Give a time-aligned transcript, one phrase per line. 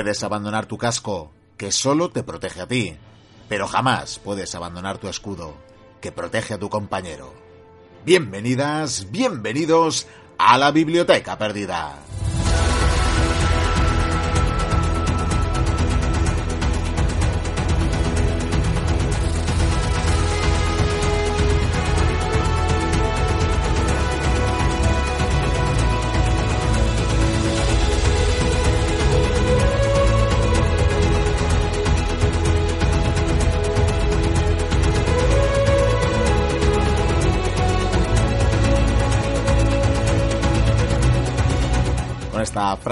[0.00, 2.96] Puedes abandonar tu casco, que solo te protege a ti,
[3.50, 5.58] pero jamás puedes abandonar tu escudo,
[6.00, 7.34] que protege a tu compañero.
[8.06, 10.06] Bienvenidas, bienvenidos
[10.38, 11.98] a la Biblioteca Perdida.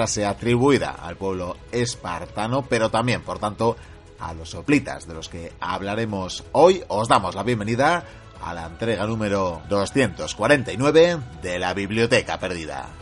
[0.09, 3.77] Frase atribuida al pueblo espartano, pero también, por tanto,
[4.19, 8.03] a los soplitas de los que hablaremos hoy, os damos la bienvenida
[8.41, 12.98] a la entrega número 249 de la Biblioteca Perdida.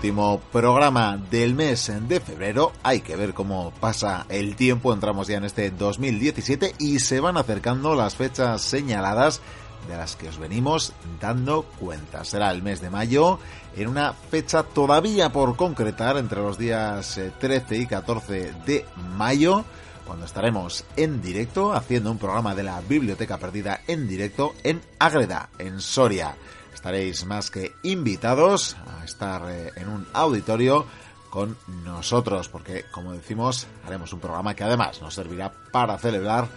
[0.00, 2.72] Último programa del mes de febrero.
[2.82, 4.94] Hay que ver cómo pasa el tiempo.
[4.94, 9.42] Entramos ya en este 2017 y se van acercando las fechas señaladas
[9.86, 12.24] de las que os venimos dando cuenta.
[12.24, 13.40] Será el mes de mayo
[13.76, 18.86] en una fecha todavía por concretar entre los días eh, 13 y 14 de
[19.18, 19.66] mayo
[20.06, 25.50] cuando estaremos en directo haciendo un programa de la Biblioteca Perdida en directo en Ágreda,
[25.58, 26.36] en Soria.
[26.80, 30.86] Estaréis más que invitados a estar eh, en un auditorio
[31.28, 31.54] con
[31.84, 36.48] nosotros, porque como decimos, haremos un programa que además nos servirá para celebrar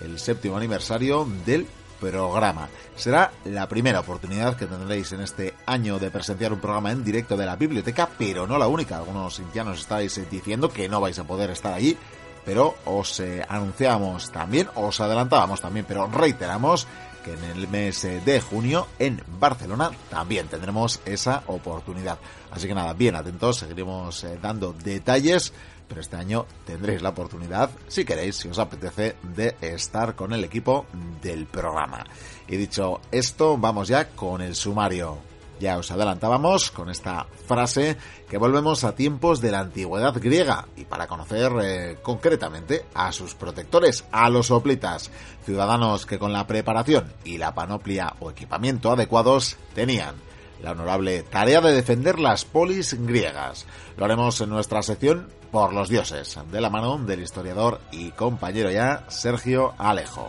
[0.00, 1.66] el séptimo aniversario del
[2.00, 2.68] programa.
[2.94, 7.36] Será la primera oportunidad que tendréis en este año de presenciar un programa en directo
[7.36, 8.98] de la biblioteca, pero no la única.
[8.98, 11.98] Algunos ya estáis eh, diciendo que no vais a poder estar allí,
[12.44, 16.86] pero os eh, anunciamos también, os adelantábamos también, pero reiteramos
[17.22, 22.18] que en el mes eh, de junio en Barcelona también tendremos esa oportunidad.
[22.50, 25.52] Así que nada, bien atentos, seguiremos eh, dando detalles,
[25.88, 30.44] pero este año tendréis la oportunidad, si queréis, si os apetece, de estar con el
[30.44, 30.86] equipo
[31.22, 32.04] del programa.
[32.48, 35.31] Y dicho esto, vamos ya con el sumario.
[35.62, 37.96] Ya os adelantábamos con esta frase
[38.28, 43.36] que volvemos a tiempos de la antigüedad griega y para conocer eh, concretamente a sus
[43.36, 45.12] protectores, a los hoplitas,
[45.44, 50.16] ciudadanos que con la preparación y la panoplia o equipamiento adecuados tenían
[50.60, 53.64] la honorable tarea de defender las polis griegas.
[53.96, 58.68] Lo haremos en nuestra sección Por los dioses, de la mano del historiador y compañero
[58.72, 60.28] ya Sergio Alejo.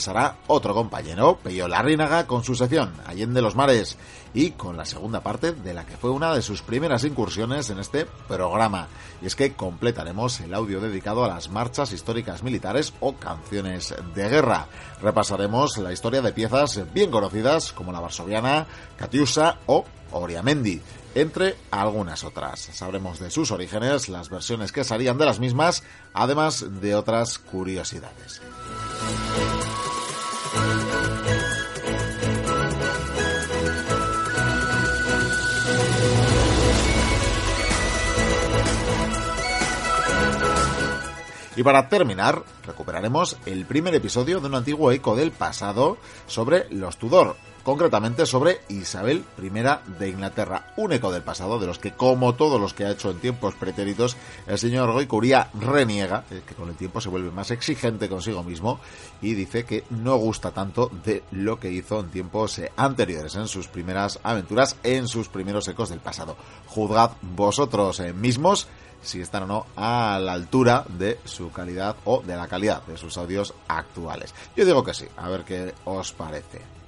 [0.00, 3.98] Regresará otro compañero, Peyo Larrínaga, con su sección Allende los Mares
[4.32, 7.78] y con la segunda parte de la que fue una de sus primeras incursiones en
[7.78, 8.88] este programa.
[9.20, 14.28] Y es que completaremos el audio dedicado a las marchas históricas militares o canciones de
[14.30, 14.68] guerra.
[15.02, 18.66] Repasaremos la historia de piezas bien conocidas como la varsoviana,
[18.96, 20.80] Katiusa o Oriamendi
[21.14, 22.60] entre algunas otras.
[22.72, 25.82] Sabremos de sus orígenes, las versiones que salían de las mismas,
[26.14, 28.40] además de otras curiosidades.
[41.60, 46.96] Y para terminar, recuperaremos el primer episodio de un antiguo eco del pasado sobre los
[46.96, 49.50] Tudor, concretamente sobre Isabel I
[49.98, 53.10] de Inglaterra, un eco del pasado de los que, como todos los que ha hecho
[53.10, 54.16] en tiempos pretéritos,
[54.46, 58.80] el señor Goicuría reniega, eh, que con el tiempo se vuelve más exigente consigo mismo
[59.22, 63.48] y dice que no gusta tanto de lo que hizo en tiempos eh, anteriores, en
[63.48, 66.36] sus primeras aventuras, en sus primeros ecos del pasado.
[66.66, 68.68] Juzgad vosotros eh, mismos
[69.02, 72.96] si están o no a la altura de su calidad o de la calidad de
[72.96, 74.34] sus audios actuales.
[74.56, 76.79] Yo digo que sí, a ver qué os parece.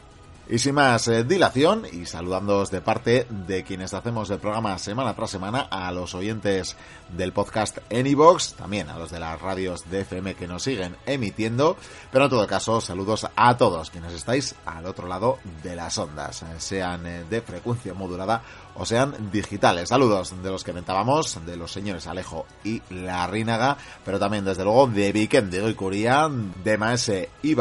[0.48, 5.14] Y sin más eh, dilación, y saludándoos de parte de quienes hacemos el programa semana
[5.14, 6.76] tras semana, a los oyentes
[7.16, 11.76] del podcast Anybox, también a los de las radios de FM que nos siguen emitiendo,
[12.10, 16.42] pero en todo caso, saludos a todos quienes estáis al otro lado de las ondas,
[16.42, 18.42] eh, sean eh, de frecuencia modulada
[18.74, 19.90] o sean digitales.
[19.90, 24.64] Saludos de los que mentábamos, de los señores Alejo y La Rínaga, pero también desde
[24.64, 26.28] luego de Viken de Goicuría,
[26.64, 27.54] de Maese y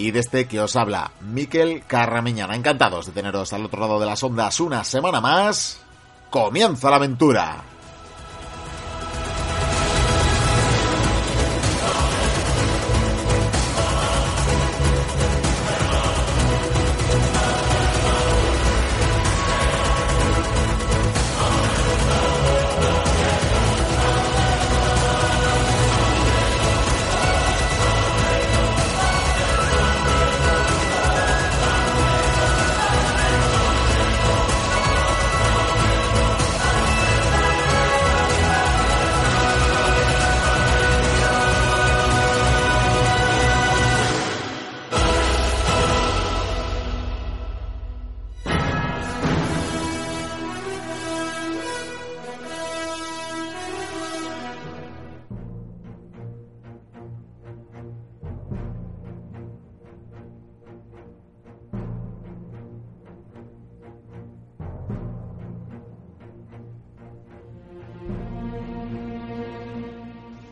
[0.00, 2.56] y desde que os habla Miquel Carramiñana.
[2.56, 5.78] Encantados de teneros al otro lado de las ondas una semana más.
[6.30, 7.62] ¡Comienza la aventura!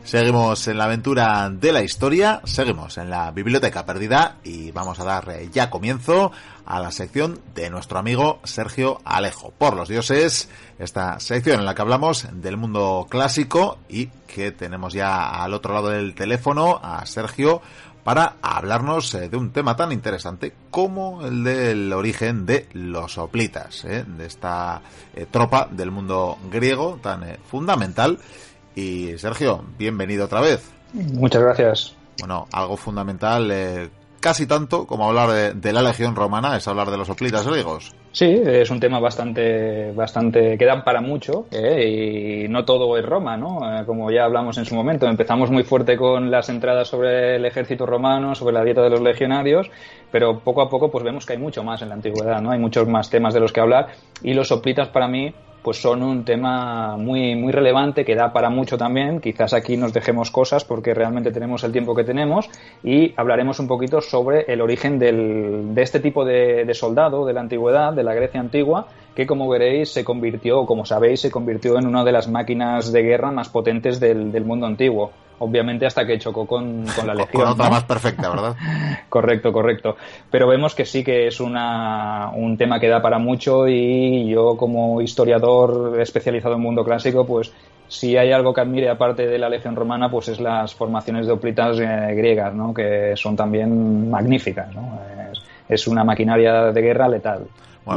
[0.09, 5.03] Seguimos en la aventura de la historia, seguimos en la biblioteca perdida y vamos a
[5.03, 6.31] dar eh, ya comienzo
[6.65, 11.75] a la sección de nuestro amigo Sergio Alejo, por los dioses, esta sección en la
[11.75, 17.05] que hablamos del mundo clásico y que tenemos ya al otro lado del teléfono a
[17.05, 17.61] Sergio
[18.03, 23.85] para hablarnos eh, de un tema tan interesante como el del origen de los hoplitas,
[23.85, 24.81] eh, de esta
[25.29, 28.17] tropa del mundo griego tan fundamental
[28.79, 30.71] y Sergio, bienvenido otra vez.
[30.93, 31.95] Muchas gracias.
[32.19, 33.89] Bueno, algo fundamental, eh,
[34.19, 37.93] casi tanto como hablar de, la Legión Romana, es hablar de los hoplitas griegos.
[38.11, 43.05] Sí, es un tema bastante, bastante que da para mucho eh, y no todo es
[43.05, 43.59] Roma, ¿no?
[43.61, 47.45] Eh, como ya hablamos en su momento, empezamos muy fuerte con las entradas sobre el
[47.45, 49.69] ejército romano, sobre la dieta de los legionarios,
[50.11, 52.51] pero poco a poco pues vemos que hay mucho más en la antigüedad, ¿no?
[52.51, 53.89] Hay muchos más temas de los que hablar
[54.23, 58.49] y los hoplitas para mí pues son un tema muy, muy relevante que da para
[58.49, 59.19] mucho también.
[59.19, 62.49] Quizás aquí nos dejemos cosas porque realmente tenemos el tiempo que tenemos
[62.83, 67.93] y hablaremos un poquito sobre el origen de este tipo de, soldado de la antigüedad,
[67.93, 72.03] de la Grecia antigua, que como veréis se convirtió, como sabéis, se convirtió en una
[72.03, 76.85] de las máquinas de guerra más potentes del mundo antiguo obviamente hasta que chocó con,
[76.95, 77.43] con la Legión.
[77.43, 78.55] Con otra más perfecta, ¿verdad?
[79.09, 79.97] correcto, correcto.
[80.29, 84.55] Pero vemos que sí que es una, un tema que da para mucho y yo
[84.57, 87.51] como historiador especializado en mundo clásico, pues
[87.87, 91.33] si hay algo que admire aparte de la Legión Romana, pues es las formaciones de
[91.33, 92.73] oplitas eh, griegas, ¿no?
[92.73, 94.73] que son también magníficas.
[94.75, 94.99] ¿no?
[95.31, 97.47] Es, es una maquinaria de guerra letal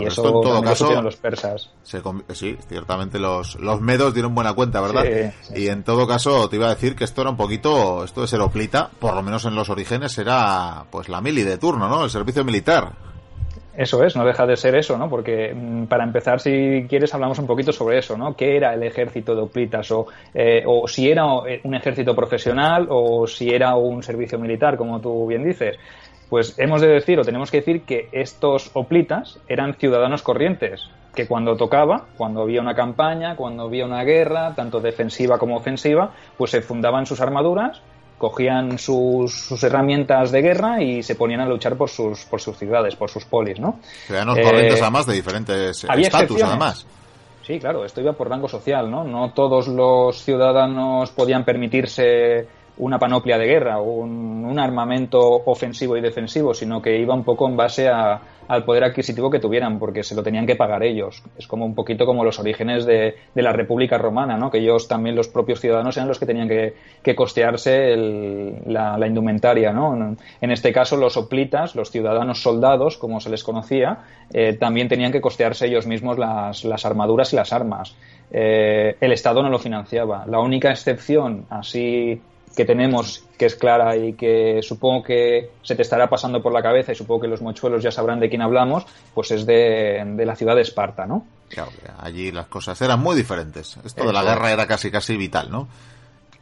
[0.01, 1.71] y eso en todo caso los persas.
[1.83, 5.05] sí, ciertamente los, los medos dieron buena cuenta, ¿verdad?
[5.55, 8.29] y en todo caso te iba a decir que esto era un poquito, esto de
[8.29, 12.05] ser oplita, por lo menos en los orígenes era pues la mili de turno, ¿no?
[12.05, 12.93] El servicio militar.
[13.75, 15.09] Eso es, no deja de ser eso, ¿no?
[15.09, 18.37] Porque mm, para empezar, si quieres, hablamos un poquito sobre eso, ¿no?
[18.37, 19.91] ¿Qué era el ejército de Oplitas?
[19.93, 25.01] O, eh, o si era un ejército profesional o si era un servicio militar, como
[25.01, 25.79] tú bien dices.
[26.33, 31.27] Pues hemos de decir o tenemos que decir que estos oplitas eran ciudadanos corrientes, que
[31.27, 36.53] cuando tocaba, cuando había una campaña, cuando había una guerra, tanto defensiva como ofensiva, pues
[36.53, 37.83] se fundaban sus armaduras,
[38.17, 42.97] cogían sus, herramientas de guerra y se ponían a luchar por sus, por sus ciudades,
[42.97, 43.79] por sus polis, ¿no?
[44.07, 46.87] Ciudadanos corrientes eh, además de diferentes estatus, además.
[47.47, 49.05] Sí, claro, esto iba por rango social, ¿no?
[49.05, 52.47] No todos los ciudadanos podían permitirse
[52.79, 57.57] una panoplia de guerra un, armamento ofensivo y defensivo, sino que iba un poco en
[57.57, 61.23] base al poder adquisitivo que tuvieran, porque se lo tenían que pagar ellos.
[61.39, 65.29] Es como un poquito como los orígenes de, la República Romana, que ellos también, los
[65.29, 69.75] propios ciudadanos, eran los que tenían que, costearse la, indumentaria.
[70.43, 74.01] En este caso, los oplitas, los ciudadanos soldados, como se les conocía,
[74.35, 77.97] eh, también tenían que costearse ellos mismos las, las armaduras y las armas.
[78.31, 80.25] Eh, el Estado no lo financiaba.
[80.27, 82.21] La única excepción, así
[82.55, 86.63] que tenemos, que es clara y que supongo que se te estará pasando por la
[86.63, 90.37] cabeza y supongo que los mochuelos ya sabrán de quién hablamos, pues es de, la
[90.37, 91.27] ciudad de Esparta, ¿no?
[91.49, 93.77] Claro, allí las cosas eran muy diferentes.
[93.85, 95.69] Esto de la guerra era casi casi vital, ¿no?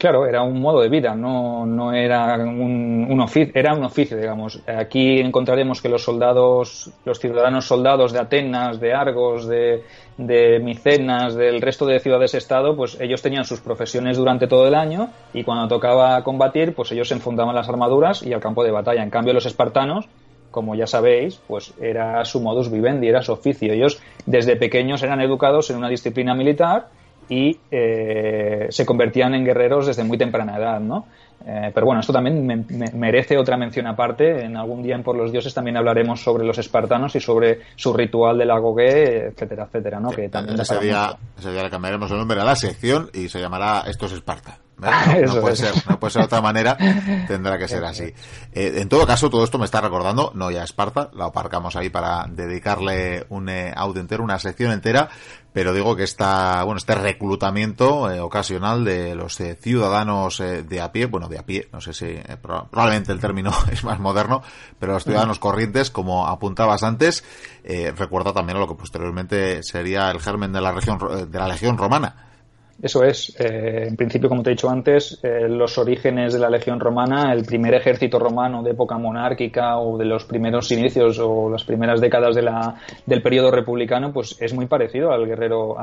[0.01, 4.17] Claro, era un modo de vida, no, no era un, un, oficio, era un oficio,
[4.17, 4.59] digamos.
[4.65, 9.83] Aquí encontraremos que los soldados, los ciudadanos soldados de Atenas, de Argos, de,
[10.63, 15.43] Micenas, del resto de ciudades-estado, pues ellos tenían sus profesiones durante todo el año y
[15.43, 19.03] cuando tocaba combatir, pues ellos se enfundaban las armaduras y al campo de batalla.
[19.03, 20.07] En cambio, los espartanos,
[20.49, 23.71] como ya sabéis, pues era su modus vivendi, era su oficio.
[23.71, 26.87] Ellos desde pequeños eran educados en una disciplina militar
[27.31, 31.05] y eh, se convertían en guerreros desde muy temprana edad, ¿no?
[31.45, 34.43] Eh, pero bueno, esto también me, me, merece otra mención aparte.
[34.43, 37.93] En algún día en Por los Dioses también hablaremos sobre los espartanos y sobre su
[37.93, 40.09] ritual de la gogué, etcétera, etcétera, ¿no?
[40.09, 43.39] Que también ese, día, ese día le cambiaremos el nombre a la sección y se
[43.39, 44.59] llamará Esto es Esparta.
[45.21, 46.77] No, no, puede ser, no puede ser de otra manera,
[47.27, 48.13] tendrá que ser así.
[48.51, 51.89] Eh, en todo caso, todo esto me está recordando, no ya Esparta, la aparcamos ahí
[51.89, 55.09] para dedicarle un eh, audio entero, una sección entera,
[55.53, 60.81] pero digo que esta, bueno, este reclutamiento eh, ocasional de los eh, ciudadanos eh, de
[60.81, 63.99] a pie, bueno, de a pie, no sé si eh, probablemente el término es más
[63.99, 64.41] moderno,
[64.79, 67.23] pero los ciudadanos corrientes, como apuntabas antes,
[67.95, 70.97] recuerda también a lo que posteriormente sería el germen de la región
[71.29, 72.30] de la legión romana
[72.81, 73.35] eso es.
[73.39, 77.31] Eh, en principio, como te he dicho antes, eh, los orígenes de la Legión Romana,
[77.31, 82.01] el primer ejército romano de época monárquica o de los primeros inicios o las primeras
[82.01, 85.75] décadas de la, del periodo republicano, pues es muy parecido al guerrero,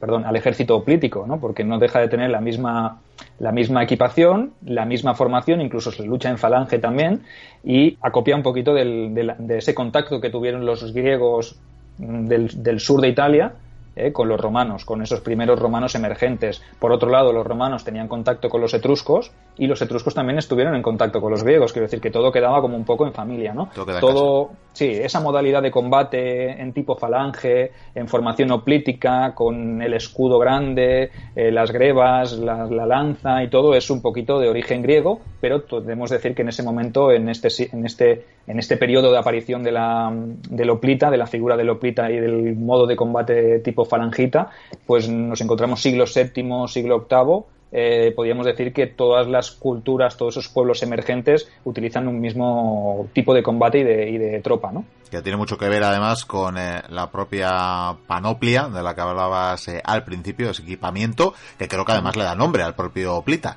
[0.00, 1.38] perdón, al ejército político, ¿no?
[1.38, 3.00] Porque no deja de tener la misma,
[3.38, 7.22] la misma equipación, la misma formación, incluso se lucha en falange también,
[7.64, 11.56] y acopia un poquito del, de, de, ese contacto que tuvieron los griegos
[11.98, 13.52] mm, del, del sur de Italia
[13.96, 14.12] ¿eh?
[14.12, 16.62] con los romanos, con esos primeros romanos emergentes.
[16.78, 20.74] Por otro lado, los romanos tenían contacto con los etruscos y los etruscos también estuvieron
[20.74, 21.72] en contacto con los griegos.
[21.72, 23.70] Quiero decir que todo quedaba como un poco en familia, ¿no?
[23.74, 29.94] Todo, todo sí, esa modalidad de combate en tipo falange, en formación oplítica, con el
[29.94, 34.82] escudo grande, eh, las grebas, la, la, lanza y todo es un poquito de origen
[34.82, 39.10] griego, pero podemos decir que en ese momento, en este, en este, en este periodo
[39.10, 42.96] de aparición de la, del oplita, de la figura del oplita y del modo de
[42.96, 44.50] combate tipo falangita,
[44.86, 50.36] pues nos encontramos siglo VII, siglo VIII, eh, podríamos decir que todas las culturas, todos
[50.36, 54.84] esos pueblos emergentes utilizan un mismo tipo de combate y de, y de tropa, ¿no?
[55.10, 59.68] Que tiene mucho que ver además con eh, la propia panoplia de la que hablabas
[59.68, 63.56] eh, al principio, ese equipamiento, que creo que además le da nombre al propio Plita.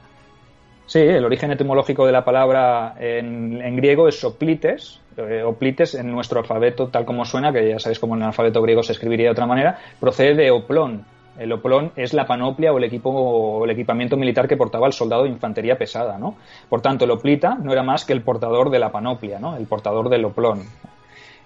[0.85, 6.11] Sí, el origen etimológico de la palabra en, en griego es soplites, eh, oplites en
[6.11, 9.27] nuestro alfabeto tal como suena, que ya sabéis cómo en el alfabeto griego se escribiría
[9.27, 11.05] de otra manera, procede de oplón,
[11.39, 14.93] el oplón es la panoplia o el equipo o el equipamiento militar que portaba el
[14.93, 16.35] soldado de infantería pesada, ¿no?
[16.67, 19.55] Por tanto, el oplita no era más que el portador de la panoplia, ¿no?
[19.55, 20.63] El portador del oplón.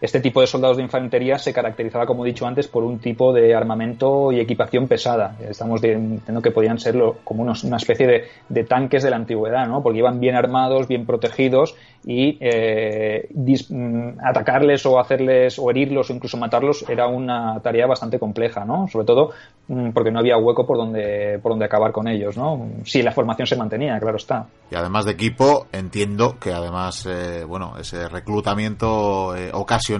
[0.04, 3.32] Este tipo de soldados de infantería se caracterizaba, como he dicho antes, por un tipo
[3.32, 5.38] de armamento y equipación pesada.
[5.50, 9.82] Estamos diciendo que podían ser como unos, una especie de, tanques de la antigüedad, ¿no?
[9.82, 16.14] Porque iban bien armados, bien protegidos y eh, mm, atacarles o hacerles o herirlos o
[16.14, 18.90] incluso matarlos era una tarea bastante compleja, ¿no?
[18.90, 19.32] Sobre todo
[19.70, 22.68] mm, porque no había hueco por donde por donde acabar con ellos, ¿no?
[22.84, 24.48] Si la formación se mantenía, claro está.
[24.70, 29.93] Y además de equipo, entiendo que además, eh, bueno, ese reclutamiento eh, ocasional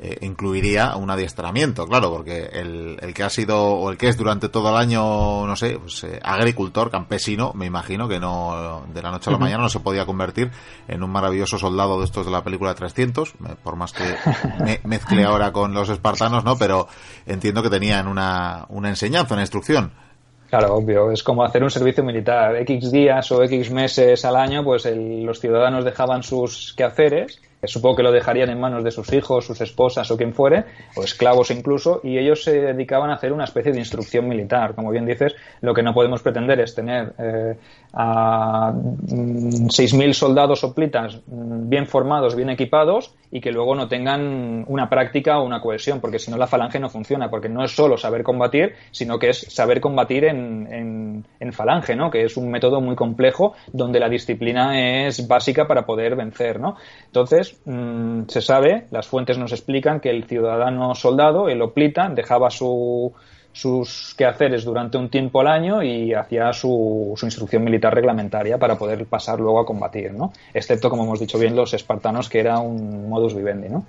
[0.00, 4.16] eh, incluiría un adiestramiento, claro, porque el, el, que ha sido o el que es
[4.16, 9.02] durante todo el año, no sé, pues, eh, agricultor, campesino, me imagino que no de
[9.02, 10.50] la noche a la mañana no se podía convertir
[10.88, 14.04] en un maravilloso soldado de estos de la película 300, por más que
[14.62, 16.56] me mezcle ahora con los espartanos, ¿no?
[16.56, 16.88] Pero
[17.26, 19.92] entiendo que tenían una, una enseñanza, una instrucción.
[20.48, 21.10] Claro, obvio.
[21.10, 22.56] Es como hacer un servicio militar.
[22.56, 27.40] X días o X meses al año, pues el, los ciudadanos dejaban sus quehaceres.
[27.66, 30.64] Supongo que lo dejarían en manos de sus hijos, sus esposas o quien fuere,
[30.96, 34.74] o esclavos incluso, y ellos se dedicaban a hacer una especie de instrucción militar.
[34.74, 37.56] Como bien dices, lo que no podemos pretender es tener eh,
[37.94, 45.38] a 6.000 soldados soplitas bien formados, bien equipados, y que luego no tengan una práctica
[45.38, 48.22] o una cohesión, porque si no la falange no funciona, porque no es solo saber
[48.22, 52.10] combatir, sino que es saber combatir en, en, en, falange, ¿no?
[52.10, 56.60] que es un método muy complejo donde la disciplina es básica para poder vencer.
[56.60, 56.76] ¿no?
[57.06, 62.50] Entonces, mmm, se sabe, las fuentes nos explican que el ciudadano soldado, el oplita, dejaba
[62.50, 63.12] su
[63.56, 68.76] sus quehaceres durante un tiempo al año y hacía su, su, instrucción militar reglamentaria para
[68.76, 70.30] poder pasar luego a combatir, ¿no?
[70.52, 73.86] Excepto, como hemos dicho bien, los espartanos, que era un modus vivendi, ¿no?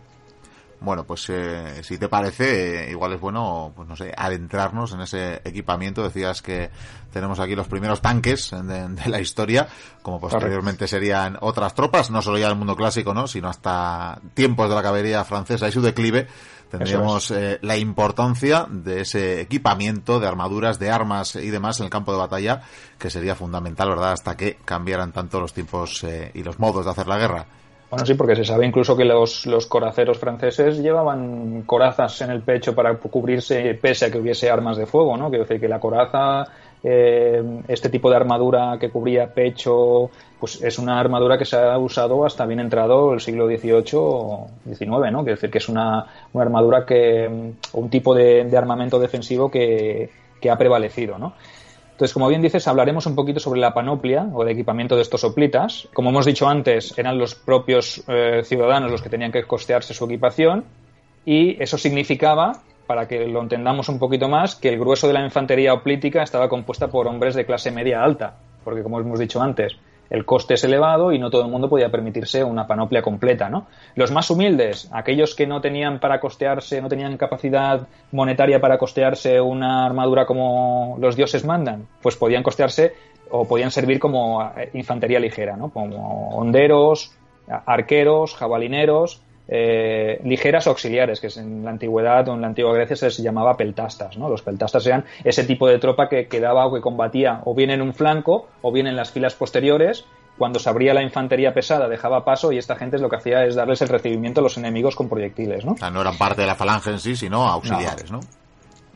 [0.80, 5.02] Bueno, pues eh, si te parece, eh, igual es bueno, pues no sé, adentrarnos en
[5.02, 6.04] ese equipamiento.
[6.04, 6.70] Decías que
[7.12, 9.68] tenemos aquí los primeros tanques de, de la historia,
[10.04, 10.96] como posteriormente Correcto.
[10.96, 13.28] serían otras tropas, no solo ya del mundo clásico, ¿no?
[13.28, 16.28] sino hasta tiempos de la caballería francesa y su declive,
[16.70, 21.90] tendríamos eh, la importancia de ese equipamiento de armaduras, de armas y demás en el
[21.90, 22.62] campo de batalla,
[23.00, 26.92] que sería fundamental, ¿verdad?, hasta que cambiaran tanto los tiempos eh, y los modos de
[26.92, 27.46] hacer la guerra.
[27.90, 32.42] Bueno, sí, porque se sabe incluso que los, los coraceros franceses llevaban corazas en el
[32.42, 35.30] pecho para cubrirse pese a que hubiese armas de fuego, ¿no?
[35.30, 36.48] Quiero decir que la coraza
[36.84, 41.78] eh, este tipo de armadura que cubría pecho, pues es una armadura que se ha
[41.78, 45.24] usado hasta bien entrado el siglo XVIII o XIX, ¿no?
[45.24, 50.50] Quiero decir que es una, una armadura que, un tipo de, armamento defensivo que, que,
[50.52, 51.34] ha prevalecido, ¿no?
[51.98, 55.22] Entonces, como bien dices, hablaremos un poquito sobre la panoplia o el equipamiento de estos
[55.22, 55.88] soplitas.
[55.96, 60.06] Como hemos dicho antes, eran los propios eh, ciudadanos los que tenían que costearse su
[60.06, 60.64] equipación
[61.26, 65.26] y eso significaba para que lo entendamos un poquito más, que el grueso de la
[65.26, 69.76] infantería oplítica estaba compuesta por hombres de clase media alta, porque como hemos dicho antes,
[70.10, 73.68] el coste es elevado y no todo el mundo podía permitirse una panoplia completa, ¿no?
[73.96, 79.42] Los más humildes, aquellos que no tenían para costearse, no tenían capacidad monetaria para costearse
[79.42, 82.94] una armadura como los dioses mandan, pues podían costearse
[83.30, 85.70] o podían servir como infantería ligera, ¿no?
[85.70, 87.14] Como honderos,
[87.48, 93.06] arqueros, jabalineros, eh, ligeras auxiliares, que en la antigüedad o en la antigua Grecia se
[93.06, 94.18] les llamaba peltastas.
[94.18, 94.30] ¿no?
[94.30, 97.82] Los peltastas eran ese tipo de tropa que quedaba o que combatía o bien en
[97.82, 100.06] un flanco o bien en las filas posteriores.
[100.38, 103.56] Cuando se abría la infantería pesada dejaba paso y esta gente lo que hacía es
[103.56, 105.66] darles el recibimiento a los enemigos con proyectiles.
[105.66, 105.72] ¿no?
[105.72, 108.20] O sea, no eran parte de la falange en sí, sino auxiliares, ¿no?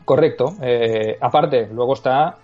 [0.04, 0.54] Correcto.
[0.60, 2.36] Eh, aparte, luego está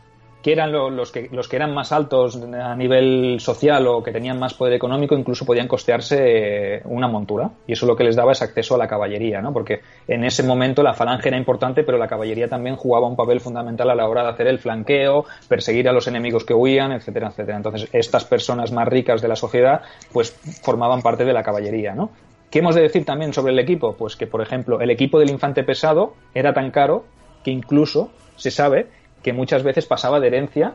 [0.43, 4.39] que eran los, que, los que eran más altos a nivel social o que tenían
[4.39, 7.51] más poder económico, incluso podían costearse eh, una montura.
[7.67, 9.53] Y eso lo que les daba es acceso a la caballería, ¿no?
[9.53, 13.41] Porque en ese momento la falange era importante, pero la caballería también jugaba un papel
[13.41, 17.29] fundamental a la hora de hacer el flanqueo, perseguir a los enemigos que huían, etcétera,
[17.29, 17.57] etcétera.
[17.57, 20.31] Entonces, estas personas más ricas de la sociedad, pues
[20.63, 22.11] formaban parte de la caballería, ¿no?
[22.51, 23.95] ¿Qué hemos de decir también sobre el equipo?
[23.95, 27.05] Pues que, por ejemplo, el equipo del infante pesado era tan caro
[27.45, 28.87] que incluso se sabe
[29.23, 30.75] que muchas veces pasaba de herencia,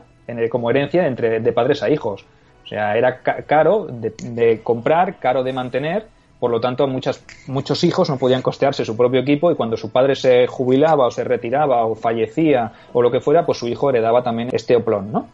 [0.50, 2.24] como herencia entre de padres a hijos.
[2.64, 6.06] O sea, era caro de, comprar, caro de mantener,
[6.40, 9.90] por lo tanto muchas, muchos hijos no podían costearse su propio equipo y cuando su
[9.90, 13.90] padre se jubilaba o se retiraba o fallecía o lo que fuera, pues su hijo
[13.90, 15.28] heredaba también este oplón, ¿no?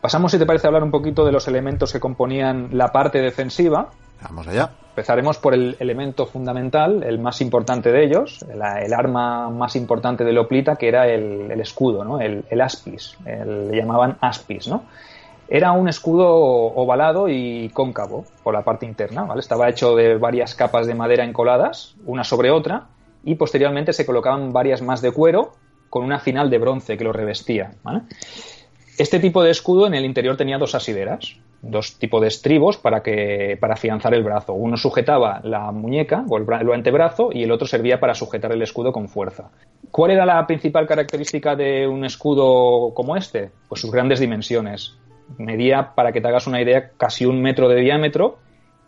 [0.00, 3.20] Pasamos, si te parece, a hablar un poquito de los elementos que componían la parte
[3.20, 3.90] defensiva.
[4.22, 4.70] Vamos allá.
[4.90, 10.32] Empezaremos por el elemento fundamental, el más importante de ellos, el arma más importante de
[10.32, 12.18] Loplita, que era el, escudo, ¿no?
[12.18, 14.68] el, aspis, le llamaban aspis.
[14.68, 14.84] ¿no?
[15.48, 19.40] Era un escudo ovalado y cóncavo por la parte interna, ¿vale?
[19.40, 22.86] estaba hecho de varias capas de madera encoladas, una sobre otra,
[23.22, 25.52] y posteriormente se colocaban varias más de cuero
[25.90, 27.72] con una final de bronce que lo revestía.
[28.98, 33.02] Este tipo de escudo en el interior tenía dos asideras, dos tipos de estribos para
[33.02, 34.54] que para afianzar el brazo.
[34.54, 38.92] Uno sujetaba la muñeca o el, antebrazo y el otro servía para sujetar el escudo
[38.92, 39.50] con fuerza.
[39.90, 43.50] ¿Cuál era la principal característica de un escudo como este?
[43.68, 44.96] Pues sus grandes dimensiones.
[45.38, 48.38] Medía, para que te hagas una idea, casi un metro de diámetro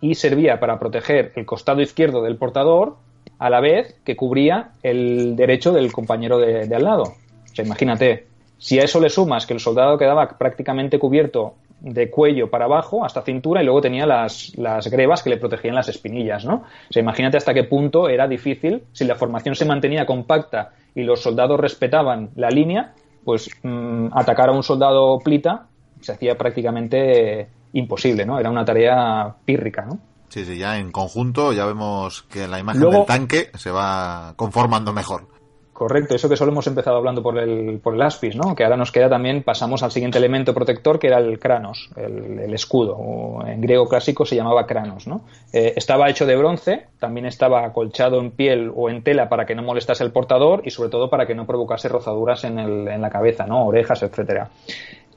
[0.00, 2.96] y servía para proteger el costado izquierdo del portador
[3.38, 7.02] a la vez que cubría el derecho del compañero de, de al lado.
[7.02, 8.26] O sea, imagínate,
[8.58, 13.04] si a eso le sumas que el soldado quedaba prácticamente cubierto de cuello para abajo
[13.04, 16.54] hasta cintura y luego tenía las, las grebas que le protegían las espinillas, ¿no?
[16.54, 21.02] O sea, imagínate hasta qué punto era difícil, si la formación se mantenía compacta y
[21.02, 22.94] los soldados respetaban la línea,
[23.24, 25.66] pues mm, atacar a un soldado plita
[26.00, 28.38] se hacía prácticamente imposible, ¿no?
[28.40, 29.98] Era una tarea pírrica, ¿no?
[30.28, 34.92] Sí, sí, ya en conjunto ya vemos que la imagen del tanque se va conformando
[34.92, 35.37] mejor.
[35.78, 38.56] Correcto, eso que solo hemos empezado hablando por el, por el aspis, ¿no?
[38.56, 42.52] Que ahora nos queda también, pasamos al siguiente elemento protector, que era el cranos, el,
[42.52, 42.98] escudo.
[43.46, 45.20] en griego clásico se llamaba cranos, ¿no?
[45.52, 49.54] Eh, estaba hecho de bronce, también estaba acolchado en piel o en tela para que
[49.54, 53.00] no molestase el portador y sobre todo para que no provocase rozaduras en, el, en
[53.00, 53.64] la cabeza, ¿no?
[53.64, 54.50] Orejas, etcétera.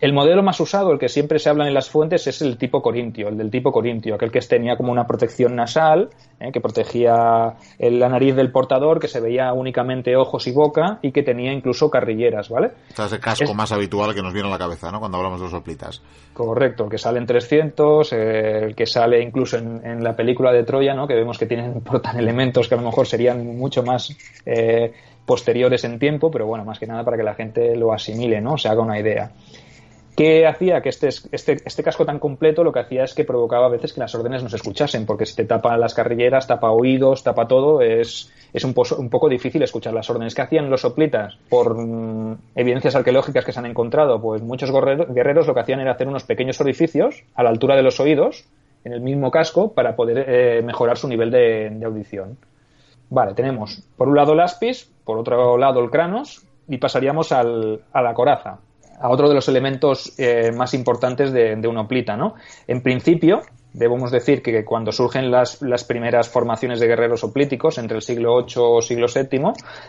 [0.01, 2.81] El modelo más usado, el que siempre se habla en las fuentes, es el tipo
[2.81, 6.09] corintio, el del tipo corintio, aquel que tenía como una protección nasal,
[6.39, 11.11] eh, que protegía la nariz del portador, que se veía únicamente ojos y boca y
[11.11, 12.71] que tenía incluso carrilleras, ¿vale?
[12.89, 14.99] Este es el casco más habitual que nos viene a la cabeza, ¿no?
[14.99, 16.01] Cuando hablamos de los soplitas.
[16.33, 20.63] Correcto, el que sale en 300, eh, el que sale incluso en, la película de
[20.63, 21.07] Troya, ¿no?
[21.07, 24.93] Que vemos que tienen portan elementos que a lo mejor serían mucho más eh,
[25.27, 28.57] posteriores en tiempo, pero bueno, más que nada para que la gente lo asimile, ¿no?
[28.57, 29.31] Se haga una idea.
[30.15, 30.81] ¿Qué hacía?
[30.81, 33.93] Que este, este, este, casco tan completo lo que hacía es que provocaba a veces
[33.93, 37.47] que las órdenes no se escuchasen, porque si te tapa las carrilleras, tapa oídos, tapa
[37.47, 38.29] todo, es,
[38.63, 40.35] un, poco difícil escuchar las órdenes.
[40.35, 41.37] ¿Qué hacían los soplitas?
[41.49, 45.93] Por mm, evidencias arqueológicas que se han encontrado, pues muchos guerreros, lo que hacían era
[45.93, 48.45] hacer unos pequeños orificios a la altura de los oídos,
[48.83, 52.37] en el mismo casco, para poder eh, mejorar su nivel de, audición.
[53.09, 57.81] Vale, tenemos por un lado el aspis, por otro lado el cranos y pasaríamos al,
[57.91, 58.59] a la coraza,
[59.01, 62.35] a otro de los elementos eh, más importantes de, de una oplita, ¿no?
[62.67, 63.41] En principio,
[63.73, 68.55] debemos decir que cuando surgen las, primeras formaciones de guerreros oplíticos, entre el siglo VIII
[68.57, 69.41] o siglo VII,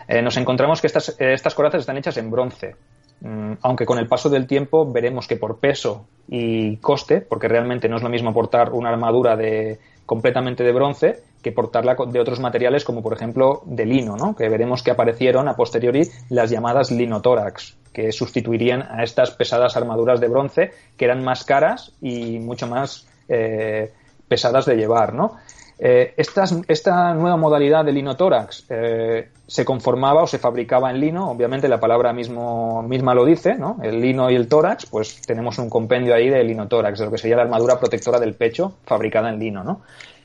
[0.07, 2.75] eh, nos encontramos que estas, estas corazas están hechas en bronce.
[3.21, 7.87] Mm, aunque con el paso del tiempo veremos que por peso y coste, porque realmente
[7.87, 12.39] no es lo mismo portar una armadura de, completamente de bronce que portarla de otros
[12.39, 14.35] materiales como por ejemplo de lino, ¿no?
[14.35, 20.19] que veremos que aparecieron a posteriori las llamadas linotórax, que sustituirían a estas pesadas armaduras
[20.19, 23.91] de bronce que eran más caras y mucho más eh,
[24.27, 25.13] pesadas de llevar.
[25.13, 25.37] ¿no?
[25.85, 31.67] Eh, esta nueva modalidad de linotórax eh, se conformaba o se fabricaba en lino, obviamente
[31.67, 33.79] la palabra mismo, misma lo dice, ¿no?
[33.83, 37.17] El lino y el tórax, pues tenemos un compendio ahí de linotórax, de lo que
[37.17, 39.81] sería la armadura protectora del pecho fabricada en lino, ¿no?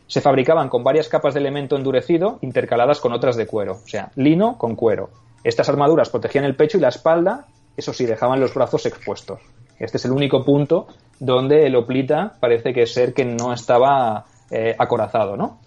[0.07, 4.13] Se fabricaban con varias capas de elemento endurecido intercaladas con otras de cuero, o sea,
[4.15, 5.11] lino con cuero.
[5.43, 9.41] Estas armaduras protegían el pecho y la espalda, eso sí, dejaban los brazos expuestos.
[9.81, 10.87] Este es el único punto
[11.19, 15.59] donde el oplita parece que ser que no estaba eh, acorazado, ¿no?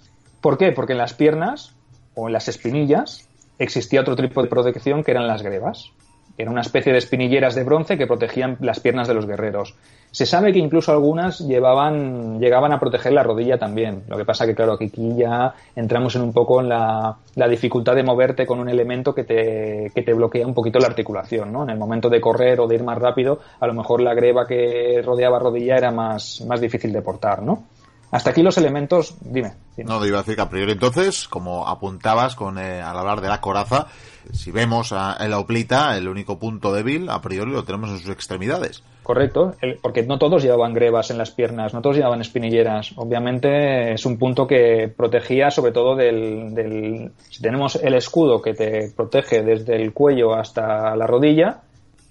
[0.42, 0.72] ¿Por qué?
[0.72, 1.76] Porque en las piernas
[2.16, 3.28] o en las espinillas
[3.60, 5.92] existía otro tipo de protección que eran las grebas.
[6.38, 9.76] Era una especie de espinilleras de bronce que protegían las piernas de los guerreros.
[10.12, 14.04] Se sabe que incluso algunas llevaban, llegaban a proteger la rodilla también.
[14.08, 17.96] Lo que pasa que, claro, aquí ya entramos en un poco en la, la dificultad
[17.96, 21.64] de moverte con un elemento que te, que te bloquea un poquito la articulación, ¿no?
[21.64, 24.48] En el momento de correr o de ir más rápido, a lo mejor la greba
[24.48, 27.66] que rodeaba rodilla era más, más difícil de portar, ¿no?
[28.12, 29.54] Hasta aquí los elementos, dime.
[29.78, 33.30] No, iba a decir que a priori entonces, como apuntabas con eh, al hablar de
[33.30, 33.88] la coraza,
[34.34, 38.00] si vemos a, en la oplita, el único punto débil, a priori lo tenemos en
[38.00, 38.84] sus extremidades.
[39.02, 42.94] Correcto, porque no todos llevaban grebas en las piernas, no todos llevaban espinilleras.
[42.98, 47.12] Obviamente es un punto que protegía sobre todo del, del...
[47.30, 51.62] Si tenemos el escudo que te protege desde el cuello hasta la rodilla,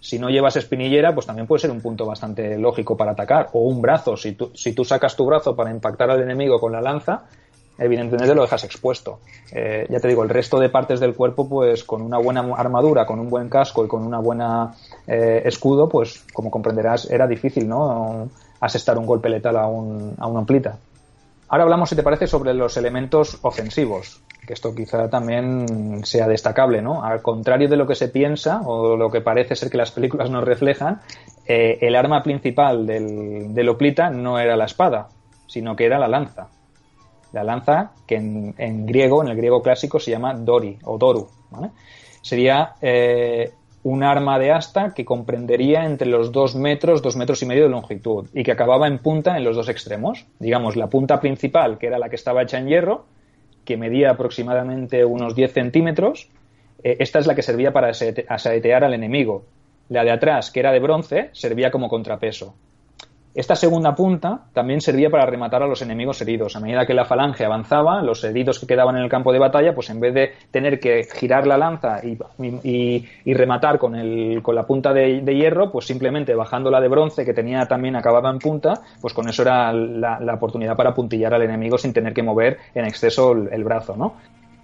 [0.00, 3.50] si no llevas espinillera, pues también puede ser un punto bastante lógico para atacar.
[3.52, 4.16] O un brazo.
[4.16, 7.24] Si tú, si tú sacas tu brazo para impactar al enemigo con la lanza,
[7.78, 9.20] evidentemente lo dejas expuesto.
[9.52, 13.04] Eh, ya te digo, el resto de partes del cuerpo, pues con una buena armadura,
[13.04, 14.74] con un buen casco y con una buena
[15.06, 18.30] eh, escudo, pues como comprenderás, era difícil, ¿no?
[18.60, 20.78] Asestar un golpe letal a, un, a una amplita.
[21.50, 26.82] Ahora hablamos, si te parece, sobre los elementos ofensivos que esto quizá también sea destacable,
[26.82, 27.04] ¿no?
[27.04, 30.30] Al contrario de lo que se piensa o lo que parece ser que las películas
[30.30, 31.00] nos reflejan,
[31.46, 35.08] eh, el arma principal del, del, Oplita no era la espada,
[35.46, 36.48] sino que era la lanza.
[37.32, 41.28] La lanza que en, griego, en el griego clásico, se llama Dori o Doru.
[42.22, 47.46] Sería eh, un arma de asta que comprendería entre los dos metros, dos metros y
[47.46, 50.26] medio de longitud y que acababa en punta en los dos extremos.
[50.38, 53.06] Digamos, la punta principal, que era la que estaba hecha en hierro,
[53.64, 56.28] que medía aproximadamente unos 10 centímetros.
[56.82, 59.44] Eh, esta es la que servía para asaetear al enemigo.
[59.88, 62.54] La de atrás, que era de bronce, servía como contrapeso.
[63.32, 66.56] Esta segunda punta también servía para rematar a los enemigos heridos.
[66.56, 69.72] A medida que la falange avanzaba, los heridos que quedaban en el campo de batalla,
[69.72, 75.22] pues en vez de tener que girar la lanza y, rematar con, la punta de,
[75.22, 79.28] hierro, pues simplemente bajando la de bronce, que tenía también acababa en punta, pues con
[79.28, 83.48] eso era la, oportunidad para puntillar al enemigo sin tener que mover en exceso el,
[83.52, 84.14] el brazo, ¿no?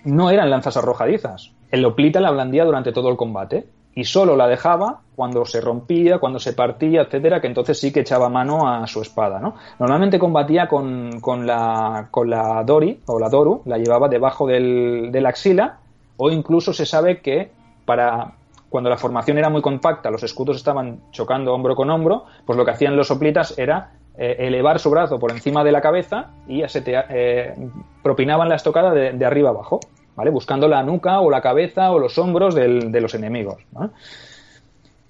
[0.02, 1.52] No eran lanzas arrojadizas.
[1.70, 3.66] El oplita la blandía durante todo el combate
[3.97, 8.01] y solo la dejaba cuando se rompía, cuando se partía, etcétera, que entonces sí que
[8.01, 9.55] echaba mano a su espada, ¿no?
[9.79, 15.09] Normalmente combatía con, con, la, con la Dori o la Doru, la llevaba debajo del,
[15.11, 15.79] de la axila,
[16.19, 17.51] o incluso se sabe que
[17.87, 18.35] para
[18.69, 22.67] cuando la formación era muy compacta, los escudos estaban chocando hombro con hombro, pues lo
[22.67, 26.63] que hacían los soplitas era eh, elevar su brazo por encima de la cabeza y
[26.63, 27.55] eh,
[28.03, 29.81] propinaban la estocada de, de arriba abajo.
[30.16, 30.31] ¿Vale?
[30.31, 33.62] Buscando la nuca o la cabeza o los hombros del, de los enemigos.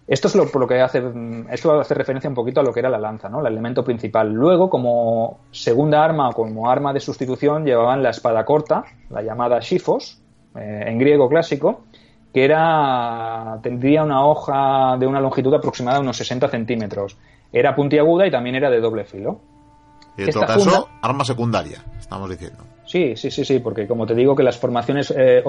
[0.06, 1.02] Esto es lo, por lo que hace,
[1.50, 3.40] esto hace referencia un poquito a lo que era la lanza, ¿no?
[3.40, 4.32] El elemento principal.
[4.32, 9.58] Luego, como segunda arma o como arma de sustitución, llevaban la espada corta, la llamada
[9.60, 10.20] shifos,
[10.54, 11.84] eh, en griego clásico,
[12.32, 17.16] que era, tendría una hoja de una longitud aproximada de unos 60 centímetros.
[17.52, 19.40] Era puntiaguda y también era de doble filo.
[20.16, 22.64] Y en todo caso, funda, arma secundaria, estamos diciendo.
[22.87, 25.42] Sí, sí, sí, sí, porque como te digo que las formaciones eh,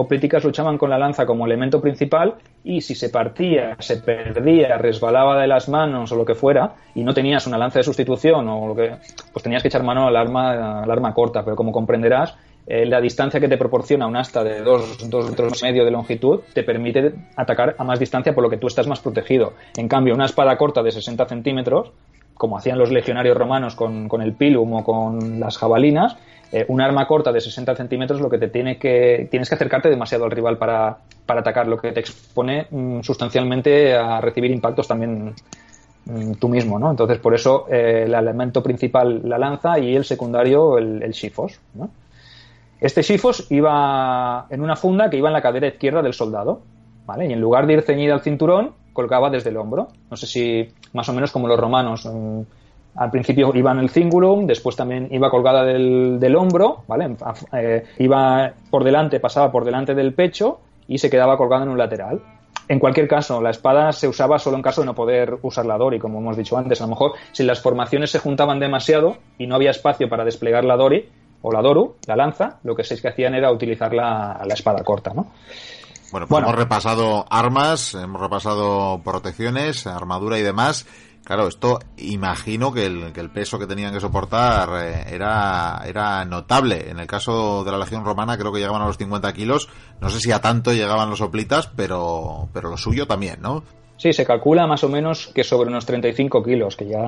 [0.44, 5.48] luchaban con la lanza como elemento principal y si se partía, se perdía, resbalaba de
[5.48, 8.76] las manos o lo que fuera y no tenías una lanza de sustitución o lo
[8.76, 8.96] que,
[9.32, 13.00] pues tenías que echar mano al arma, al arma corta, pero como comprenderás, eh, la
[13.00, 17.14] distancia que te proporciona un asta de 2 metros y medio de longitud te permite
[17.38, 19.54] atacar a más distancia por lo que tú estás más protegido.
[19.78, 21.92] En cambio, una espada corta de 60 centímetros
[22.38, 26.16] como hacían los legionarios romanos con, el pilum o con las jabalinas,
[26.52, 29.90] eh, un arma corta de 60 centímetros lo que te tiene que tienes que acercarte
[29.90, 34.88] demasiado al rival para, para atacar, lo que te expone mm, sustancialmente a recibir impactos
[34.88, 35.34] también
[36.06, 36.90] mm, tú mismo, ¿no?
[36.90, 41.60] Entonces, por eso eh, el elemento principal la lanza y el secundario el, el shifos,
[41.74, 41.90] ¿no?
[42.80, 46.62] Este shifos iba en una funda que iba en la cadera izquierda del soldado,
[47.08, 47.26] ¿vale?
[47.26, 49.90] Y en lugar de ir ceñida al cinturón, colgaba desde el hombro.
[50.10, 52.04] No sé si más o menos como los romanos.
[52.12, 52.42] Mm,
[52.96, 57.16] al principio iba en el cingulum, después también iba colgada del, del hombro, ¿vale?
[57.54, 61.78] Eh, iba por delante, pasaba por delante del pecho y se quedaba colgada en un
[61.78, 62.22] lateral.
[62.68, 65.78] En cualquier caso, la espada se usaba solo en caso de no poder usar la
[65.78, 66.82] Dori, como hemos dicho antes.
[66.82, 70.66] A lo mejor, si las formaciones se juntaban demasiado y no había espacio para desplegar
[70.66, 71.08] la Dori
[71.44, 74.84] o la Doru, la lanza, lo que se que hacían era utilizar la, la espada
[74.84, 75.28] corta, ¿no?
[76.12, 80.86] Bueno, pues hemos repasado armas, hemos repasado protecciones, armadura y demás.
[81.28, 86.24] Claro, esto imagino que el, que el peso que tenían que soportar eh, era, era
[86.24, 86.90] notable.
[86.90, 89.68] En el caso de la Legión Romana creo que llegaban a los 50 kilos.
[90.00, 93.62] No sé si a tanto llegaban los oplitas, pero, pero lo suyo también, ¿no?
[93.98, 97.02] Sí, se calcula más o menos que sobre unos 35 kilos, que ya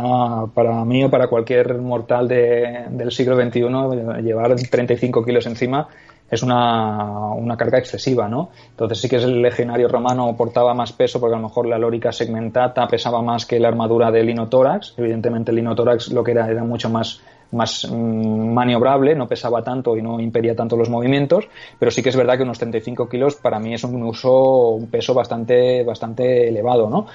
[0.53, 5.87] para mí o para cualquier mortal de, del siglo XXI llevar 35 kilos encima
[6.29, 8.49] es una, una, carga excesiva, ¿no?
[8.69, 11.77] Entonces sí que es el legionario romano portaba más peso porque a lo mejor la
[11.77, 14.93] lórica segmentata pesaba más que la armadura del linotórax.
[14.97, 19.97] Evidentemente el linotórax lo que era era mucho más más mmm, maniobrable, no pesaba tanto
[19.97, 23.35] y no impedía tanto los movimientos, pero sí que es verdad que unos 35 kilos
[23.35, 27.07] para mí es un uso, un peso bastante, bastante elevado, ¿no?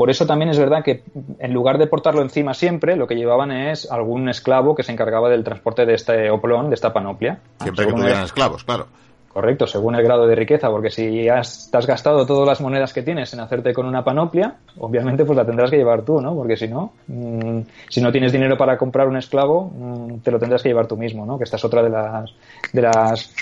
[0.00, 1.02] Por eso también es verdad que
[1.40, 5.28] en lugar de portarlo encima siempre, lo que llevaban es algún esclavo que se encargaba
[5.28, 7.40] del transporte de este oplón, de esta panoplia.
[7.60, 8.86] Siempre que tuvieran esclavos, claro.
[9.28, 12.94] Correcto, según el grado de riqueza, porque si has, te has gastado todas las monedas
[12.94, 16.34] que tienes en hacerte con una panoplia, obviamente pues la tendrás que llevar tú, ¿no?
[16.34, 17.60] Porque si no, mmm,
[17.90, 20.96] si no tienes dinero para comprar un esclavo, mmm, te lo tendrás que llevar tú
[20.96, 21.36] mismo, ¿no?
[21.36, 22.30] Que esta es otra de las,
[22.72, 23.34] de las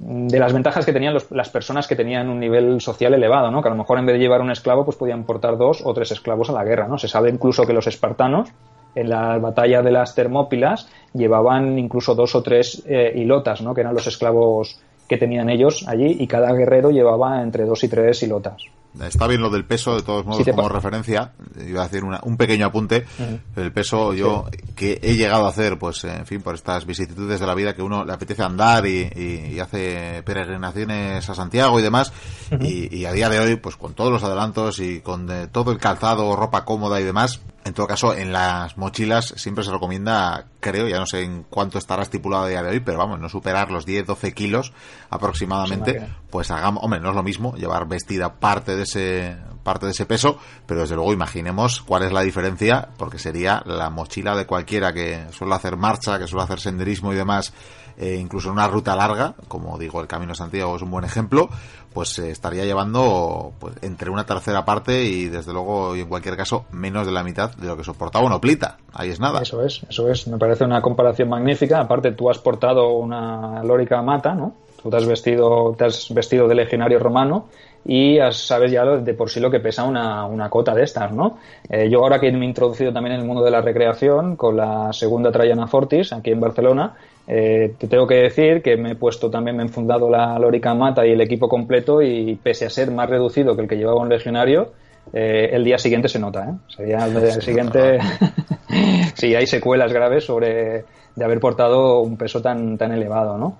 [0.00, 3.60] de las ventajas que tenían los, las personas que tenían un nivel social elevado, ¿no?
[3.60, 5.92] Que a lo mejor en vez de llevar un esclavo, pues podían portar dos o
[5.92, 6.98] tres esclavos a la guerra, ¿no?
[6.98, 8.48] Se sabe incluso que los espartanos,
[8.94, 13.74] en la batalla de las Termópilas, llevaban incluso dos o tres eh, hilotas, ¿no?
[13.74, 17.88] Que eran los esclavos que tenían ellos allí, y cada guerrero llevaba entre dos y
[17.88, 18.62] tres hilotas.
[19.00, 21.32] Está bien lo del peso, de todos modos, sí como referencia.
[21.64, 23.06] Iba a hacer una, un pequeño apunte.
[23.18, 23.40] Uh -huh.
[23.56, 24.58] El peso, yo, sí.
[24.74, 27.82] que he llegado a hacer, pues, en fin, por estas vicisitudes de la vida que
[27.82, 32.12] uno le apetece andar y, y, y hace peregrinaciones a Santiago y demás.
[32.50, 32.66] Uh -huh.
[32.90, 35.70] y, y, a día de hoy, pues, con todos los adelantos y con de, todo
[35.70, 40.46] el calzado, ropa cómoda y demás, en todo caso, en las mochilas siempre se recomienda,
[40.60, 43.28] creo, ya no sé en cuánto estará estipulado a día de hoy, pero vamos, no
[43.28, 44.72] superar los 10-12 kilos
[45.10, 46.08] aproximadamente.
[46.30, 50.06] Pues hagamos, hombre, no es lo mismo llevar vestida parte de ese parte de ese
[50.06, 54.94] peso, pero desde luego imaginemos cuál es la diferencia, porque sería la mochila de cualquiera
[54.94, 57.52] que suele hacer marcha, que suele hacer senderismo y demás,
[57.98, 61.48] eh, incluso en una ruta larga, como digo, el Camino Santiago es un buen ejemplo,
[61.92, 66.64] pues eh, estaría llevando pues, entre una tercera parte y desde luego, en cualquier caso,
[66.70, 68.78] menos de la mitad de lo que soportaba una oplita.
[68.92, 69.42] Ahí es nada.
[69.42, 70.28] Eso es, eso es.
[70.28, 71.80] Me parece una comparación magnífica.
[71.80, 74.54] Aparte, tú has portado una lórica mata, ¿no?
[74.80, 77.48] Tú te has vestido, te has vestido de legionario romano
[77.84, 81.38] y sabes ya de por sí lo que pesa una, una cota de estas, ¿no?
[81.68, 84.56] Eh, yo ahora que me he introducido también en el mundo de la recreación con
[84.56, 86.94] la segunda Traiana Fortis aquí en Barcelona,
[87.26, 90.74] eh, te tengo que decir que me he puesto también, me he fundado la Lórica
[90.74, 94.00] Mata y el equipo completo y pese a ser más reducido que el que llevaba
[94.00, 94.72] un legionario,
[95.12, 96.54] eh, el día siguiente se nota, ¿eh?
[96.68, 97.98] Sería el día siguiente,
[99.14, 103.58] sí, hay secuelas graves sobre de haber portado un peso tan, tan elevado, ¿no?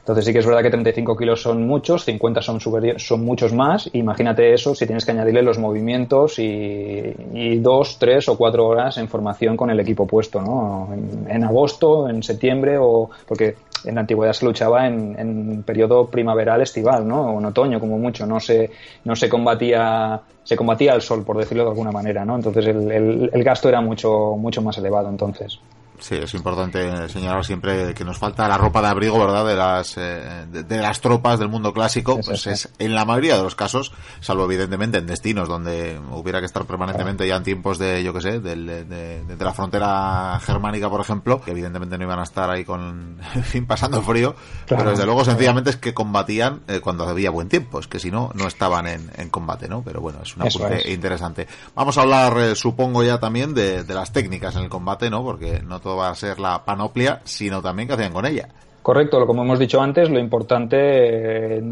[0.00, 3.90] Entonces sí que es verdad que 35 kilos son muchos, 50 son, son muchos más.
[3.92, 8.96] Imagínate eso si tienes que añadirle los movimientos y, y, dos, tres o cuatro horas
[8.96, 10.88] en formación con el equipo puesto, ¿no?
[11.28, 16.62] En, agosto, en septiembre o porque en la antigüedad se luchaba en, en periodo primaveral,
[16.62, 17.34] estival, ¿no?
[17.34, 18.26] O en otoño como mucho.
[18.26, 18.70] No se,
[19.04, 22.34] no se combatía se combatía al sol, por decirlo de alguna manera, ¿no?
[22.34, 25.60] Entonces el, el, el gasto era mucho, mucho más elevado entonces.
[26.00, 29.46] Sí, es importante señalar siempre que nos falta la ropa de abrigo, ¿verdad?
[29.46, 33.04] De las, eh, de, de, las tropas del mundo clásico, es pues es, en la
[33.04, 37.42] mayoría de los casos, salvo evidentemente en destinos donde hubiera que estar permanentemente ya en
[37.42, 38.84] tiempos de, yo que sé, de, de,
[39.24, 43.44] de, la frontera germánica, por ejemplo, que evidentemente no iban a estar ahí con, en
[43.44, 44.34] fin, pasando frío,
[44.66, 47.98] claro, pero desde luego sencillamente es que combatían eh, cuando había buen tiempo, es que
[47.98, 49.82] si no, no estaban en, en combate, ¿no?
[49.82, 50.94] Pero bueno, es una apunte es.
[50.94, 51.46] interesante.
[51.74, 55.22] Vamos a hablar, eh, supongo ya también, de, de las técnicas en el combate, ¿no?
[55.22, 58.48] Porque no todo va a ser la panoplia, sino también qué hacían con ella.
[58.82, 61.62] Correcto, como hemos dicho antes, lo importante eh,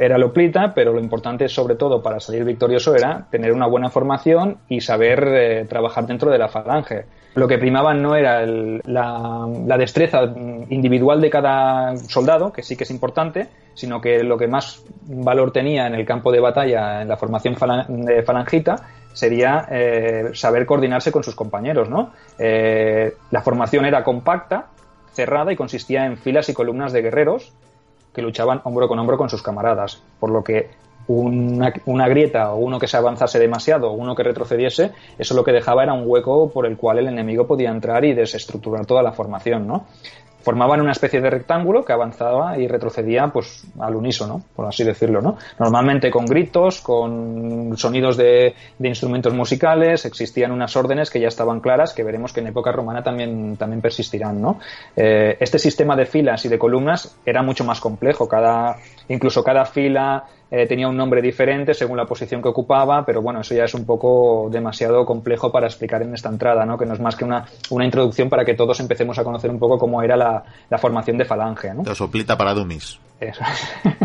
[0.00, 3.90] era la oplita, pero lo importante sobre todo para salir victorioso era tener una buena
[3.90, 7.04] formación y saber eh, trabajar dentro de la falange.
[7.36, 10.24] Lo que primaba no era la, destreza
[10.70, 15.52] individual de cada soldado, que sí que es importante, sino que lo que más valor
[15.52, 17.54] tenía en el campo de batalla, en la formación
[17.88, 18.74] de falangita,
[19.18, 21.90] sería eh, saber coordinarse con sus compañeros.
[21.90, 22.12] ¿no?
[22.38, 24.66] la formación era compacta,
[25.12, 27.52] cerrada y consistía en filas y columnas de guerreros
[28.14, 30.70] que luchaban hombro con hombro con sus camaradas, por lo que
[31.08, 35.42] una, una, grieta o uno que se avanzase demasiado o uno que retrocediese, eso lo
[35.42, 39.02] que dejaba era un hueco por el cual el enemigo podía entrar y desestructurar toda
[39.02, 39.86] la formación, ¿no?
[40.40, 45.20] Formaban una especie de rectángulo que avanzaba y retrocedía pues al unísono, por así decirlo,
[45.20, 45.36] ¿no?
[45.58, 51.92] Normalmente con gritos, con sonidos de, instrumentos musicales, existían unas órdenes que ya estaban claras,
[51.92, 54.58] que veremos que en época romana también, también persistirán, ¿no?
[54.96, 58.76] Eh, este sistema de filas y de columnas era mucho más complejo, cada,
[59.08, 63.40] incluso cada fila eh, tenía un nombre diferente según la posición que ocupaba, pero bueno,
[63.40, 66.78] eso ya es un poco demasiado complejo para explicar en esta entrada, ¿no?
[66.78, 69.58] que no es más que una, una introducción para que todos empecemos a conocer un
[69.58, 71.74] poco cómo era la, la formación de falange.
[71.74, 71.82] ¿no?
[71.82, 72.98] De soplita para dummies.
[73.20, 73.42] Eso.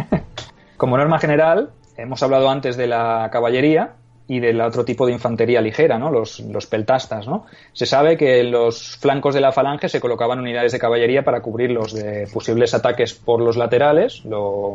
[0.78, 3.94] Como norma general, hemos hablado antes de la caballería,
[4.28, 6.10] y del otro tipo de infantería ligera, ¿no?
[6.10, 7.46] Los, peltastas, ¿no?
[7.74, 11.42] Se sabe que en los flancos de la falange se colocaban unidades de caballería para
[11.42, 14.24] cubrirlos de posibles ataques por los laterales,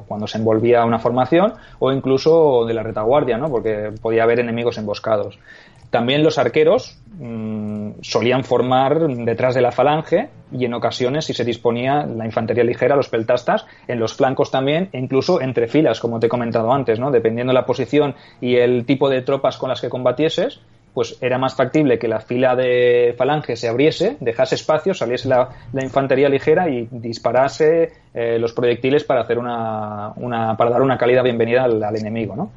[0.06, 3.48] cuando se envolvía una formación, o incluso de la retaguardia, ¿no?
[3.50, 5.38] Porque podía haber enemigos emboscados.
[5.90, 11.44] También los arqueros mmm, solían formar detrás de la falange y en ocasiones, si se
[11.44, 16.20] disponía la infantería ligera, los peltastas, en los flancos también, e incluso entre filas, como
[16.20, 17.10] te he comentado antes, ¿no?
[17.10, 20.60] Dependiendo de la posición y el tipo de tropas con las que combatieses,
[20.94, 25.48] pues era más factible que la fila de falange se abriese, dejase espacio, saliese la,
[25.72, 30.98] la infantería ligera y disparase eh, los proyectiles para hacer una, una, para dar una
[30.98, 32.50] cálida bienvenida al, al enemigo, ¿no?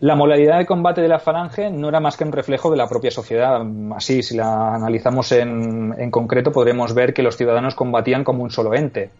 [0.00, 2.86] La modalidad de combate de la falange no era más que un reflejo de la
[2.86, 3.60] propia sociedad.
[3.96, 8.50] Así, si la analizamos en, en concreto, podremos ver que los ciudadanos combatían como un
[8.50, 9.10] solo ente.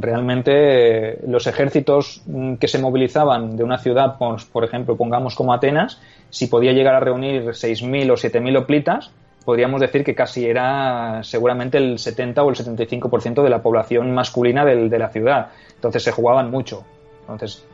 [0.00, 2.22] Realmente, los ejércitos
[2.58, 6.94] que se movilizaban de una ciudad, pues, por ejemplo, pongamos como Atenas, si podía llegar
[6.94, 9.10] a reunir 6.000 o 7.000 oplitas,
[9.44, 14.64] podríamos decir que casi era seguramente el 70 o el 75% de la población masculina
[14.64, 15.48] de la ciudad.
[15.74, 16.84] Entonces se jugaban mucho.
[17.22, 17.66] Entonces,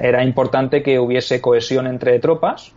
[0.00, 2.72] era importante que hubiese cohesión entre tropas.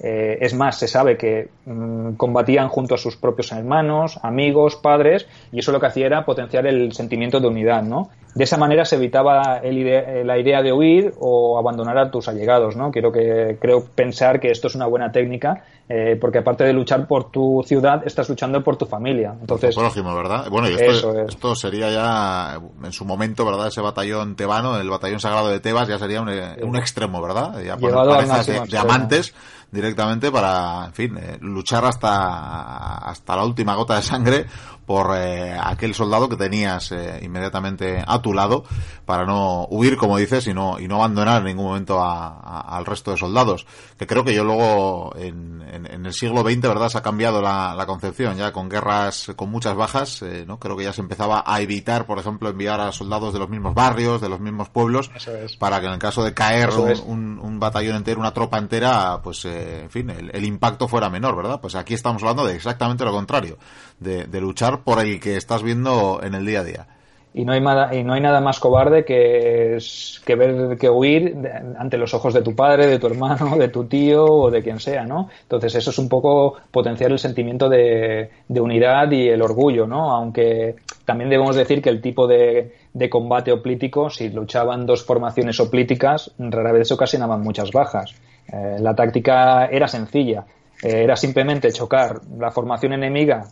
[0.00, 5.26] Eh, es más, se sabe que mm, combatían junto a sus propios hermanos, amigos, padres,
[5.52, 8.10] y eso lo que hacía era potenciar el sentimiento de unidad, ¿no?
[8.34, 12.90] De esa manera se evitaba la idea de huir o abandonar a tus allegados, ¿no?
[12.90, 17.06] Quiero que creo pensar que esto es una buena técnica eh, porque aparte de luchar
[17.06, 19.36] por tu ciudad, estás luchando por tu familia.
[19.40, 20.48] Entonces, por prójimo, ¿verdad?
[20.50, 23.68] Bueno, y esto, esto, sería ya, en su momento, ¿verdad?
[23.68, 27.62] Ese batallón tebano, el batallón sagrado de Tebas, ya sería un, un extremo, ¿verdad?
[27.62, 29.32] Ya por de, de, amantes
[29.76, 34.46] directamente para, en fin, eh, luchar hasta, hasta la última gota de sangre
[34.86, 38.64] por eh, aquel soldado que tenías eh, inmediatamente a tu lado
[39.04, 43.10] para no huir, como dices, y no, y no abandonar en ningún momento al resto
[43.10, 43.66] de soldados.
[43.98, 46.88] Que creo que yo luego en, en, el siglo XX, ¿verdad?
[46.88, 50.58] Se ha cambiado la, la concepción, ya con guerras con muchas bajas, eh, ¿no?
[50.58, 53.74] Creo que ya se empezaba a evitar, por ejemplo, enviar a soldados de los mismos
[53.74, 55.10] barrios, de los mismos pueblos,
[55.58, 59.44] para que en el caso de caer un, un, batallón entero, una tropa entera, pues,
[59.46, 61.60] en fin, el, el impacto fuera menor, ¿verdad?
[61.60, 63.58] Pues aquí estamos hablando de exactamente lo contrario
[64.00, 66.86] de, luchar por el que estás viendo en el día a día.
[67.34, 69.76] Y no hay nada, y no hay nada más cobarde que,
[70.24, 71.36] que ver que huir
[71.78, 74.80] ante los ojos de tu padre, de tu hermano, de tu tío o de quien
[74.80, 75.28] sea, ¿no?
[75.42, 80.12] Entonces eso es un poco potenciar el sentimiento de, unidad y el orgullo, ¿no?
[80.12, 82.72] Aunque también debemos decir que el tipo de,
[83.10, 88.14] combate oplítico, si luchaban dos formaciones oplíticas, rara vez ocasionaban muchas bajas.
[88.50, 90.46] Eh, la táctica era sencilla,
[90.82, 93.44] eh, era simplemente chocar la formación enemiga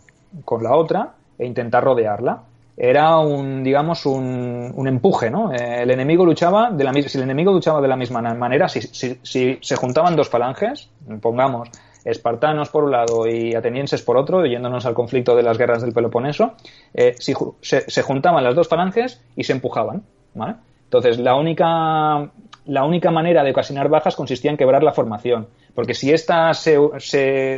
[0.43, 2.43] con la otra e intentar rodearla.
[2.77, 5.53] Era un, digamos, un, un empuje, ¿no?
[5.53, 8.81] Eh, el enemigo luchaba de la si el enemigo luchaba de la misma manera, si,
[8.81, 10.89] si, se juntaban dos falanges,
[11.21, 11.69] pongamos
[12.03, 15.93] espartanos por un lado y atenienses por otro, yéndonos al conflicto de las guerras del
[15.93, 16.53] Peloponeso,
[16.93, 20.55] eh, si, se, se, juntaban las dos falanges y se empujaban, ¿vale?
[20.83, 22.29] Entonces, la única,
[22.65, 25.47] la única manera de ocasionar bajas consistía en quebrar la formación.
[25.75, 26.79] Porque si ésta se,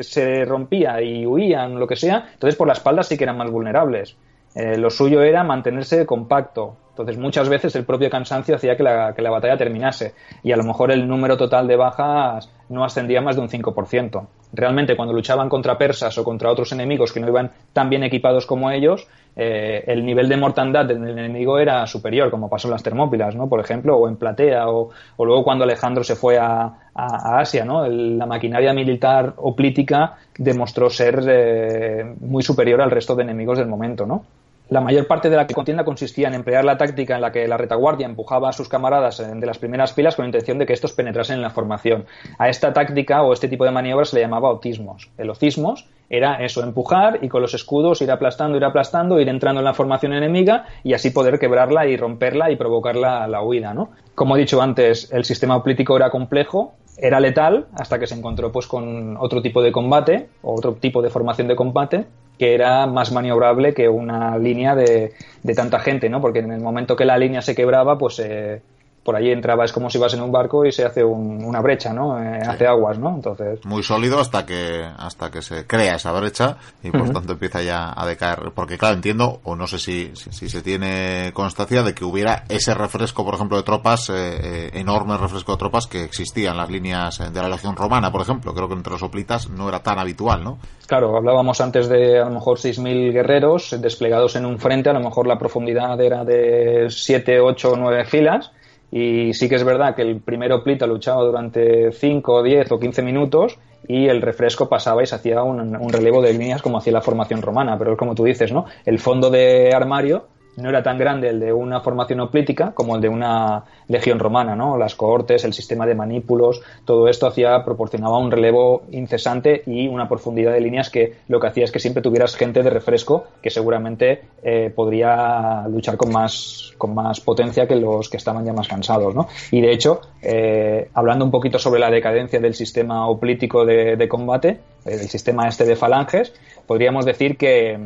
[0.01, 3.51] se, rompía y huían, lo que sea, entonces por la espalda sí que eran más
[3.51, 4.17] vulnerables.
[4.55, 9.13] Eh, lo suyo era mantenerse compacto, Entonces, muchas veces el propio cansancio hacía que la,
[9.13, 13.21] que la batalla terminase y a lo mejor el número total de bajas no ascendía
[13.21, 14.27] más de un 5%.
[14.53, 18.45] Realmente, cuando luchaban contra persas o contra otros enemigos que no iban tan bien equipados
[18.45, 22.81] como ellos, eh, el nivel de mortandad del enemigo era superior, como pasó en las
[22.81, 23.47] Termópilas, ¿no?
[23.47, 24.89] Por ejemplo, o en Platea, o,
[25.19, 27.87] luego cuando Alejandro se fue a, Asia, ¿no?
[27.87, 34.07] la maquinaria militar oplítica demostró ser eh, muy superior al resto de enemigos del momento,
[34.07, 34.23] ¿no?
[34.69, 37.55] La mayor parte de la contienda consistía en emplear la táctica en la que la
[37.55, 40.91] retaguardia empujaba a sus camaradas de las primeras filas con la intención de que estos
[40.91, 42.05] penetrasen en la formación.
[42.37, 45.09] A esta táctica o este tipo de maniobras se le llamaba otismos.
[45.17, 49.61] El otismos era eso, empujar y con los escudos ir aplastando, ir aplastando, ir entrando
[49.61, 53.73] en la formación enemiga y así poder quebrarla y romperla y provocar la, la huida,
[53.73, 53.91] ¿no?
[54.15, 58.51] Como he dicho antes, el sistema político era complejo, era letal hasta que se encontró
[58.51, 62.05] pues con otro tipo de combate o otro tipo de formación de combate
[62.37, 66.21] que era más maniobrable que una línea de, de, tanta gente, ¿no?
[66.21, 68.61] Porque en el momento que la línea se quebraba, pues eh,
[69.07, 71.93] por allí entraba, es como si vas en un barco y se hace una brecha,
[71.93, 72.21] ¿no?
[72.21, 73.15] Eh, hace aguas, ¿no?
[73.15, 73.63] Entonces.
[73.63, 77.93] Muy sólido hasta que, hasta que se crea esa brecha y por tanto empieza ya
[77.95, 78.51] a decaer.
[78.53, 82.73] Porque claro, entiendo, o no sé si, si, se tiene constancia de que hubiera ese
[82.73, 86.69] refresco, por ejemplo, de tropas, eh, eh, enorme refresco de tropas que existía en las
[86.69, 88.53] líneas de la Legión Romana, por ejemplo.
[88.53, 90.57] Creo que entre los oplitas no era tan habitual, ¿no?
[90.85, 94.99] Claro, hablábamos antes de a lo mejor 6.000 guerreros desplegados en un frente, a lo
[94.99, 98.51] mejor la profundidad era de 7, 8 o 9 filas
[98.91, 103.01] y sí que es verdad que el primero Plita luchaba durante 5, 10 o 15
[103.01, 106.93] minutos y el refresco pasaba y se hacía un, un relevo de líneas como hacía
[106.93, 107.77] la formación romana.
[107.77, 108.65] Pero es como tú dices, ¿no?
[108.85, 110.27] El fondo de armario
[110.57, 114.55] no era tan grande el de una formación oplítica como el de una legión romana,
[114.55, 114.77] ¿no?
[114.77, 120.09] Las cohortes, el sistema de manípulos, todo esto hacía, proporcionaba un relevo incesante y una
[120.09, 123.49] profundidad de líneas que lo que hacía es que siempre tuvieras gente de refresco que
[123.49, 128.67] seguramente eh, podría luchar con más, con más potencia que los que estaban ya más
[128.67, 129.27] cansados, ¿no?
[129.51, 134.59] Y de hecho, eh, hablando un poquito sobre la decadencia del sistema oplítico de, combate,
[134.85, 136.33] eh, del sistema este de falanges,
[136.65, 137.77] podríamos decir que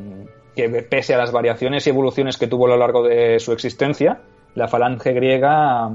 [0.55, 4.19] que pese a las variaciones y evoluciones que tuvo a lo largo de su existencia,
[4.55, 5.91] la falange griega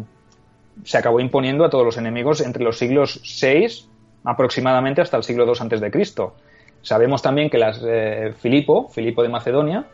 [0.84, 3.88] se acabó imponiendo a todos los enemigos entre los siglos VI
[4.24, 6.34] aproximadamente hasta el siglo II Cristo.
[6.82, 9.86] Sabemos también que las eh, Filipo, Filipo de Macedonia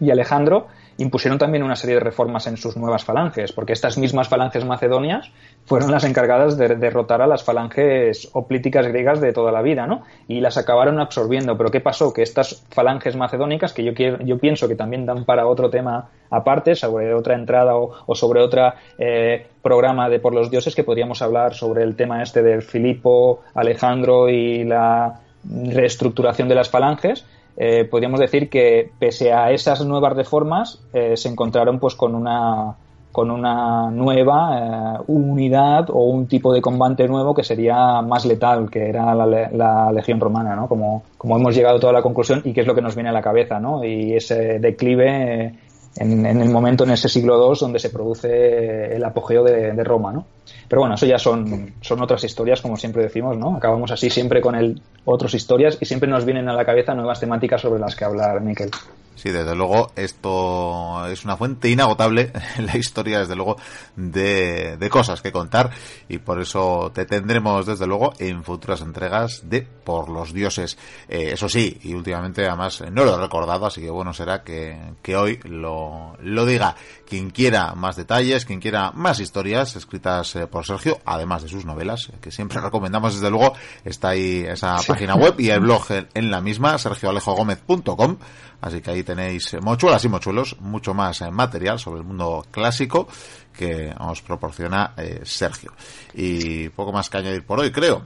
[0.00, 0.68] y Alejandro
[0.98, 5.30] impusieron también una serie de reformas en sus nuevas falanges, porque estas mismas falanges macedonias
[5.64, 10.02] fueron las encargadas de derrotar a las falanges oplíticas griegas de toda la vida, ¿no?
[10.28, 11.56] Y las acabaron absorbiendo.
[11.56, 12.12] Pero ¿qué pasó?
[12.12, 17.14] Que estas falanges macedónicas, que yo, pienso que también dan para otro tema aparte, sobre
[17.14, 21.82] otra entrada o, sobre otro eh, programa de Por los Dioses, que podríamos hablar sobre
[21.82, 27.24] el tema este de Filipo, Alejandro y la reestructuración de las falanges,
[27.56, 32.76] eh, podríamos decir que pese a esas nuevas reformas eh, se encontraron pues con una
[33.12, 38.70] con una nueva eh, unidad o un tipo de combate nuevo que sería más letal
[38.70, 42.62] que era la, legión romana no como, como hemos llegado toda la conclusión y que
[42.62, 45.54] es lo que nos viene a la cabeza no y ese declive
[45.96, 50.26] en, el momento, en ese siglo II, donde se produce el apogeo de, Roma, ¿no?
[50.72, 53.56] Pero bueno, eso ya son, son otras historias, como siempre decimos, ¿no?
[53.56, 57.20] Acabamos así siempre con el, otras historias y siempre nos vienen a la cabeza nuevas
[57.20, 58.70] temáticas sobre las que hablar, Miquel.
[59.14, 63.56] Sí, desde luego, esto es una fuente inagotable en la historia, desde luego,
[63.94, 65.70] de, de, cosas que contar
[66.08, 70.78] y por eso te tendremos, desde luego, en futuras entregas de Por los Dioses.
[71.08, 74.78] Eh, eso sí, y últimamente además no lo he recordado, así que bueno será que,
[75.02, 76.74] que hoy lo, lo diga.
[77.06, 81.64] Quien quiera más detalles, quien quiera más historias escritas eh, por Sergio, además de sus
[81.66, 83.52] novelas, que siempre recomendamos, desde luego,
[83.84, 85.84] está ahí esa página web y el blog
[86.14, 88.16] en la misma, sergioalejogomez.com
[88.62, 93.08] Así que ahí tenéis mochuelas y mochuelos, mucho más eh, material sobre el mundo clásico
[93.52, 95.72] que os proporciona eh, Sergio.
[96.14, 98.02] Y poco más que añadir por hoy, creo.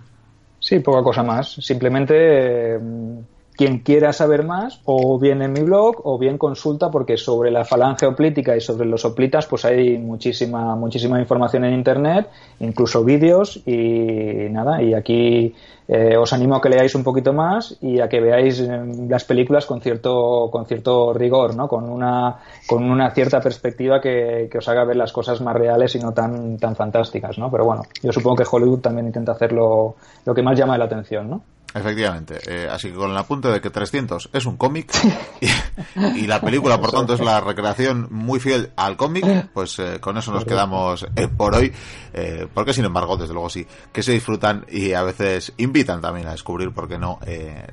[0.59, 1.53] Sí, poca cosa más.
[1.61, 2.81] Simplemente eh,
[3.57, 7.65] quien quiera saber más, o bien en mi blog, o bien consulta, porque sobre la
[7.65, 12.29] falange oplítica y sobre los oplitas, pues hay muchísima, muchísima información en internet,
[12.61, 15.55] incluso vídeos, y nada, y aquí
[15.89, 18.69] eh, os animo a que leáis un poquito más y a que veáis eh,
[19.09, 21.69] las películas con cierto, con cierto rigor, ¿no?
[21.69, 22.37] Con una,
[22.67, 26.13] con una cierta perspectiva que, que os haga ver las cosas más reales y no
[26.13, 27.51] tan, tan fantásticas, ¿no?
[27.51, 29.95] Pero bueno, yo supongo que Hollywood también intenta hacer lo,
[30.25, 31.43] lo que más llama la atención, ¿no?
[31.77, 32.41] Efectivamente.
[32.47, 34.91] Eh, así que con el apunte de que 300 es un cómic
[36.17, 40.17] y, la película, por tanto, es la recreación muy fiel al cómic, pues eh, con
[40.17, 41.71] eso nos quedamos eh, por hoy.
[42.55, 46.31] porque, sin embargo, desde luego sí, que se disfrutan y a veces invitan también a
[46.31, 47.21] descubrir, por qué no,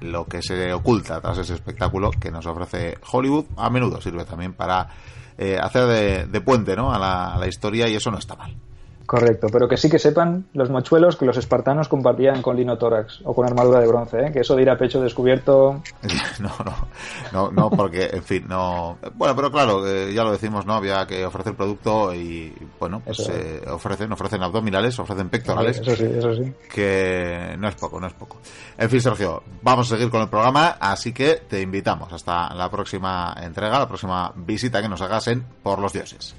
[0.02, 3.46] lo que se oculta tras ese espectáculo que nos ofrece Hollywood.
[3.56, 4.90] A menudo sirve también para
[5.62, 6.94] hacer de, puente ¿no?
[6.94, 8.54] a la historia y eso no está mal.
[9.14, 13.36] Correcto, pero que sí que sepan los mochuelos que los espartanos compartían con linotórax o
[13.36, 14.32] con armadura de bronce, ¿eh?
[14.32, 15.84] que eso de ir a pecho descubierto.
[16.40, 16.88] No, no,
[17.32, 18.98] no, no, porque, en fin, no.
[19.14, 20.74] Bueno, pero claro, eh, ya lo decimos, ¿no?
[20.74, 25.80] Había que ofrecer producto y, bueno, pues eh, ofrecen, ofrecen abdominales, ofrecen pectorales.
[25.80, 26.52] Eso sí, eso sí.
[26.74, 28.38] Que no es poco, no es poco.
[28.78, 32.70] En fin, Sergio, vamos a seguir con el programa, así que te invitamos hasta la
[32.72, 36.36] próxima entrega, la próxima visita que nos hagas en Por los Dioses.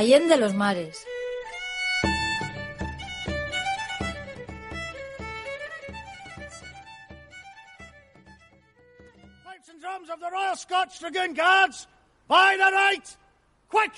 [0.00, 1.04] Allende los mares.
[9.44, 11.86] Pipes and drums of the Royal Scotch Dragoon Guards,
[12.26, 13.16] by the right,
[13.68, 13.92] quick,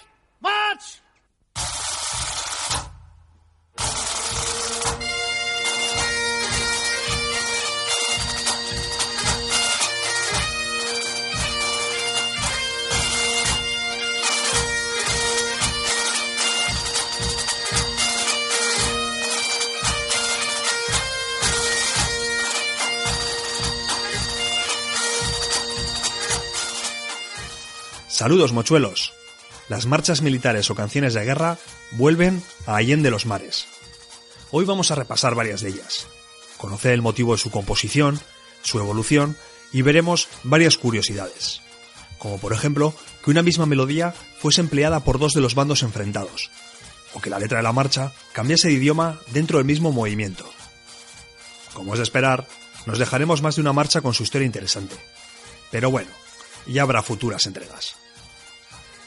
[28.13, 29.15] Saludos, mochuelos.
[29.71, 31.57] Las marchas militares o canciones de guerra
[31.93, 33.65] vuelven a Allende los Mares.
[34.51, 36.07] Hoy vamos a repasar varias de ellas,
[36.59, 38.21] conocer el motivo de su composición,
[38.61, 39.35] su evolución
[39.73, 41.63] y veremos varias curiosidades,
[42.19, 42.93] como por ejemplo
[43.25, 46.51] que una misma melodía fuese empleada por dos de los bandos enfrentados,
[47.15, 50.45] o que la letra de la marcha cambiase de idioma dentro del mismo movimiento.
[51.73, 52.47] Como es de esperar,
[52.85, 54.97] nos dejaremos más de una marcha con su historia interesante.
[55.71, 56.11] Pero bueno,
[56.67, 58.02] ya habrá futuras entregas.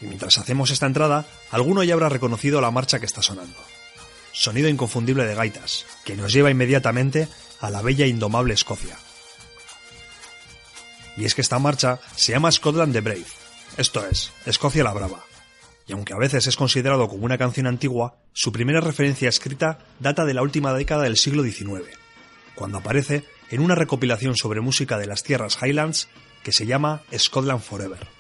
[0.05, 3.57] Mientras hacemos esta entrada, alguno ya habrá reconocido la marcha que está sonando.
[4.31, 7.29] sonido inconfundible de gaitas, que nos lleva inmediatamente
[7.61, 8.97] a la bella e indomable Escocia.
[11.15, 13.25] Y es que esta marcha se llama Scotland the Brave,
[13.77, 15.23] esto es, Escocia la Brava.
[15.87, 20.25] Y aunque a veces es considerado como una canción antigua, su primera referencia escrita data
[20.25, 21.83] de la última década del siglo XIX,
[22.55, 26.09] cuando aparece en una recopilación sobre música de las tierras Highlands
[26.43, 28.14] que se llama Scotland Forever.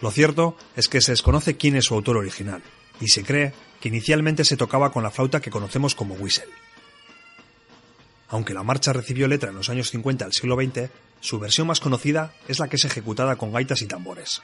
[0.00, 2.62] Lo cierto es que se desconoce quién es su autor original,
[3.00, 6.46] y se cree que inicialmente se tocaba con la flauta que conocemos como whistle.
[8.28, 10.90] Aunque la marcha recibió letra en los años 50 del siglo XX,
[11.20, 14.42] su versión más conocida es la que es ejecutada con gaitas y tambores.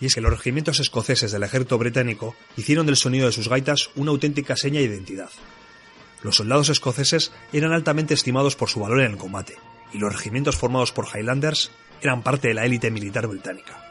[0.00, 3.90] Y es que los regimientos escoceses del ejército británico hicieron del sonido de sus gaitas
[3.96, 5.30] una auténtica seña de identidad.
[6.22, 9.56] Los soldados escoceses eran altamente estimados por su valor en el combate,
[9.92, 11.70] y los regimientos formados por Highlanders
[12.02, 13.90] eran parte de la élite militar británica.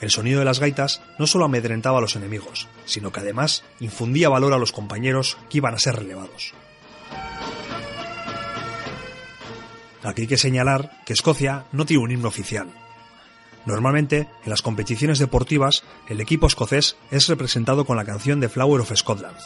[0.00, 4.30] El sonido de las gaitas no solo amedrentaba a los enemigos, sino que además infundía
[4.30, 6.54] valor a los compañeros que iban a ser relevados.
[10.02, 12.68] Aquí hay que señalar que Escocia no tiene un himno oficial.
[13.66, 18.80] Normalmente, en las competiciones deportivas, el equipo escocés es representado con la canción de Flower
[18.80, 19.36] of Scotland,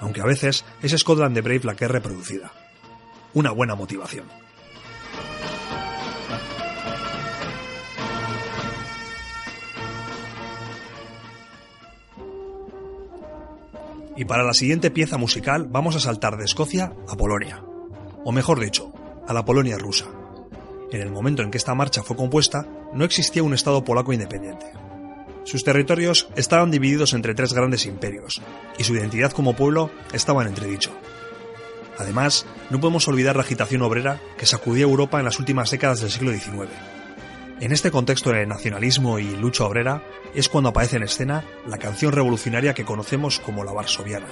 [0.00, 2.50] aunque a veces es Scotland the Brave la que es reproducida.
[3.34, 4.24] Una buena motivación.
[14.18, 17.62] Y para la siguiente pieza musical vamos a saltar de Escocia a Polonia.
[18.24, 18.92] O mejor dicho,
[19.28, 20.06] a la Polonia rusa.
[20.90, 24.66] En el momento en que esta marcha fue compuesta, no existía un Estado polaco independiente.
[25.44, 28.42] Sus territorios estaban divididos entre tres grandes imperios,
[28.76, 30.90] y su identidad como pueblo estaba en entredicho.
[31.96, 36.10] Además, no podemos olvidar la agitación obrera que sacudía Europa en las últimas décadas del
[36.10, 36.97] siglo XIX
[37.60, 40.02] en este contexto de nacionalismo y lucha obrera
[40.34, 44.26] es cuando aparece en escena la canción revolucionaria que conocemos como la varsoviana.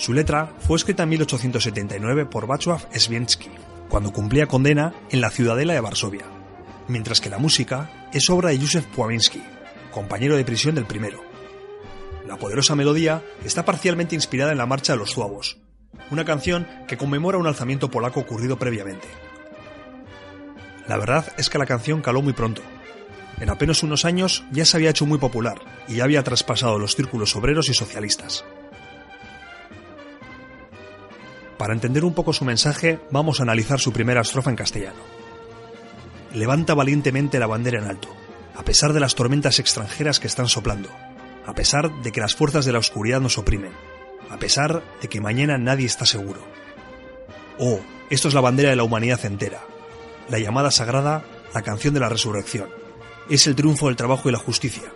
[0.00, 3.50] Su letra fue escrita en 1879 por Václav Swienski,
[3.90, 6.24] cuando cumplía condena en la ciudadela de Varsovia,
[6.88, 9.42] mientras que la música es obra de Józef Płaminski,
[9.90, 11.20] compañero de prisión del primero.
[12.26, 15.58] La poderosa melodía está parcialmente inspirada en la Marcha de los Zuavos,
[16.10, 19.06] una canción que conmemora un alzamiento polaco ocurrido previamente.
[20.88, 22.62] La verdad es que la canción caló muy pronto.
[23.38, 26.96] En apenas unos años ya se había hecho muy popular y ya había traspasado los
[26.96, 28.46] círculos obreros y socialistas.
[31.60, 35.00] Para entender un poco su mensaje, vamos a analizar su primera estrofa en castellano.
[36.32, 38.08] Levanta valientemente la bandera en alto,
[38.56, 40.88] a pesar de las tormentas extranjeras que están soplando,
[41.44, 43.72] a pesar de que las fuerzas de la oscuridad nos oprimen,
[44.30, 46.40] a pesar de que mañana nadie está seguro.
[47.58, 49.60] Oh, esto es la bandera de la humanidad entera,
[50.30, 52.70] la llamada sagrada, la canción de la resurrección.
[53.28, 54.90] Es el triunfo del trabajo y la justicia,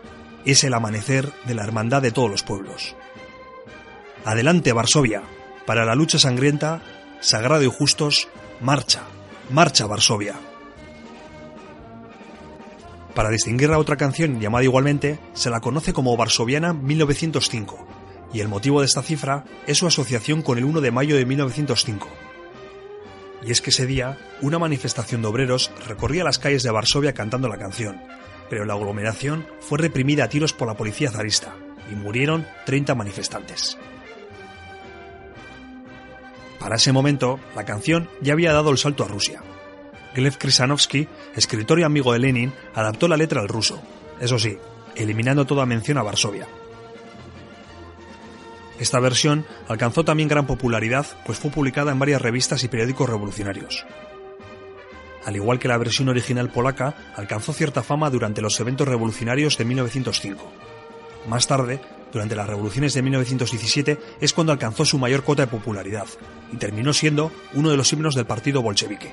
[0.47, 2.97] es el amanecer de la hermandad de todos los pueblos.
[4.25, 5.25] Adelante, Varsovia,
[5.67, 6.83] para la lucha sangrienta,
[7.21, 8.29] sagrado y justos,
[8.61, 9.03] marcha,
[9.51, 10.35] marcha Varsovia.
[13.15, 17.87] Para distinguirla otra canción llamada igualmente, se la conoce como Varsoviana 1905,
[18.33, 21.25] y el motivo de esta cifra es su asociación con el 1 de mayo de
[21.25, 22.09] 1905.
[23.47, 27.47] Y es que ese día, una manifestación de obreros recorría las calles de Varsovia cantando
[27.49, 28.03] la canción,
[28.51, 31.55] pero la aglomeración fue reprimida a tiros por la policía zarista,
[31.91, 33.79] y murieron 30 manifestantes.
[36.65, 39.43] Para ese momento, la canción ya había dado el salto a Rusia.
[40.15, 41.07] Gleb Krisanovsky,
[41.37, 43.83] escritor y amigo de Lenin, adaptó la letra al ruso,
[44.19, 44.57] eso sí,
[44.95, 46.49] eliminando toda mención a Varsovia.
[48.79, 53.85] Esta versión alcanzó también gran popularidad, pues fue publicada en varias revistas y periódicos revolucionarios.
[55.27, 59.67] Al igual que la versión original polaca, alcanzó cierta fama durante los eventos revolucionarios de
[59.67, 60.51] 1905.
[61.29, 61.83] Más tarde,
[62.15, 66.07] durante las revoluciones de 1917, es cuando alcanzó su mayor cota de popularidad
[66.53, 69.13] y terminó siendo uno de los himnos del partido bolchevique.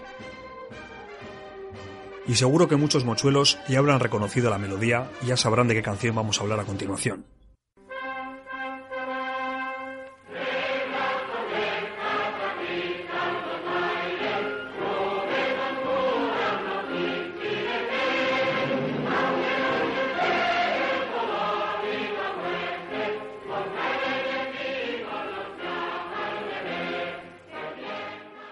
[2.27, 5.81] Y seguro que muchos mochuelos ya habrán reconocido la melodía y ya sabrán de qué
[5.81, 7.25] canción vamos a hablar a continuación.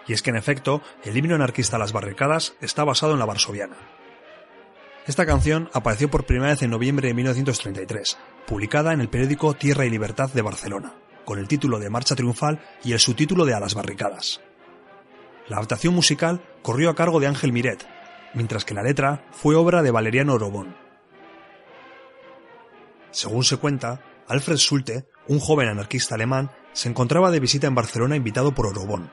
[0.09, 3.25] Y es que en efecto, el himno anarquista a las barricadas está basado en la
[3.25, 3.77] varsoviana.
[5.05, 9.85] Esta canción apareció por primera vez en noviembre de 1933, publicada en el periódico Tierra
[9.85, 10.95] y Libertad de Barcelona,
[11.25, 14.41] con el título de Marcha Triunfal y el subtítulo de A las barricadas.
[15.47, 17.87] La adaptación musical corrió a cargo de Ángel Miret,
[18.33, 20.75] mientras que la letra fue obra de Valeriano Orobón.
[23.11, 28.15] Según se cuenta, Alfred Sulte, un joven anarquista alemán, se encontraba de visita en Barcelona
[28.15, 29.11] invitado por Orobón,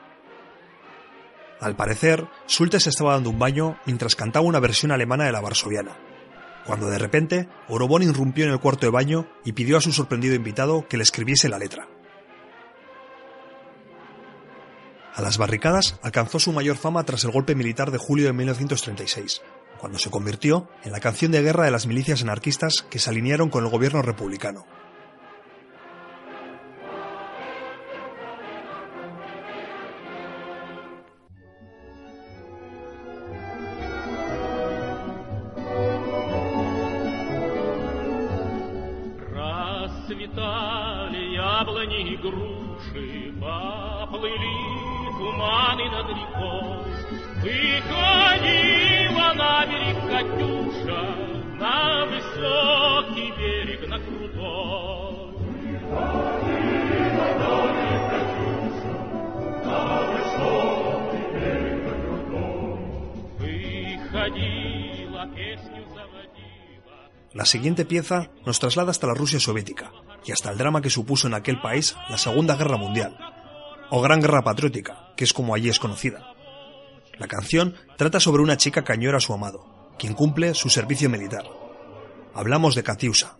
[1.59, 5.41] al parecer, Sulte se estaba dando un baño mientras cantaba una versión alemana de la
[5.41, 5.97] varsoviana,
[6.65, 10.35] cuando de repente Orobón irrumpió en el cuarto de baño y pidió a su sorprendido
[10.35, 11.87] invitado que le escribiese la letra.
[15.15, 19.41] A las barricadas alcanzó su mayor fama tras el golpe militar de julio de 1936,
[19.79, 23.49] cuando se convirtió en la canción de guerra de las milicias anarquistas que se alinearon
[23.49, 24.67] con el gobierno republicano.
[67.33, 69.91] La siguiente pieza nos traslada hasta la Rusia soviética
[70.25, 73.17] y hasta el drama que supuso en aquel país la Segunda Guerra Mundial,
[73.89, 76.33] o Gran Guerra Patriótica, que es como allí es conocida.
[77.17, 81.45] La canción trata sobre una chica que a su amado, quien cumple su servicio militar.
[82.33, 83.37] Hablamos de Katiusa.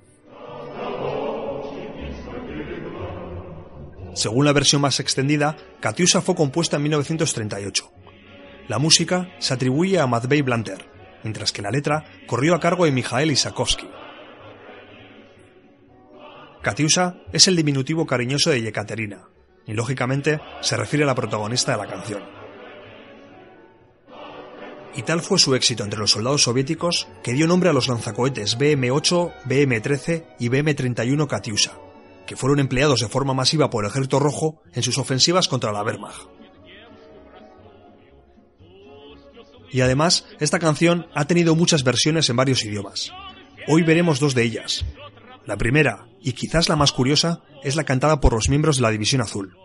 [4.16, 7.92] Según la versión más extendida, Katiusa fue compuesta en 1938.
[8.68, 10.90] La música se atribuye a Matvey Blanter,
[11.24, 13.88] mientras que la letra corrió a cargo de Mikhail Isakovsky.
[16.68, 19.30] Katiusa es el diminutivo cariñoso de Yekaterina,
[19.66, 22.22] y lógicamente se refiere a la protagonista de la canción.
[24.94, 28.60] Y tal fue su éxito entre los soldados soviéticos que dio nombre a los lanzacohetes
[28.60, 31.72] BM-8, BM-13 y BM-31 Katiusa,
[32.26, 35.84] que fueron empleados de forma masiva por el Ejército Rojo en sus ofensivas contra la
[35.84, 36.28] Wehrmacht.
[39.72, 43.14] Y además, esta canción ha tenido muchas versiones en varios idiomas.
[43.70, 44.84] Hoy veremos dos de ellas.
[45.48, 48.92] La primera, y quizás la más curiosa, es la cantada por los miembros de la
[48.92, 49.56] División Azul.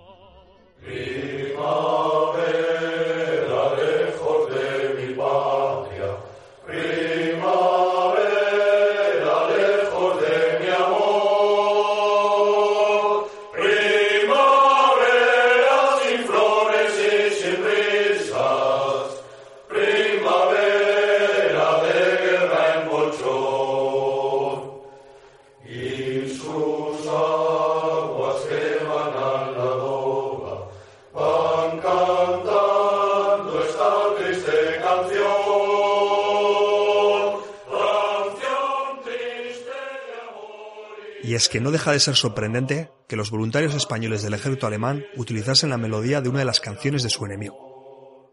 [41.33, 45.07] Y es que no deja de ser sorprendente que los voluntarios españoles del ejército alemán
[45.16, 48.28] utilizasen la melodía de una de las canciones de su enemigo.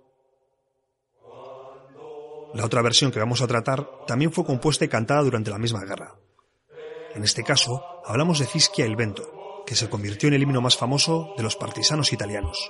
[2.53, 5.85] La otra versión que vamos a tratar también fue compuesta y cantada durante la misma
[5.85, 6.13] guerra.
[7.15, 10.75] En este caso, hablamos de Fischia il Vento, que se convirtió en el himno más
[10.75, 12.69] famoso de los partisanos italianos.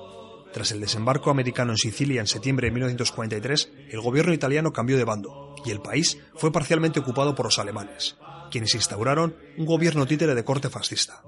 [0.53, 5.05] Tras el desembarco americano en Sicilia en septiembre de 1943, el gobierno italiano cambió de
[5.05, 8.17] bando y el país fue parcialmente ocupado por los alemanes,
[8.49, 11.23] quienes instauraron un gobierno títere de corte fascista.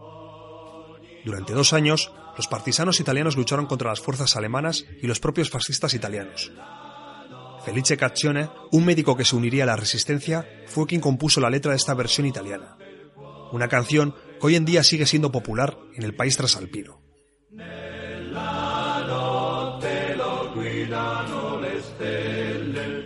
[1.23, 5.93] Durante dos años, los partisanos italianos lucharon contra las fuerzas alemanas y los propios fascistas
[5.93, 6.51] italianos.
[7.63, 11.71] Felice Caccione, un médico que se uniría a la resistencia, fue quien compuso la letra
[11.71, 12.77] de esta versión italiana.
[13.53, 17.01] Una canción que hoy en día sigue siendo popular en el país trasalpino.
[20.93, 23.03] No le stelle.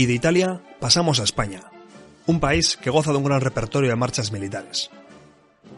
[0.00, 1.60] Y de Italia pasamos a España,
[2.24, 4.88] un país que goza de un gran repertorio de marchas militares.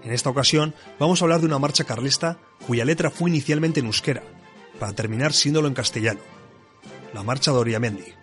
[0.05, 3.87] En esta ocasión vamos a hablar de una marcha carlista cuya letra fue inicialmente en
[3.87, 4.23] euskera,
[4.79, 6.21] para terminar siéndolo en castellano,
[7.13, 8.15] la Marcha de Oriamendi.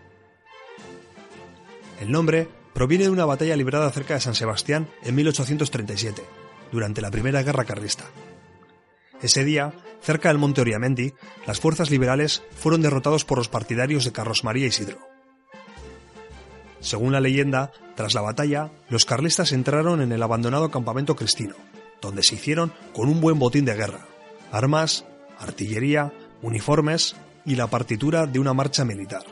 [1.99, 6.23] El nombre proviene de una batalla librada cerca de San Sebastián en 1837,
[6.71, 8.05] durante la Primera Guerra Carlista.
[9.21, 11.11] Ese día, cerca del monte Oriamendi,
[11.45, 15.08] las fuerzas liberales fueron derrotados por los partidarios de Carlos María Isidro.
[16.81, 21.55] Según la leyenda, tras la batalla, los carlistas entraron en el abandonado campamento cristino,
[22.01, 24.05] donde se hicieron con un buen botín de guerra,
[24.51, 25.05] armas,
[25.39, 27.15] artillería, uniformes
[27.45, 29.23] y la partitura de una marcha militar.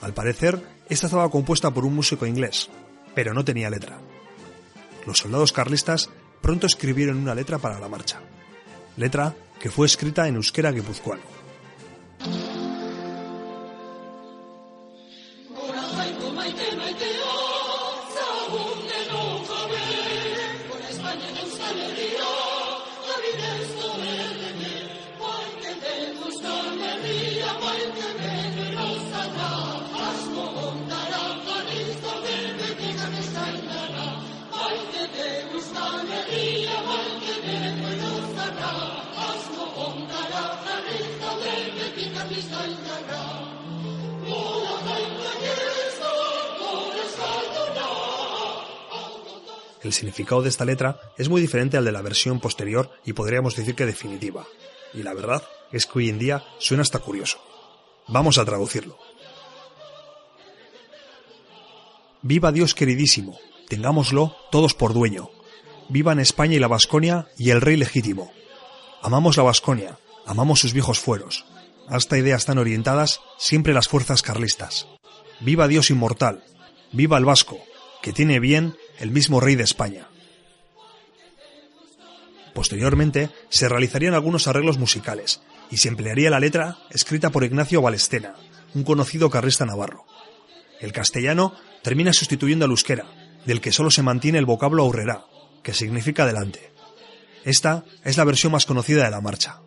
[0.00, 2.70] Al parecer, esta estaba compuesta por un músico inglés,
[3.14, 3.98] pero no tenía letra.
[5.06, 8.20] Los soldados carlistas pronto escribieron una letra para la marcha,
[8.96, 11.31] letra que fue escrita en euskera guipuzcoano.
[49.82, 53.56] El significado de esta letra es muy diferente al de la versión posterior y podríamos
[53.56, 54.46] decir que definitiva.
[54.94, 57.38] Y la verdad es que hoy en día suena hasta curioso.
[58.06, 58.98] Vamos a traducirlo.
[62.22, 65.30] Viva Dios queridísimo, tengámoslo todos por dueño.
[65.88, 68.32] Vivan España y la Vasconia y el rey legítimo.
[69.02, 71.44] Amamos la Vasconia, amamos sus viejos fueros.
[71.88, 74.86] A esta idea están orientadas siempre las fuerzas carlistas.
[75.40, 76.44] Viva Dios inmortal,
[76.92, 77.58] viva el vasco,
[78.00, 80.08] que tiene bien el mismo rey de España.
[82.54, 88.34] Posteriormente se realizarían algunos arreglos musicales y se emplearía la letra escrita por Ignacio Balestena,
[88.74, 90.04] un conocido carrista navarro.
[90.80, 93.06] El castellano termina sustituyendo al euskera,
[93.46, 95.24] del que solo se mantiene el vocablo aurrerá,
[95.62, 96.72] que significa delante.
[97.44, 99.60] Esta es la versión más conocida de la marcha.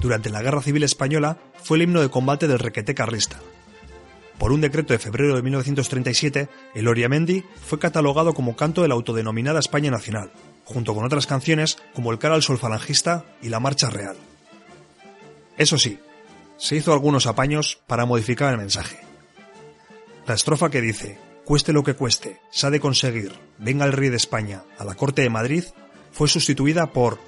[0.00, 3.38] Durante la Guerra Civil Española fue el himno de combate del requeté carlista.
[4.38, 8.94] Por un decreto de febrero de 1937, el Oriamendi fue catalogado como canto de la
[8.94, 10.32] autodenominada España Nacional,
[10.64, 14.16] junto con otras canciones como el Cara al Sol Falangista y la Marcha Real.
[15.58, 15.98] Eso sí,
[16.56, 18.98] se hizo algunos apaños para modificar el mensaje.
[20.26, 24.08] La estrofa que dice, cueste lo que cueste, se ha de conseguir, venga el rey
[24.08, 25.64] de España a la corte de Madrid,
[26.12, 27.18] fue sustituida por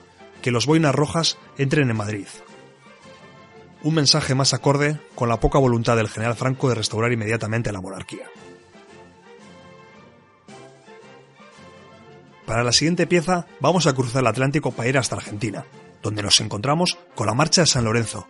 [0.41, 2.27] que los boinas rojas entren en Madrid,
[3.85, 7.81] un mensaje más acorde con la poca voluntad del general Franco de restaurar inmediatamente la
[7.81, 8.31] monarquía.
[12.47, 15.65] Para la siguiente pieza vamos a cruzar el Atlántico para ir hasta Argentina,
[16.03, 18.27] donde nos encontramos con la Marcha de San Lorenzo,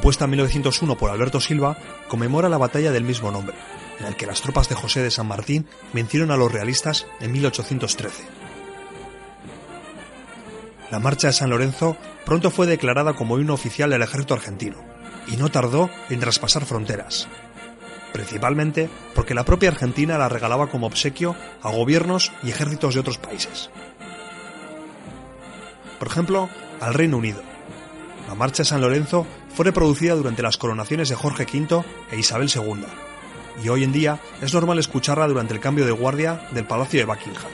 [0.00, 1.76] compuesta en 1901 por Alberto Silva,
[2.08, 3.54] conmemora la batalla del mismo nombre,
[3.98, 7.32] en el que las tropas de José de San Martín vencieron a los realistas en
[7.32, 8.22] 1813.
[10.90, 14.78] La marcha de San Lorenzo pronto fue declarada como himno oficial del ejército argentino,
[15.26, 17.28] y no tardó en traspasar fronteras,
[18.14, 23.18] principalmente porque la propia Argentina la regalaba como obsequio a gobiernos y ejércitos de otros
[23.18, 23.68] países.
[25.98, 26.48] Por ejemplo,
[26.80, 27.49] al Reino Unido.
[28.28, 32.50] La Marcha de San Lorenzo fue reproducida durante las coronaciones de Jorge V e Isabel
[32.54, 32.84] II,
[33.64, 37.06] y hoy en día es normal escucharla durante el cambio de guardia del Palacio de
[37.06, 37.52] Buckingham.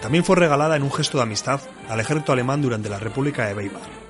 [0.00, 3.54] También fue regalada en un gesto de amistad al ejército alemán durante la República de
[3.54, 4.02] Weimar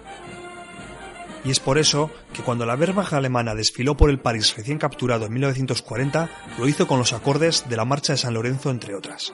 [1.44, 5.26] y es por eso que cuando la Wehrmacht alemana desfiló por el París recién capturado
[5.26, 9.32] en 1940, lo hizo con los acordes de la Marcha de San Lorenzo, entre otras.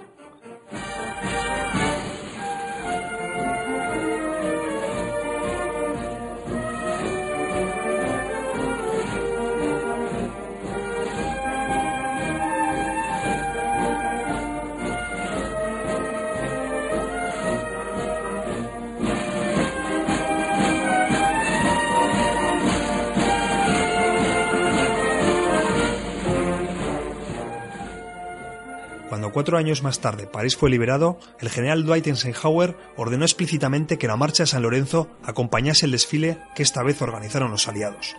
[29.29, 34.07] Cuando cuatro años más tarde París fue liberado, el general Dwight Eisenhower ordenó explícitamente que
[34.07, 38.17] la marcha de San Lorenzo acompañase el desfile que esta vez organizaron los aliados.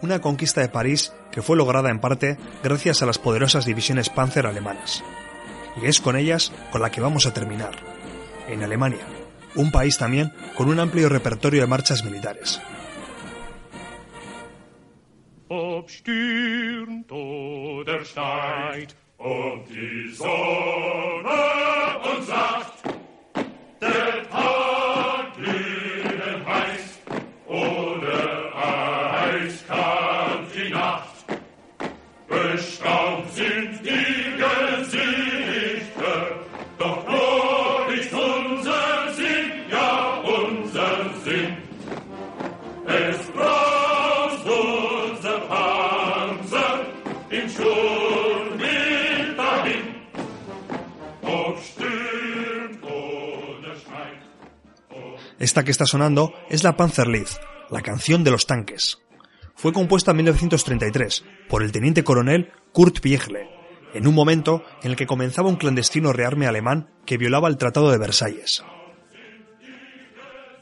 [0.00, 4.46] Una conquista de París que fue lograda en parte gracias a las poderosas divisiones Panzer
[4.46, 5.04] alemanas.
[5.82, 7.74] Y es con ellas con la que vamos a terminar.
[8.48, 9.06] En Alemania,
[9.56, 12.62] un país también con un amplio repertorio de marchas militares.
[15.52, 20.30] Obstürmt oder steigt und die Sonne
[22.10, 22.84] uns sagt,
[23.80, 27.00] der Tag glühend heiß
[27.46, 28.54] oder
[29.26, 31.21] eiskalt die Nacht.
[55.52, 57.26] Esta que está sonando es la Panzerlied,
[57.68, 59.02] la canción de los tanques.
[59.54, 63.50] Fue compuesta en 1933 por el teniente coronel Kurt Biegle,
[63.92, 67.90] en un momento en el que comenzaba un clandestino rearme alemán que violaba el Tratado
[67.90, 68.64] de Versalles.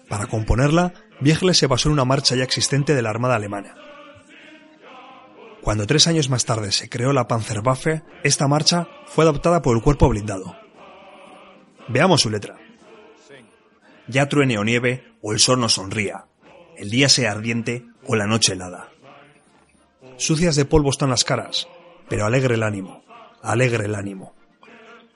[0.09, 3.77] Para componerla, Biegle se basó en una marcha ya existente de la Armada alemana.
[5.61, 9.85] Cuando tres años más tarde se creó la Panzerwaffe, esta marcha fue adoptada por el
[9.85, 10.57] cuerpo blindado.
[11.87, 12.59] Veamos su letra.
[14.11, 16.25] Ya truene o nieve o el sol nos sonría,
[16.77, 18.89] el día sea ardiente o la noche helada.
[20.17, 21.69] Sucias de polvo están las caras,
[22.09, 23.05] pero alegre el ánimo,
[23.41, 24.35] alegre el ánimo.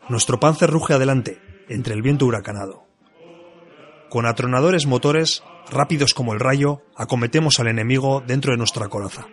[0.09, 2.85] Nuestro panzer ruge adelante, entre el viento huracanado.
[4.11, 5.43] Con atronadores motores,
[5.73, 9.27] rápidos como el rayo, acometemos al enemigo dentro de nuestra coraza.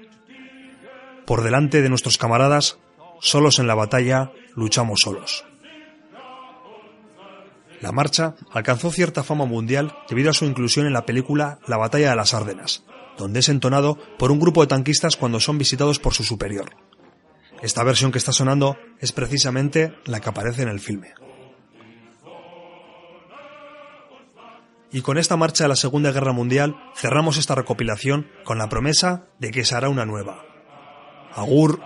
[1.28, 2.80] Por delante de nuestros camaradas,
[3.20, 5.46] solos en la batalla, luchamos solos.
[7.82, 12.12] La marcha alcanzó cierta fama mundial debido a su inclusión en la película La batalla
[12.12, 12.84] de las Árdenas,
[13.18, 16.76] donde es entonado por un grupo de tanquistas cuando son visitados por su superior.
[17.64, 21.14] Esta versión que está sonando es precisamente la que aparece en el filme.
[24.92, 29.26] Y con esta marcha de la Segunda Guerra Mundial cerramos esta recopilación con la promesa
[29.40, 30.44] de que se hará una nueva.
[31.34, 31.82] Agur.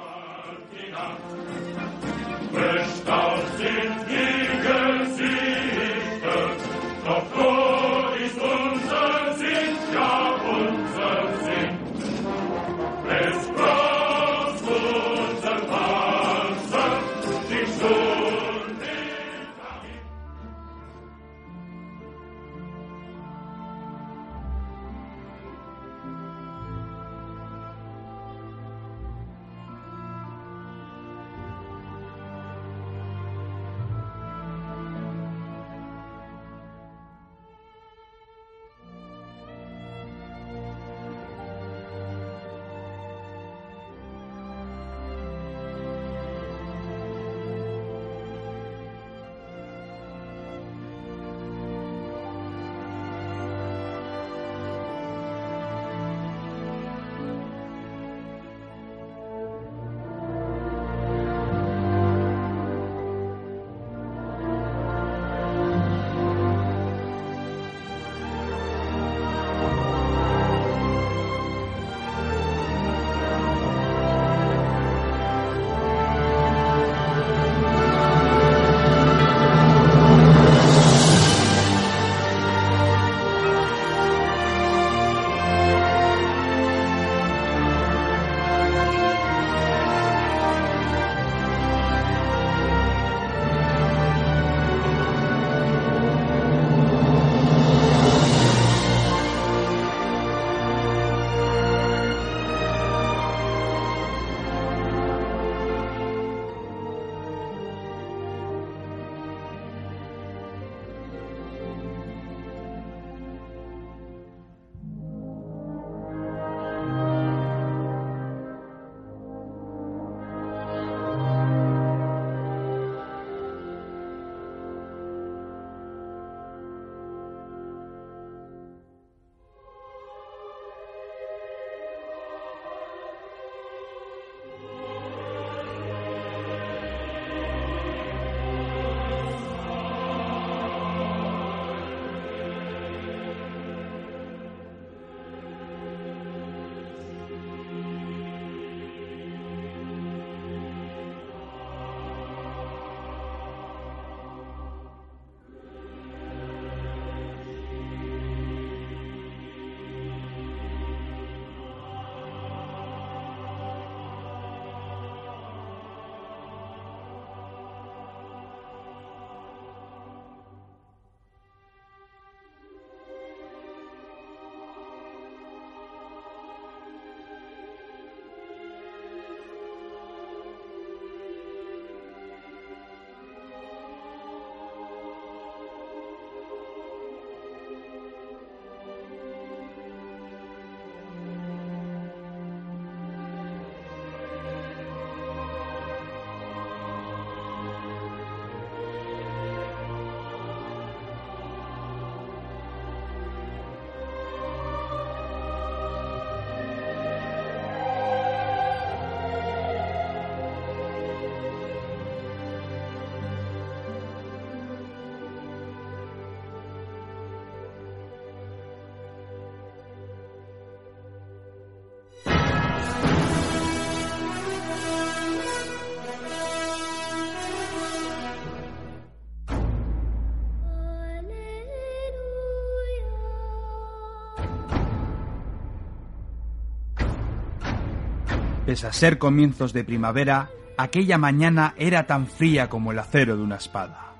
[238.76, 243.42] Pese a ser comienzos de primavera, aquella mañana era tan fría como el acero de
[243.42, 244.12] una espada.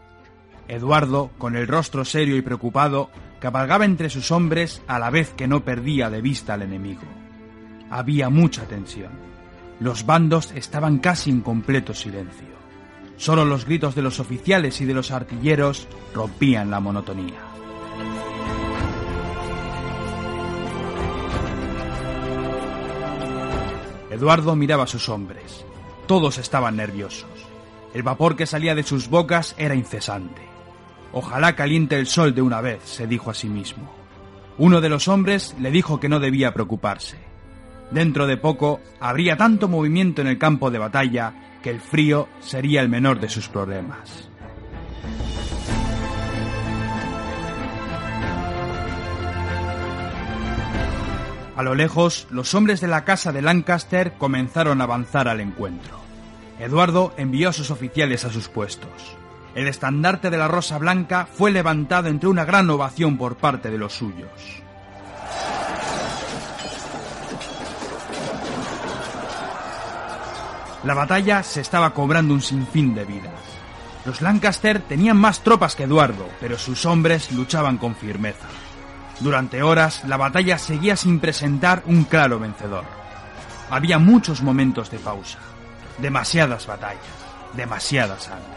[0.70, 3.10] Eduardo, con el rostro serio y preocupado,
[3.42, 7.02] cabalgaba entre sus hombres a la vez que no perdía de vista al enemigo.
[7.90, 9.12] Había mucha tensión.
[9.82, 12.56] Los bandos estaban casi en completo silencio.
[13.18, 17.45] Solo los gritos de los oficiales y de los artilleros rompían la monotonía.
[24.16, 25.66] Eduardo miraba a sus hombres.
[26.08, 27.30] Todos estaban nerviosos.
[27.94, 30.42] El vapor que salía de sus bocas era incesante.
[31.12, 33.92] Ojalá caliente el sol de una vez, se dijo a sí mismo.
[34.58, 37.18] Uno de los hombres le dijo que no debía preocuparse.
[37.92, 42.80] Dentro de poco habría tanto movimiento en el campo de batalla que el frío sería
[42.80, 44.30] el menor de sus problemas.
[51.56, 56.00] A lo lejos, los hombres de la casa de Lancaster comenzaron a avanzar al encuentro.
[56.60, 59.16] Eduardo envió a sus oficiales a sus puestos.
[59.56, 63.78] El estandarte de la Rosa Blanca fue levantado entre una gran ovación por parte de
[63.78, 64.30] los suyos.
[70.84, 73.32] La batalla se estaba cobrando un sinfín de vidas.
[74.06, 78.46] Los Lancaster tenían más tropas que Eduardo, pero sus hombres luchaban con firmeza.
[79.20, 82.84] Durante horas la batalla seguía sin presentar un claro vencedor.
[83.70, 85.40] Había muchos momentos de pausa,
[85.98, 87.02] demasiadas batallas,
[87.54, 88.56] demasiada sangre.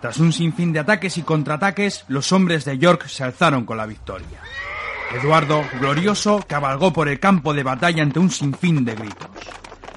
[0.00, 3.86] Tras un sinfín de ataques y contraataques, los hombres de York se alzaron con la
[3.86, 4.40] victoria.
[5.14, 9.30] Eduardo, glorioso, cabalgó por el campo de batalla ante un sinfín de gritos.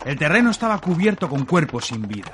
[0.06, 2.32] El terreno estaba cubierto con cuerpos sin vida.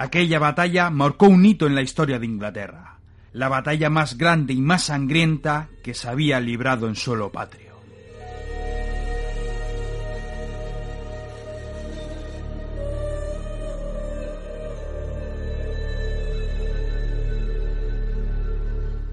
[0.00, 2.96] Aquella batalla marcó un hito en la historia de Inglaterra,
[3.34, 7.74] la batalla más grande y más sangrienta que se había librado en suelo patrio.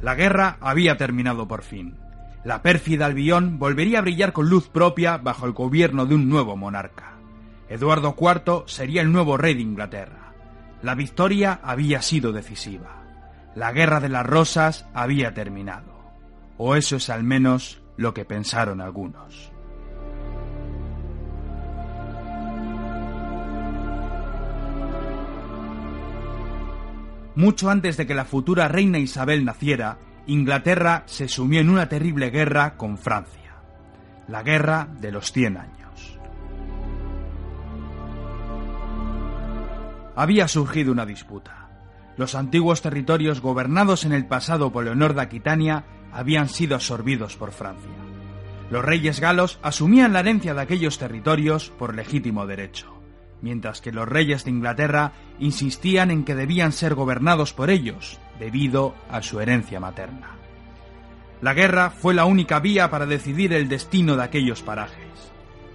[0.02, 1.98] La guerra había terminado por fin.
[2.46, 6.56] La pérfida Albión volvería a brillar con luz propia bajo el gobierno de un nuevo
[6.56, 7.18] monarca.
[7.68, 10.27] Eduardo IV sería el nuevo rey de Inglaterra.
[10.88, 13.04] La victoria había sido decisiva.
[13.56, 16.16] La guerra de las rosas había terminado.
[16.58, 19.52] O eso es al menos lo que pensaron algunos.
[27.36, 32.30] Mucho antes de que la futura reina Isabel naciera, Inglaterra se sumió en una terrible
[32.30, 33.58] guerra con Francia,
[34.30, 35.77] la guerra de los Cien Años.
[40.18, 41.70] Había surgido una disputa.
[42.18, 47.54] Los antiguos territorios gobernados en el pasado por Leonor de Aquitania habían sido absorbidos por
[47.54, 47.92] Francia.
[48.70, 52.98] Los reyes galos asumían la herencia de aquellos territorios por legítimo derecho
[53.42, 58.96] mientras que los reyes de Inglaterra insistían en que debían ser gobernados por ellos, debido
[59.10, 60.36] a su herencia materna.
[61.42, 64.98] La guerra fue la única vía para decidir el destino de aquellos parajes.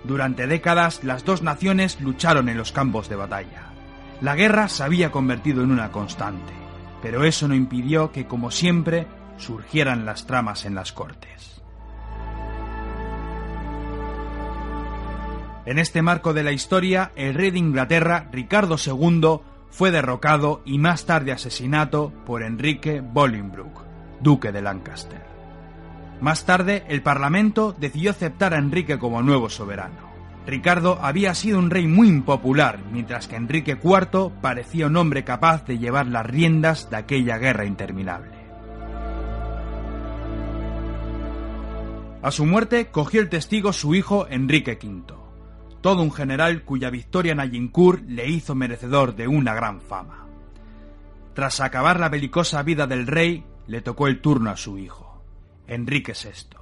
[0.05, 3.72] Durante décadas las dos naciones lucharon en los campos de batalla.
[4.23, 6.53] La guerra se había convertido en una constante,
[7.03, 11.61] pero eso no impidió que, como siempre, surgieran las tramas en las cortes.
[15.67, 19.41] En este marco de la historia, el rey de Inglaterra, Ricardo II,
[19.71, 23.83] fue derrocado y más tarde asesinado por Enrique Bolingbroke,
[24.21, 25.27] duque de Lancaster.
[26.21, 30.12] Más tarde, el Parlamento decidió aceptar a Enrique como nuevo soberano.
[30.47, 35.65] Ricardo había sido un rey muy impopular, mientras que Enrique IV parecía un hombre capaz
[35.67, 38.43] de llevar las riendas de aquella guerra interminable.
[42.23, 45.23] A su muerte cogió el testigo su hijo Enrique V
[45.83, 50.27] todo un general cuya victoria en Agincourt le hizo merecedor de una gran fama.
[51.35, 55.23] Tras acabar la belicosa vida del rey, le tocó el turno a su hijo,
[55.67, 56.62] Enrique VI.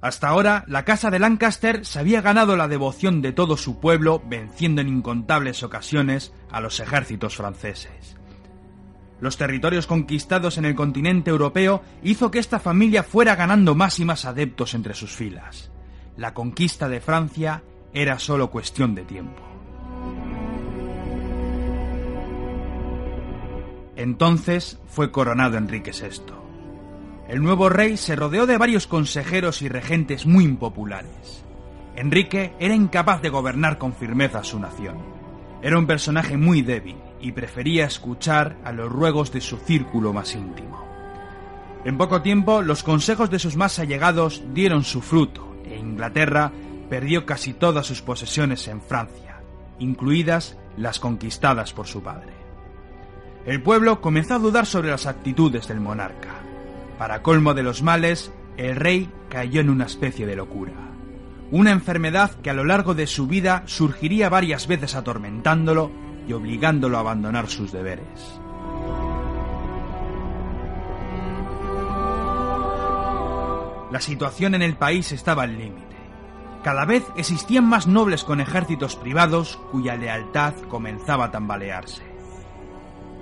[0.00, 4.22] Hasta ahora, la casa de Lancaster se había ganado la devoción de todo su pueblo,
[4.24, 8.16] venciendo en incontables ocasiones a los ejércitos franceses.
[9.20, 14.04] Los territorios conquistados en el continente europeo hizo que esta familia fuera ganando más y
[14.04, 15.72] más adeptos entre sus filas.
[16.16, 19.42] La conquista de Francia era solo cuestión de tiempo.
[23.96, 26.47] Entonces fue coronado Enrique VI.
[27.28, 31.44] El nuevo rey se rodeó de varios consejeros y regentes muy impopulares.
[31.94, 34.96] Enrique era incapaz de gobernar con firmeza su nación.
[35.60, 40.34] Era un personaje muy débil y prefería escuchar a los ruegos de su círculo más
[40.34, 40.82] íntimo.
[41.84, 46.50] En poco tiempo, los consejos de sus más allegados dieron su fruto e Inglaterra
[46.88, 49.42] perdió casi todas sus posesiones en Francia,
[49.78, 52.32] incluidas las conquistadas por su padre.
[53.44, 56.47] El pueblo comenzó a dudar sobre las actitudes del monarca.
[56.98, 60.72] Para colmo de los males, el rey cayó en una especie de locura.
[61.52, 65.92] Una enfermedad que a lo largo de su vida surgiría varias veces atormentándolo
[66.26, 68.40] y obligándolo a abandonar sus deberes.
[73.92, 75.96] La situación en el país estaba al límite.
[76.64, 82.07] Cada vez existían más nobles con ejércitos privados cuya lealtad comenzaba a tambalearse.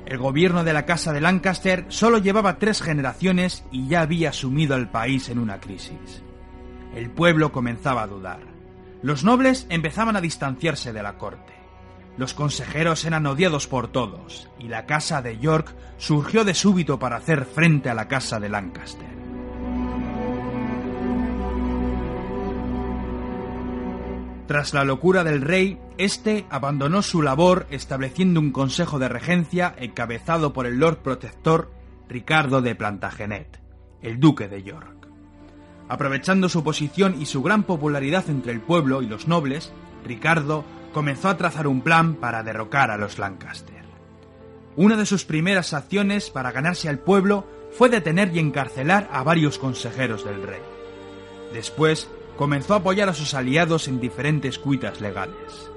[0.07, 4.77] El gobierno de la Casa de Lancaster solo llevaba tres generaciones y ya había sumido
[4.77, 6.23] al país en una crisis.
[6.95, 8.39] El pueblo comenzaba a dudar.
[9.03, 11.55] Los nobles empezaban a distanciarse de la corte.
[12.17, 17.17] Los consejeros eran odiados por todos, y la Casa de York surgió de súbito para
[17.17, 19.09] hacer frente a la Casa de Lancaster.
[24.47, 30.53] Tras la locura del rey, este abandonó su labor estableciendo un consejo de regencia encabezado
[30.53, 31.71] por el Lord Protector
[32.09, 33.61] Ricardo de Plantagenet,
[34.03, 35.09] el duque de York.
[35.89, 39.73] Aprovechando su posición y su gran popularidad entre el pueblo y los nobles,
[40.05, 43.85] Ricardo comenzó a trazar un plan para derrocar a los Lancaster.
[44.77, 49.59] Una de sus primeras acciones para ganarse al pueblo fue detener y encarcelar a varios
[49.59, 50.61] consejeros del rey.
[51.53, 55.71] Después comenzó a apoyar a sus aliados en diferentes cuitas legales.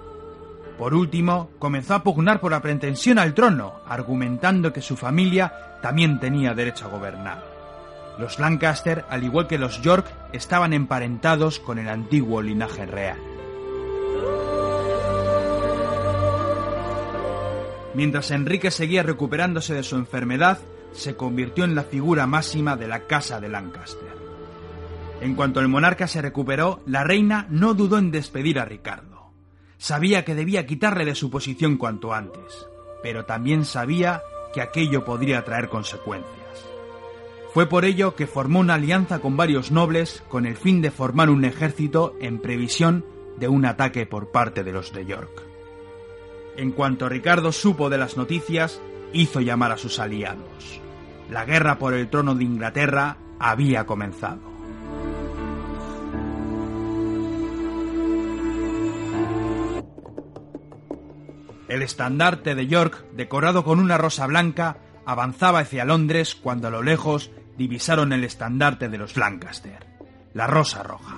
[0.80, 6.22] Por último, comenzó a pugnar por la pretensión al trono, argumentando que su familia también
[6.22, 7.44] tenía derecho a gobernar.
[8.18, 13.18] Los Lancaster, al igual que los York, estaban emparentados con el antiguo linaje real.
[17.94, 20.60] Mientras Enrique seguía recuperándose de su enfermedad,
[20.94, 24.08] se convirtió en la figura máxima de la Casa de Lancaster.
[25.20, 29.09] En cuanto el monarca se recuperó, la reina no dudó en despedir a Ricardo.
[29.80, 32.68] Sabía que debía quitarle de su posición cuanto antes,
[33.02, 34.22] pero también sabía
[34.54, 36.36] que aquello podría traer consecuencias.
[37.54, 41.30] Fue por ello que formó una alianza con varios nobles con el fin de formar
[41.30, 43.06] un ejército en previsión
[43.38, 45.44] de un ataque por parte de los de York.
[46.58, 48.82] En cuanto Ricardo supo de las noticias,
[49.14, 50.82] hizo llamar a sus aliados.
[51.32, 54.49] La guerra por el trono de Inglaterra había comenzado.
[61.70, 66.82] El estandarte de York, decorado con una rosa blanca, avanzaba hacia Londres cuando a lo
[66.82, 67.30] lejos
[67.60, 69.86] divisaron el estandarte de los Lancaster,
[70.34, 71.18] la rosa roja.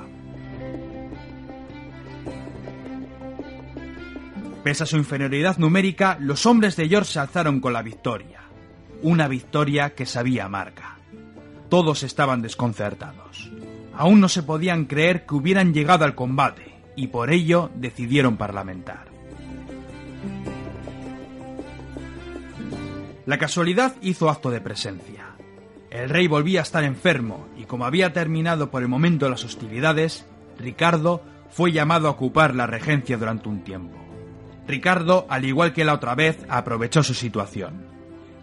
[4.61, 8.41] Pese a su inferioridad numérica, los hombres de York se alzaron con la victoria,
[9.02, 10.98] una victoria que sabía marca.
[11.69, 13.49] Todos estaban desconcertados.
[13.94, 19.11] Aún no se podían creer que hubieran llegado al combate, y por ello decidieron parlamentar.
[23.26, 25.35] La casualidad hizo acto de presencia.
[25.89, 30.26] El rey volvía a estar enfermo y como había terminado por el momento las hostilidades,
[30.57, 33.98] Ricardo fue llamado a ocupar la regencia durante un tiempo.
[34.68, 37.85] Ricardo, al igual que la otra vez, aprovechó su situación.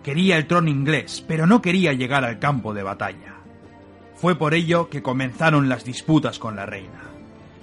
[0.02, 3.34] Quería el trono inglés, pero no quería llegar al campo de batalla.
[4.14, 7.02] Fue por ello que comenzaron las disputas con la reina.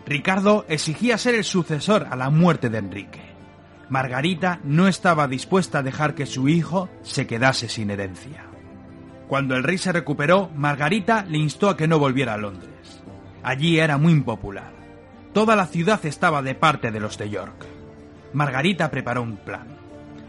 [0.06, 3.25] Ricardo exigía ser el sucesor a la muerte de Enrique.
[3.90, 8.46] Margarita no estaba dispuesta a dejar que su hijo se quedase sin herencia.
[9.28, 13.02] Cuando el rey se recuperó, Margarita le instó a que no volviera a Londres.
[13.44, 14.74] Allí era muy impopular.
[15.34, 17.66] Toda la ciudad estaba de parte de los de York.
[18.34, 19.68] Margarita preparó un plan.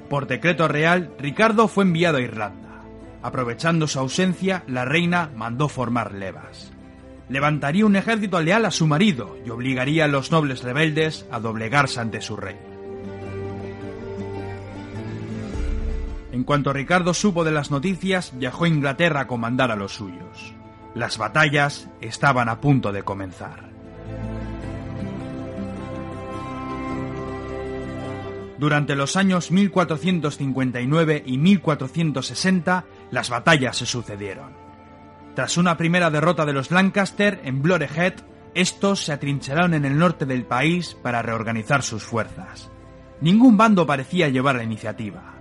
[0.08, 2.82] Por decreto real, Ricardo fue enviado a Irlanda.
[3.22, 6.72] Aprovechando su ausencia, la reina mandó formar levas.
[7.28, 12.00] Levantaría un ejército leal a su marido y obligaría a los nobles rebeldes a doblegarse
[12.00, 12.75] ante su rey.
[16.36, 20.52] En cuanto Ricardo supo de las noticias, viajó a Inglaterra a comandar a los suyos.
[20.94, 23.70] Las batallas estaban a punto de comenzar.
[28.58, 34.52] Durante los años 1459 y 1460, las batallas se sucedieron.
[35.34, 38.12] Tras una primera derrota de los Lancaster en Blorehead,
[38.52, 42.70] estos se atrincheraron en el norte del país para reorganizar sus fuerzas.
[43.22, 45.35] Ningún bando parecía llevar la iniciativa.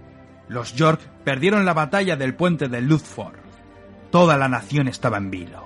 [0.47, 3.35] Los York perdieron la batalla del puente de Ludford.
[4.11, 5.65] Toda la nación estaba en vilo.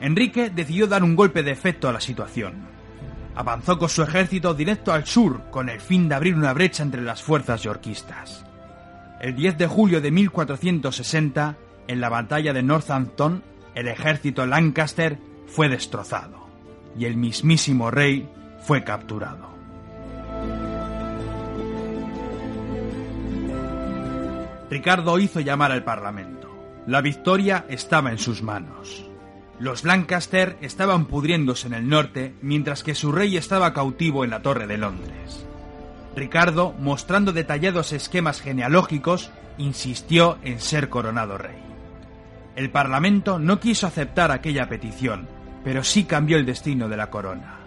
[0.00, 2.66] Enrique decidió dar un golpe de efecto a la situación.
[3.34, 7.02] Avanzó con su ejército directo al sur con el fin de abrir una brecha entre
[7.02, 8.44] las fuerzas yorquistas.
[9.20, 11.56] El 10 de julio de 1460,
[11.86, 13.42] en la batalla de Northampton,
[13.74, 16.48] el ejército Lancaster fue destrozado
[16.98, 18.28] y el mismísimo rey
[18.66, 19.51] fue capturado.
[24.72, 26.48] Ricardo hizo llamar al Parlamento.
[26.86, 29.04] La victoria estaba en sus manos.
[29.58, 34.40] Los Lancaster estaban pudriéndose en el norte, mientras que su rey estaba cautivo en la
[34.40, 35.44] Torre de Londres.
[36.16, 41.60] Ricardo, mostrando detallados esquemas genealógicos, insistió en ser coronado rey.
[42.56, 45.28] El Parlamento no quiso aceptar aquella petición,
[45.64, 47.58] pero sí cambió el destino de la corona.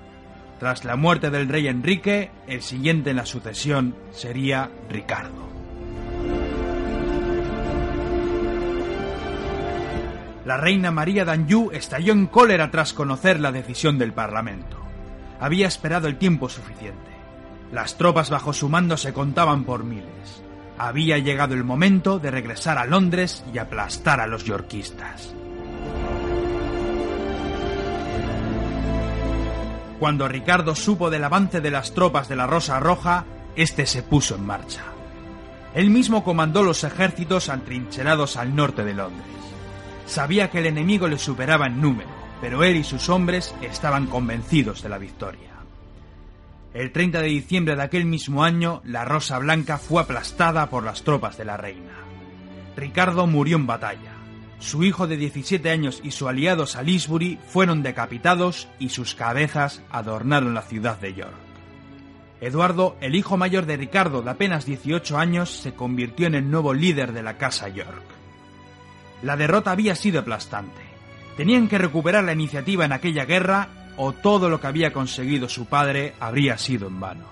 [0.59, 5.44] Tras la muerte del rey Enrique, el siguiente en la sucesión sería Ricardo.
[10.45, 14.77] La reina María d'Anjou estalló en cólera tras conocer la decisión del Parlamento.
[15.39, 17.11] Había esperado el tiempo suficiente.
[17.71, 20.43] Las tropas bajo su mando se contaban por miles.
[20.77, 25.33] Había llegado el momento de regresar a Londres y aplastar a los yorquistas.
[29.99, 34.35] Cuando Ricardo supo del avance de las tropas de la Rosa Roja, este se puso
[34.35, 34.83] en marcha.
[35.73, 39.44] Él mismo comandó los ejércitos atrincherados al norte de Londres.
[40.05, 42.09] Sabía que el enemigo le superaba en número,
[42.41, 45.55] pero él y sus hombres estaban convencidos de la victoria.
[46.73, 51.03] El 30 de diciembre de aquel mismo año, la Rosa Blanca fue aplastada por las
[51.03, 51.93] tropas de la reina.
[52.75, 54.11] Ricardo murió en batalla.
[54.59, 60.53] Su hijo de 17 años y su aliado Salisbury fueron decapitados y sus cabezas adornaron
[60.53, 61.33] la ciudad de York.
[62.41, 66.73] Eduardo, el hijo mayor de Ricardo de apenas 18 años, se convirtió en el nuevo
[66.73, 68.14] líder de la casa York.
[69.21, 70.81] La derrota había sido aplastante.
[71.37, 75.65] Tenían que recuperar la iniciativa en aquella guerra o todo lo que había conseguido su
[75.65, 77.25] padre habría sido en vano.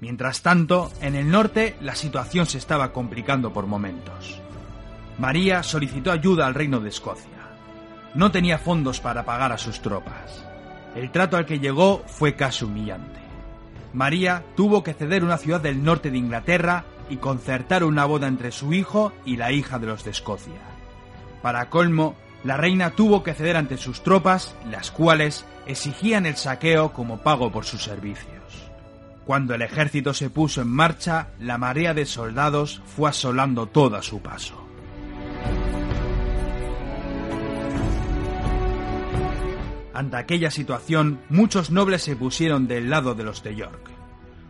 [0.00, 4.40] Mientras tanto, en el norte la situación se estaba complicando por momentos.
[5.18, 7.28] María solicitó ayuda al reino de Escocia.
[8.14, 10.44] No tenía fondos para pagar a sus tropas.
[10.96, 13.20] El trato al que llegó fue casi humillante.
[13.92, 18.52] María tuvo que ceder una ciudad del norte de Inglaterra y concertar una boda entre
[18.52, 20.69] su hijo y la hija de los de Escocia.
[21.42, 26.92] Para colmo, la reina tuvo que ceder ante sus tropas, las cuales exigían el saqueo
[26.92, 28.40] como pago por sus servicios.
[29.24, 34.02] Cuando el ejército se puso en marcha, la marea de soldados fue asolando todo a
[34.02, 34.66] su paso.
[39.92, 43.90] Ante aquella situación, muchos nobles se pusieron del lado de los de York.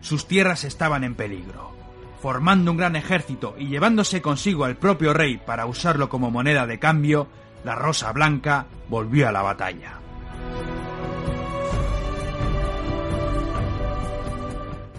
[0.01, 1.80] Sus tierras estaban en peligro.
[2.21, 6.79] Formando un gran ejército y llevándose consigo al propio rey para usarlo como moneda de
[6.79, 7.29] cambio,
[7.65, 9.95] la Rosa Blanca volvió a la batalla.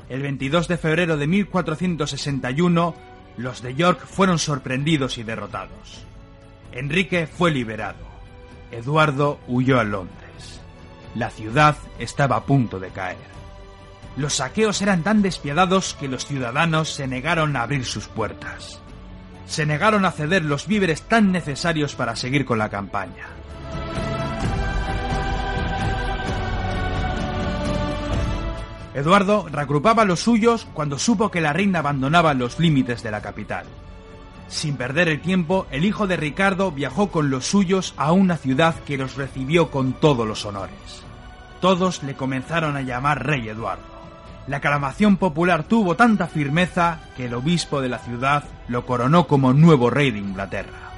[0.10, 2.96] El 22 de febrero de 1461,
[3.38, 6.06] los de York fueron sorprendidos y derrotados.
[6.72, 8.12] Enrique fue liberado.
[8.72, 10.62] Eduardo huyó a Londres.
[11.16, 13.31] La ciudad estaba a punto de caer.
[14.18, 18.82] Los saqueos eran tan despiadados que los ciudadanos se negaron a abrir sus puertas.
[19.46, 23.28] Se negaron a ceder los víveres tan necesarios para seguir con la campaña.
[28.94, 33.66] Eduardo reagrupaba los suyos cuando supo que la reina abandonaba los límites de la capital.
[34.50, 38.76] Sin perder el tiempo, el hijo de Ricardo viajó con los suyos a una ciudad
[38.86, 41.04] que los recibió con todos los honores.
[41.62, 44.01] Todos le comenzaron a llamar Rey Eduardo.
[44.48, 49.54] La aclamación popular tuvo tanta firmeza que el obispo de la ciudad lo coronó como
[49.54, 50.92] nuevo rey de Inglaterra.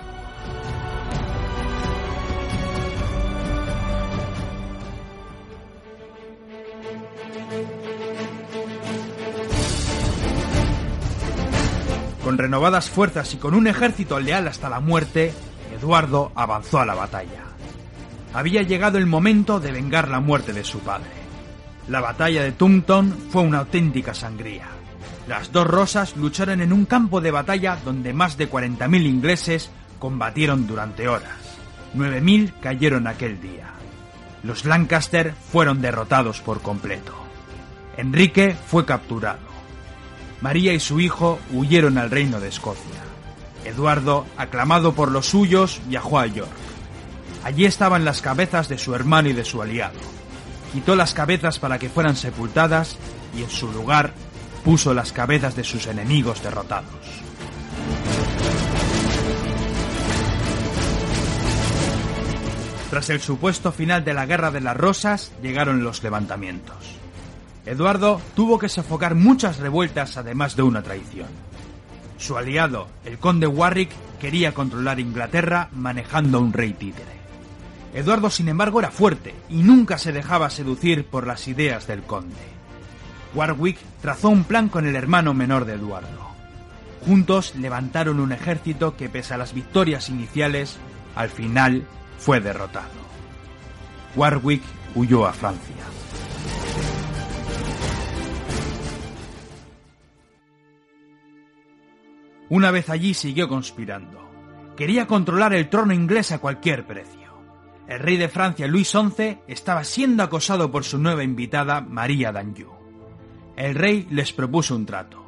[12.24, 15.34] Con renovadas fuerzas y con un ejército leal hasta la muerte,
[15.78, 17.44] Eduardo avanzó a la batalla.
[18.34, 21.23] Había llegado el momento de vengar la muerte de su padre.
[21.88, 24.68] La batalla de Tumpton fue una auténtica sangría.
[25.28, 29.70] Las dos rosas lucharon en un campo de batalla donde más de 40.000 ingleses
[30.00, 31.58] combatieron durante horas.
[31.96, 33.68] 9.000 cayeron aquel día.
[34.44, 37.14] Los Lancaster fueron derrotados por completo.
[37.98, 39.54] Enrique fue capturado.
[40.42, 43.02] María y su hijo huyeron al reino de Escocia.
[43.64, 46.52] Eduardo, aclamado por los suyos, viajó a York.
[47.46, 50.00] Allí estaban las cabezas de su hermano y de su aliado.
[50.74, 52.98] Quitó las cabezas para que fueran sepultadas
[53.38, 54.14] y en su lugar
[54.64, 57.24] puso las cabezas de sus enemigos derrotados.
[62.90, 66.76] Tras el supuesto final de la Guerra de las Rosas, llegaron los levantamientos.
[67.66, 71.30] Eduardo tuvo que sofocar muchas revueltas además de una traición.
[72.18, 77.23] Su aliado, el conde Warwick, quería controlar Inglaterra manejando un rey títere.
[77.94, 82.36] Eduardo, sin embargo, era fuerte y nunca se dejaba seducir por las ideas del conde.
[83.36, 86.34] Warwick trazó un plan con el hermano menor de Eduardo.
[87.06, 90.78] Juntos levantaron un ejército que, pese a las victorias iniciales,
[91.16, 91.86] al final
[92.18, 93.04] fue derrotado.
[94.16, 94.64] Warwick
[94.96, 95.76] huyó a Francia.
[102.50, 104.30] Una vez allí siguió conspirando.
[104.78, 107.23] Quería controlar el trono inglés a cualquier precio.
[107.88, 112.72] El rey de Francia, Luis XI, estaba siendo acosado por su nueva invitada, María d'Anjou.
[113.58, 115.24] El rey les propuso un trato.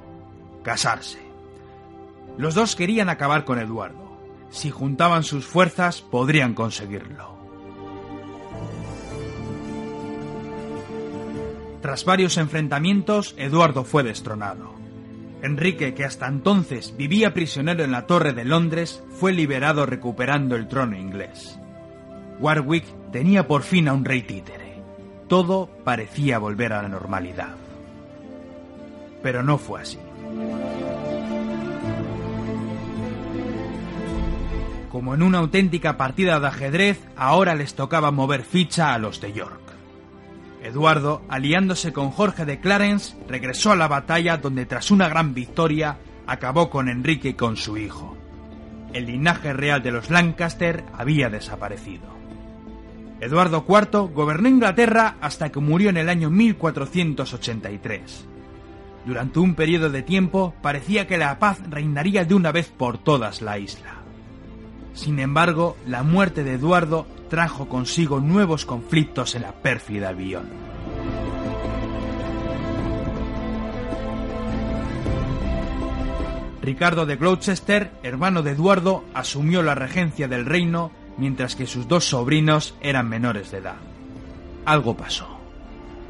[0.63, 1.19] Casarse.
[2.37, 4.17] Los dos querían acabar con Eduardo.
[4.49, 7.35] Si juntaban sus fuerzas, podrían conseguirlo.
[11.81, 14.73] Tras varios enfrentamientos, Eduardo fue destronado.
[15.43, 20.67] Enrique, que hasta entonces vivía prisionero en la Torre de Londres, fue liberado recuperando el
[20.67, 21.59] trono inglés.
[22.39, 24.81] Warwick tenía por fin a un rey títere.
[25.27, 27.55] Todo parecía volver a la normalidad.
[29.23, 29.99] Pero no fue así.
[34.91, 39.33] Como en una auténtica partida de ajedrez, ahora les tocaba mover ficha a los de
[39.33, 39.61] York.
[40.63, 45.97] Eduardo, aliándose con Jorge de Clarence, regresó a la batalla donde tras una gran victoria
[46.27, 48.17] acabó con Enrique y con su hijo.
[48.93, 52.14] El linaje real de los Lancaster había desaparecido.
[53.21, 58.27] Eduardo IV gobernó Inglaterra hasta que murió en el año 1483.
[59.05, 63.41] Durante un periodo de tiempo parecía que la paz reinaría de una vez por todas
[63.41, 64.01] la isla.
[64.93, 70.49] Sin embargo, la muerte de Eduardo trajo consigo nuevos conflictos en la pérfida Albión.
[76.61, 82.09] Ricardo de Gloucester, hermano de Eduardo, asumió la regencia del reino mientras que sus dos
[82.09, 83.77] sobrinos eran menores de edad.
[84.65, 85.27] Algo pasó.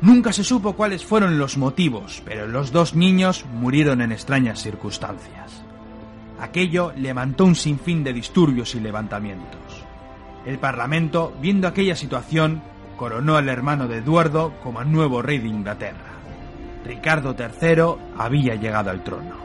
[0.01, 5.63] Nunca se supo cuáles fueron los motivos, pero los dos niños murieron en extrañas circunstancias.
[6.39, 9.59] Aquello levantó un sinfín de disturbios y levantamientos.
[10.45, 12.61] El Parlamento, viendo aquella situación,
[12.97, 16.13] coronó al hermano de Eduardo como nuevo rey de Inglaterra.
[16.85, 19.35] Ricardo III había llegado al trono.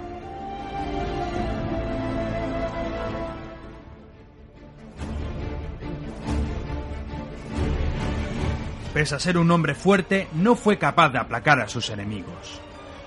[8.93, 12.61] Pese a ser un hombre fuerte, no fue capaz de aplacar a sus enemigos.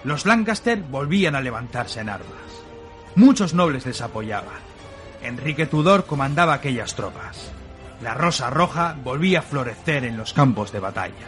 [0.05, 2.63] Los Lancaster volvían a levantarse en armas.
[3.15, 4.61] Muchos nobles les apoyaban.
[5.21, 7.51] Enrique Tudor comandaba aquellas tropas.
[8.01, 11.27] La Rosa Roja volvía a florecer en los campos de batalla.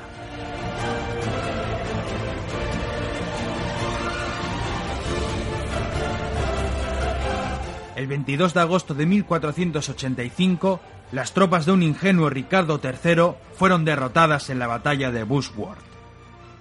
[7.96, 10.82] El 22 de agosto de 1485,
[11.16, 15.80] las tropas de un ingenuo Ricardo III fueron derrotadas en la batalla de Bushworth.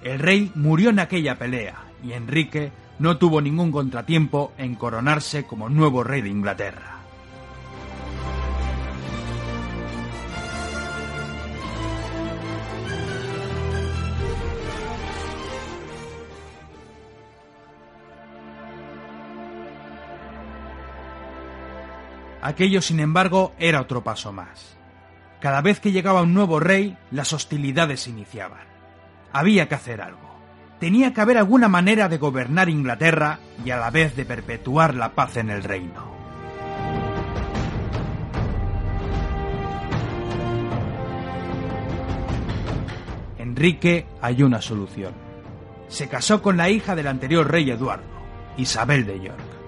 [0.04, 2.70] El rey murió en aquella pelea y Enrique
[3.00, 6.93] no tuvo ningún contratiempo en coronarse como nuevo rey de Inglaterra.
[22.44, 24.76] Aquello, sin embargo, era otro paso más.
[25.40, 28.66] Cada vez que llegaba un nuevo rey, las hostilidades iniciaban.
[29.32, 30.36] Había que hacer algo.
[30.78, 35.14] Tenía que haber alguna manera de gobernar Inglaterra y a la vez de perpetuar la
[35.14, 36.14] paz en el reino.
[43.38, 45.14] Enrique halló una solución.
[45.88, 48.04] Se casó con la hija del anterior rey Eduardo,
[48.58, 49.63] Isabel de York.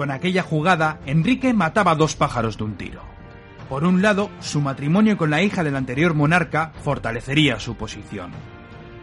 [0.00, 3.02] Con aquella jugada, Enrique mataba dos pájaros de un tiro.
[3.68, 8.30] Por un lado, su matrimonio con la hija del anterior monarca fortalecería su posición.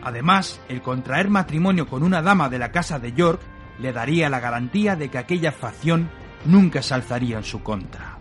[0.01, 3.39] Además, el contraer matrimonio con una dama de la casa de York
[3.77, 6.09] le daría la garantía de que aquella facción
[6.45, 8.17] nunca se alzaría en su contra.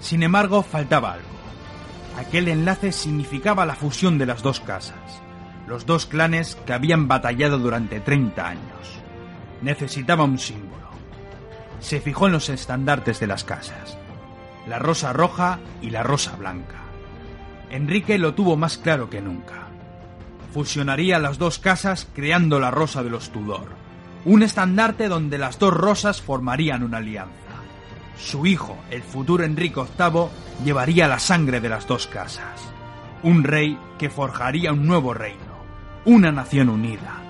[0.00, 1.28] Sin embargo, faltaba algo.
[2.16, 5.20] Aquel enlace significaba la fusión de las dos casas,
[5.66, 9.02] los dos clanes que habían batallado durante 30 años.
[9.60, 10.67] Necesitaba un símbolo.
[11.80, 13.96] Se fijó en los estandartes de las casas,
[14.66, 16.76] la rosa roja y la rosa blanca.
[17.70, 19.68] Enrique lo tuvo más claro que nunca.
[20.52, 23.68] Fusionaría las dos casas creando la rosa de los Tudor,
[24.24, 27.32] un estandarte donde las dos rosas formarían una alianza.
[28.18, 30.28] Su hijo, el futuro Enrique VIII,
[30.64, 32.60] llevaría la sangre de las dos casas.
[33.22, 35.58] Un rey que forjaría un nuevo reino,
[36.04, 37.20] una nación unida,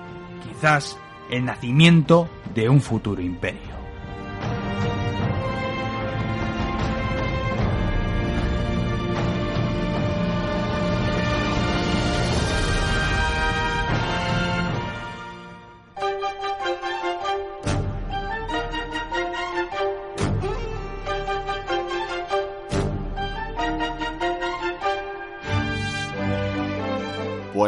[0.43, 0.97] quizás
[1.29, 3.68] el nacimiento de un futuro imperio.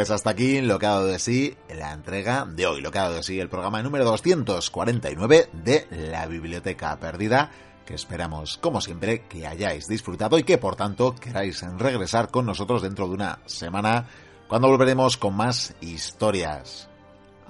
[0.02, 2.98] Pues hasta aquí lo que ha dado de sí la entrega de hoy, lo que
[2.98, 7.52] ha dado de sí el programa número 249 de la Biblioteca Perdida,
[7.86, 12.82] que esperamos, como siempre, que hayáis disfrutado y que por tanto queráis regresar con nosotros
[12.82, 14.08] dentro de una semana,
[14.48, 16.88] cuando volveremos con más historias.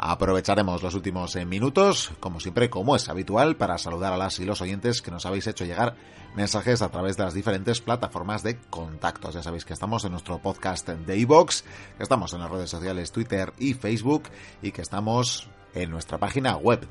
[0.05, 4.45] Aprovecharemos los últimos eh, minutos, como siempre, como es habitual, para saludar a las y
[4.45, 5.95] los oyentes que nos habéis hecho llegar
[6.35, 9.35] mensajes a través de las diferentes plataformas de contactos.
[9.35, 11.62] Ya sabéis que estamos en nuestro podcast de iVoox,
[11.97, 14.24] que estamos en las redes sociales Twitter y Facebook
[14.61, 16.85] y que estamos en nuestra página web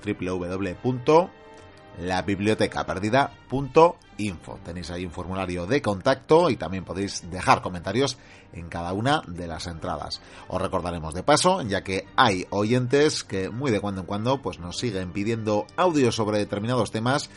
[1.97, 4.59] www.labibliotecaperdida.info.
[4.63, 8.17] Tenéis ahí un formulario de contacto y también podéis dejar comentarios
[8.53, 10.21] en cada una de las entradas.
[10.47, 14.59] Os recordaremos de paso, ya que hay oyentes que muy de cuando en cuando pues
[14.59, 17.29] nos siguen pidiendo audios sobre determinados temas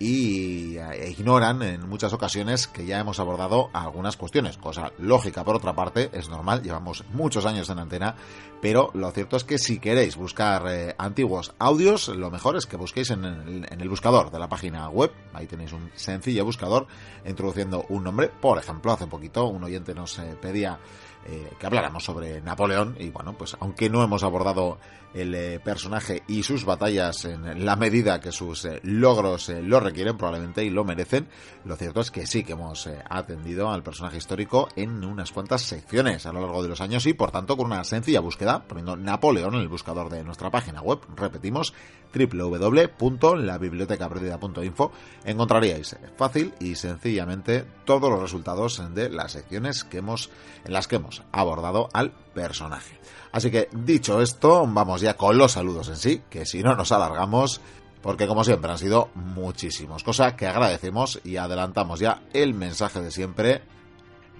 [0.00, 5.56] y eh, ignoran en muchas ocasiones que ya hemos abordado algunas cuestiones, cosa lógica por
[5.56, 8.16] otra parte, es normal, llevamos muchos años en antena,
[8.60, 12.76] pero lo cierto es que si queréis buscar eh, antiguos audios, lo mejor es que
[12.76, 16.86] busquéis en el, buscador de la página web, ahí tenéis un sencillo buscador
[17.24, 20.78] introduciendo un nombre, por ejemplo, hace poquito un oyente nos eh, pedía
[21.26, 24.78] eh, que habláramos sobre Napoleón y bueno, pues aunque no hemos abordado
[25.12, 30.70] el personaje y sus batallas en la medida que sus logros lo requieren probablemente y
[30.70, 31.26] lo merecen,
[31.64, 36.26] lo cierto es que sí que hemos atendido al personaje histórico en unas cuantas secciones
[36.26, 39.54] a lo largo de los años y por tanto con una sencilla búsqueda, poniendo Napoleón
[39.54, 41.72] en el buscador de nuestra página web, repetimos,
[42.12, 44.90] www.labibliotecaperdida.info,
[45.24, 50.30] encontraríais fácil y sencillamente todos los resultados de las secciones que hemos,
[50.64, 52.98] en las que hemos abordado al personaje.
[53.32, 56.92] Así que dicho esto, vamos ya con los saludos en sí, que si no nos
[56.92, 57.60] alargamos,
[58.02, 63.10] porque como siempre han sido muchísimos, cosa que agradecemos y adelantamos ya el mensaje de
[63.10, 63.62] siempre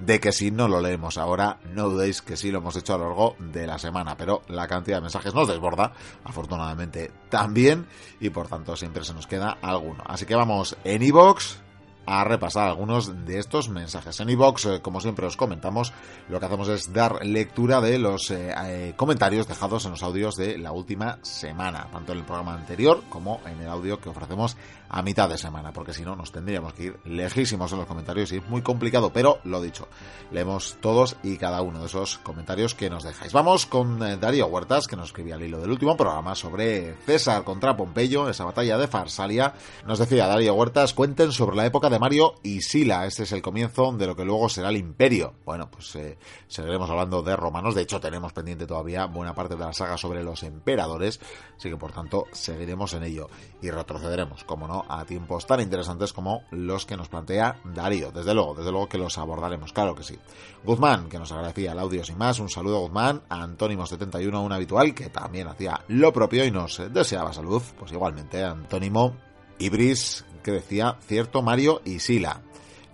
[0.00, 2.98] de que si no lo leemos ahora, no dudéis que sí lo hemos hecho a
[2.98, 5.92] lo largo de la semana, pero la cantidad de mensajes nos desborda,
[6.24, 7.86] afortunadamente también,
[8.20, 10.02] y por tanto siempre se nos queda alguno.
[10.06, 11.58] Así que vamos en iVoox,
[12.06, 14.18] a repasar algunos de estos mensajes.
[14.18, 15.92] En iVox, eh, como siempre os comentamos,
[16.28, 20.36] lo que hacemos es dar lectura de los eh, eh, comentarios dejados en los audios
[20.36, 24.56] de la última semana, tanto en el programa anterior como en el audio que ofrecemos
[24.90, 28.32] a mitad de semana, porque si no nos tendríamos que ir lejísimos en los comentarios
[28.32, 29.86] y es muy complicado, pero lo dicho,
[30.32, 33.32] leemos todos y cada uno de esos comentarios que nos dejáis.
[33.32, 37.44] Vamos con eh, Darío Huertas, que nos escribía al hilo del último programa sobre César
[37.44, 39.54] contra Pompeyo, esa batalla de Farsalia.
[39.86, 43.42] Nos decía Darío Huertas, cuenten sobre la época de Mario y Sila, este es el
[43.42, 45.34] comienzo de lo que luego será el imperio.
[45.44, 46.18] Bueno, pues eh,
[46.48, 50.24] seguiremos hablando de romanos, de hecho tenemos pendiente todavía buena parte de la saga sobre
[50.24, 51.20] los emperadores,
[51.56, 53.28] así que por tanto seguiremos en ello
[53.62, 58.10] y retrocederemos, como no, a tiempos tan interesantes como los que nos plantea Darío.
[58.12, 60.18] Desde luego, desde luego que los abordaremos, claro que sí.
[60.64, 64.94] Guzmán, que nos agradecía el audio sin más, un saludo Guzmán, a Antónimo71, un habitual,
[64.94, 69.16] que también hacía lo propio y nos deseaba salud, pues igualmente, Antónimo
[69.58, 72.42] Ibris, que decía cierto Mario y Sila.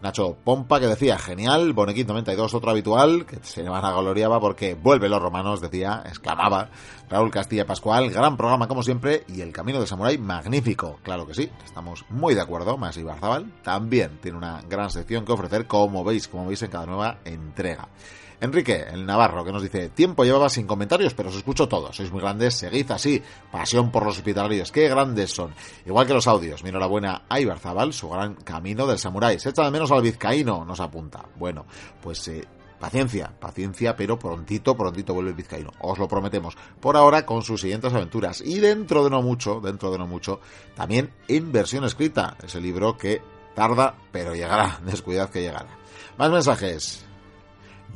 [0.03, 4.75] Nacho Pompa que decía genial, Bonequín 92 otro habitual, que se van a gloriaba porque
[4.75, 6.69] vuelve los romanos, decía, exclamaba.
[7.09, 11.35] Raúl Castilla Pascual, gran programa como siempre, y el camino de Samurai magnífico, claro que
[11.35, 16.05] sí, estamos muy de acuerdo, Más Barzabal también tiene una gran sección que ofrecer, como
[16.05, 17.89] veis, como veis en cada nueva entrega.
[18.41, 22.11] Enrique, el Navarro, que nos dice, tiempo llevaba sin comentarios, pero os escucho todos, sois
[22.13, 25.55] muy grandes, seguid así, pasión por los hospitalarios, qué grandes son.
[25.87, 29.65] Igual que los audios, mi enhorabuena a Ibarzabal, su gran camino del samurái, se echa
[29.65, 31.25] de menos al vizcaíno, nos apunta.
[31.37, 31.65] Bueno,
[32.03, 32.47] pues eh,
[32.79, 35.73] Paciencia, paciencia, pero prontito, prontito vuelve el vizcaíno.
[35.81, 36.57] Os lo prometemos.
[36.79, 38.43] Por ahora con sus siguientes aventuras.
[38.43, 40.41] Y dentro de no mucho, dentro de no mucho,
[40.75, 42.37] también en versión escrita.
[42.43, 43.23] Ese libro que
[43.55, 44.79] tarda, pero llegará.
[44.85, 45.79] Descuidad que llegará.
[46.19, 47.06] Más mensajes.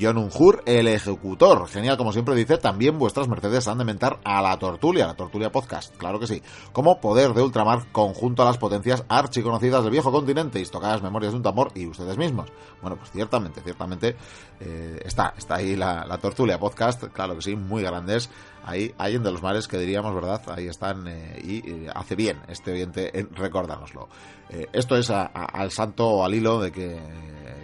[0.01, 1.69] John Unjur, el ejecutor.
[1.69, 5.53] Genial, como siempre dice, también vuestras mercedes han de mentar a la Tortulia, la Tortulia
[5.53, 6.43] Podcast, claro que sí.
[6.73, 11.37] Como poder de ultramar conjunto a las potencias archiconocidas del viejo continente, histocadas memorias de
[11.37, 12.51] un tambor y ustedes mismos.
[12.81, 14.17] Bueno, pues ciertamente, ciertamente
[14.61, 18.31] eh, está, está ahí la, Tortulia Podcast, claro que sí, muy grandes.
[18.65, 20.43] Ahí, ahí en de los mares que diríamos, ¿verdad?
[20.49, 24.09] Ahí están eh, y, y, hace bien este oyente en recordárnoslo.
[24.51, 26.99] Eh, esto es al santo o al hilo de que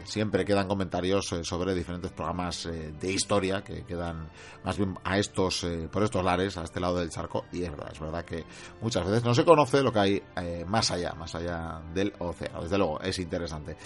[0.06, 4.28] siempre quedan comentarios eh, sobre diferentes programas eh, de historia que quedan
[4.64, 7.70] más bien a estos eh, por estos lares a este lado del charco y es
[7.70, 8.44] verdad es verdad que
[8.80, 10.22] muchas veces no se conoce lo que hay
[10.66, 13.76] más allá más allá del océano desde luego es interesante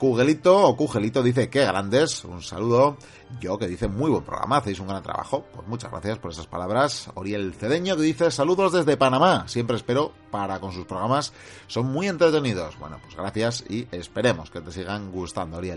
[0.00, 2.96] Cugelito o Cugelito dice que grandes, un saludo.
[3.38, 5.44] Yo que dice muy buen programa, hacéis un gran trabajo.
[5.52, 7.10] Pues muchas gracias por esas palabras.
[7.16, 9.46] Oriel Cedeño que dice saludos desde Panamá.
[9.46, 11.34] Siempre espero para con sus programas.
[11.66, 12.78] Son muy entretenidos.
[12.78, 15.69] Bueno, pues gracias y esperemos que te sigan gustando, Oriel.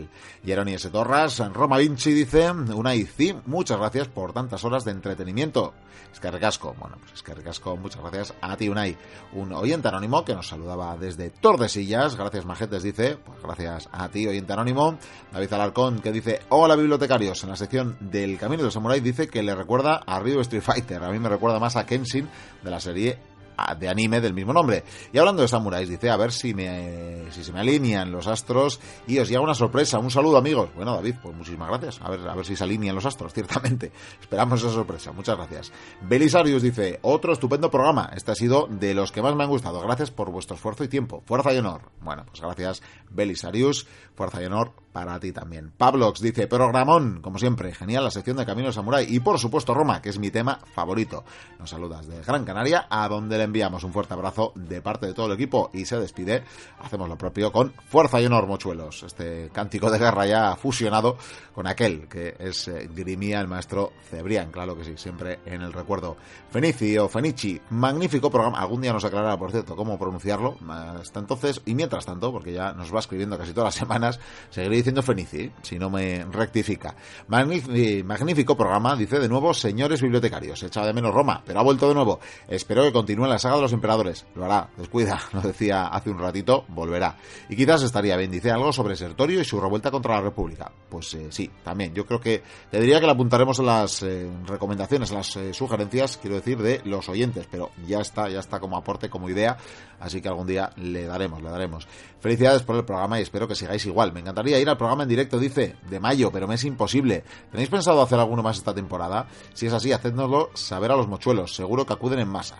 [0.45, 0.89] Jeroni S.
[0.89, 5.73] Torras, Roma Vinci dice, una ICI, muchas gracias por tantas horas de entretenimiento.
[6.11, 8.95] Es que recasco, bueno, pues es que recasco, muchas gracias a ti, Unai.
[9.33, 14.27] Un oyente anónimo que nos saludaba desde Tordesillas, gracias Majetes, dice, pues gracias a ti,
[14.27, 14.97] oyente anónimo.
[15.31, 19.41] David Alarcón que dice, hola bibliotecarios, en la sección del Camino del Samurai dice que
[19.41, 22.29] le recuerda a Ryu Street Fighter, a mí me recuerda más a Kenshin
[22.61, 23.32] de la serie
[23.77, 24.84] de anime del mismo nombre.
[25.11, 28.80] Y hablando de samuráis, dice, a ver si me si se me alinean los astros
[29.07, 29.99] y os llega una sorpresa.
[29.99, 30.69] Un saludo, amigos.
[30.75, 31.99] Bueno, David, pues muchísimas gracias.
[32.01, 33.91] A ver, a ver si se alinean los astros, ciertamente.
[34.19, 35.11] Esperamos esa sorpresa.
[35.11, 35.71] Muchas gracias.
[36.01, 38.11] Belisarius dice, otro estupendo programa.
[38.15, 39.81] Este ha sido de los que más me han gustado.
[39.81, 41.23] Gracias por vuestro esfuerzo y tiempo.
[41.25, 41.81] Fuerza y honor.
[42.01, 43.88] Bueno, pues gracias, Belisarius.
[44.15, 45.73] Fuerza y honor para ti también.
[45.75, 50.01] Pablox dice, programón, como siempre, genial la sección de Camino Samurai y por supuesto Roma,
[50.01, 51.25] que es mi tema favorito.
[51.59, 55.13] Nos saludas de Gran Canaria, a donde le enviamos un fuerte abrazo de parte de
[55.13, 56.43] todo el equipo y se despide.
[56.81, 59.03] Hacemos lo propio con Fuerza y Honor, mochuelos.
[59.03, 61.17] Este cántico de guerra ya fusionado
[61.53, 65.73] con aquel que es eh, Grimía, el maestro Cebrián, claro que sí, siempre en el
[65.73, 66.17] recuerdo.
[66.49, 68.59] Fenici o Fenici, magnífico programa.
[68.59, 70.57] Algún día nos aclarará, por cierto, cómo pronunciarlo.
[70.69, 74.77] Hasta entonces, y mientras tanto, porque ya nos va escribiendo casi todas las semanas, seguiré
[74.77, 76.95] diciendo Fenici, si no me rectifica.
[77.27, 80.61] magnífico programa, dice de nuevo, señores bibliotecarios.
[80.63, 82.19] Echaba de menos Roma, pero ha vuelto de nuevo.
[82.47, 84.26] Espero que continúe la saga de los emperadores.
[84.35, 87.18] Lo hará, descuida, lo decía hace un ratito, volverá.
[87.49, 90.72] Y quizás estaría bien, dice algo sobre Sertorio y su revuelta contra la República.
[90.89, 91.93] Pues eh, sí, también.
[91.93, 95.53] Yo creo que te diría que la apuntaremos en las eh, recomendaciones, en las eh,
[95.53, 99.57] sugerencias, quiero decir, de los oyentes, pero ya está, ya está como aporte, como idea,
[99.99, 101.88] así que algún día le daremos, le daremos.
[102.19, 104.14] Felicidades por el programa y espero que sigáis igual.
[104.14, 107.23] Me encantaría ir al programa en directo, dice, de mayo, pero me es imposible.
[107.51, 109.27] ¿Tenéis pensado hacer alguno más esta temporada?
[109.53, 112.57] Si es así, hacednoslo saber a los mochuelos, seguro que acuden en masa.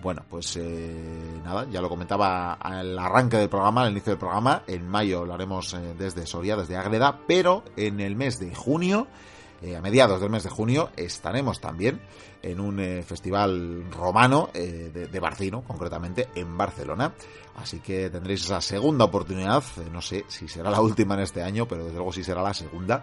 [0.00, 4.62] Bueno, pues eh, nada, ya lo comentaba al arranque del programa, al inicio del programa.
[4.68, 9.08] En mayo lo haremos eh, desde Soria, desde Ágreda, pero en el mes de junio,
[9.60, 12.00] eh, a mediados del mes de junio, estaremos también
[12.42, 17.12] en un eh, festival romano de, de, Barcino, concretamente en Barcelona.
[17.56, 21.66] Así que tendréis esa segunda oportunidad, no sé si será la última en este año,
[21.66, 23.02] pero desde luego sí será la segunda,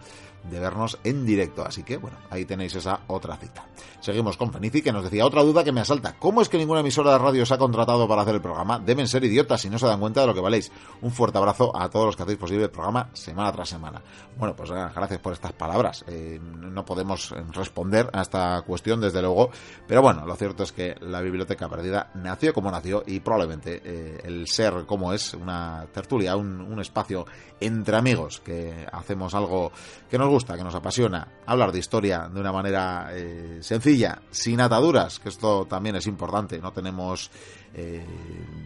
[0.49, 1.65] de vernos en directo.
[1.65, 3.65] Así que bueno, ahí tenéis esa otra cita.
[3.99, 6.15] Seguimos con Fenici, que nos decía otra duda que me asalta.
[6.19, 8.79] ¿Cómo es que ninguna emisora de radio os ha contratado para hacer el programa?
[8.79, 10.71] Deben ser idiotas si no se dan cuenta de lo que valéis.
[11.01, 14.01] Un fuerte abrazo a todos los que hacéis posible el programa semana tras semana.
[14.37, 16.03] Bueno, pues gracias por estas palabras.
[16.07, 19.49] Eh, no podemos responder a esta cuestión desde luego,
[19.87, 24.21] pero bueno, lo cierto es que la Biblioteca Perdida nació como nació y probablemente eh,
[24.23, 27.25] el ser como es, una tertulia, un, un espacio
[27.59, 29.71] entre amigos, que hacemos algo
[30.09, 34.59] que nos gusta, que nos apasiona, hablar de historia de una manera eh, sencilla, sin
[34.59, 37.31] ataduras, que esto también es importante, no tenemos
[37.73, 38.05] eh,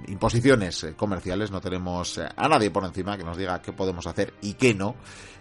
[0.08, 4.54] imposiciones comerciales, no tenemos a nadie por encima que nos diga qué podemos hacer y
[4.54, 4.96] qué no.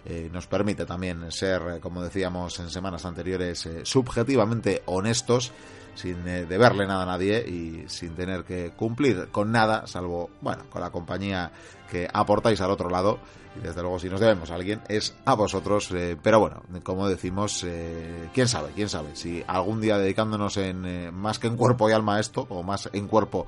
[0.09, 5.53] Eh, nos permite también ser, como decíamos en semanas anteriores, eh, subjetivamente honestos
[5.99, 10.63] sin eh, deberle nada a nadie y sin tener que cumplir con nada, salvo, bueno,
[10.69, 11.51] con la compañía
[11.89, 13.19] que aportáis al otro lado.
[13.57, 15.91] Y desde luego, si nos debemos a alguien, es a vosotros.
[15.91, 19.15] Eh, pero bueno, como decimos, eh, quién sabe, quién sabe.
[19.15, 22.63] Si algún día dedicándonos en eh, más que en cuerpo y alma a esto, o
[22.63, 23.47] más en cuerpo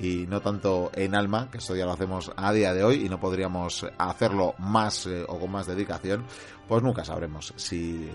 [0.00, 3.08] y no tanto en alma, que esto ya lo hacemos a día de hoy y
[3.08, 6.24] no podríamos hacerlo más eh, o con más dedicación,
[6.68, 8.08] pues nunca sabremos si,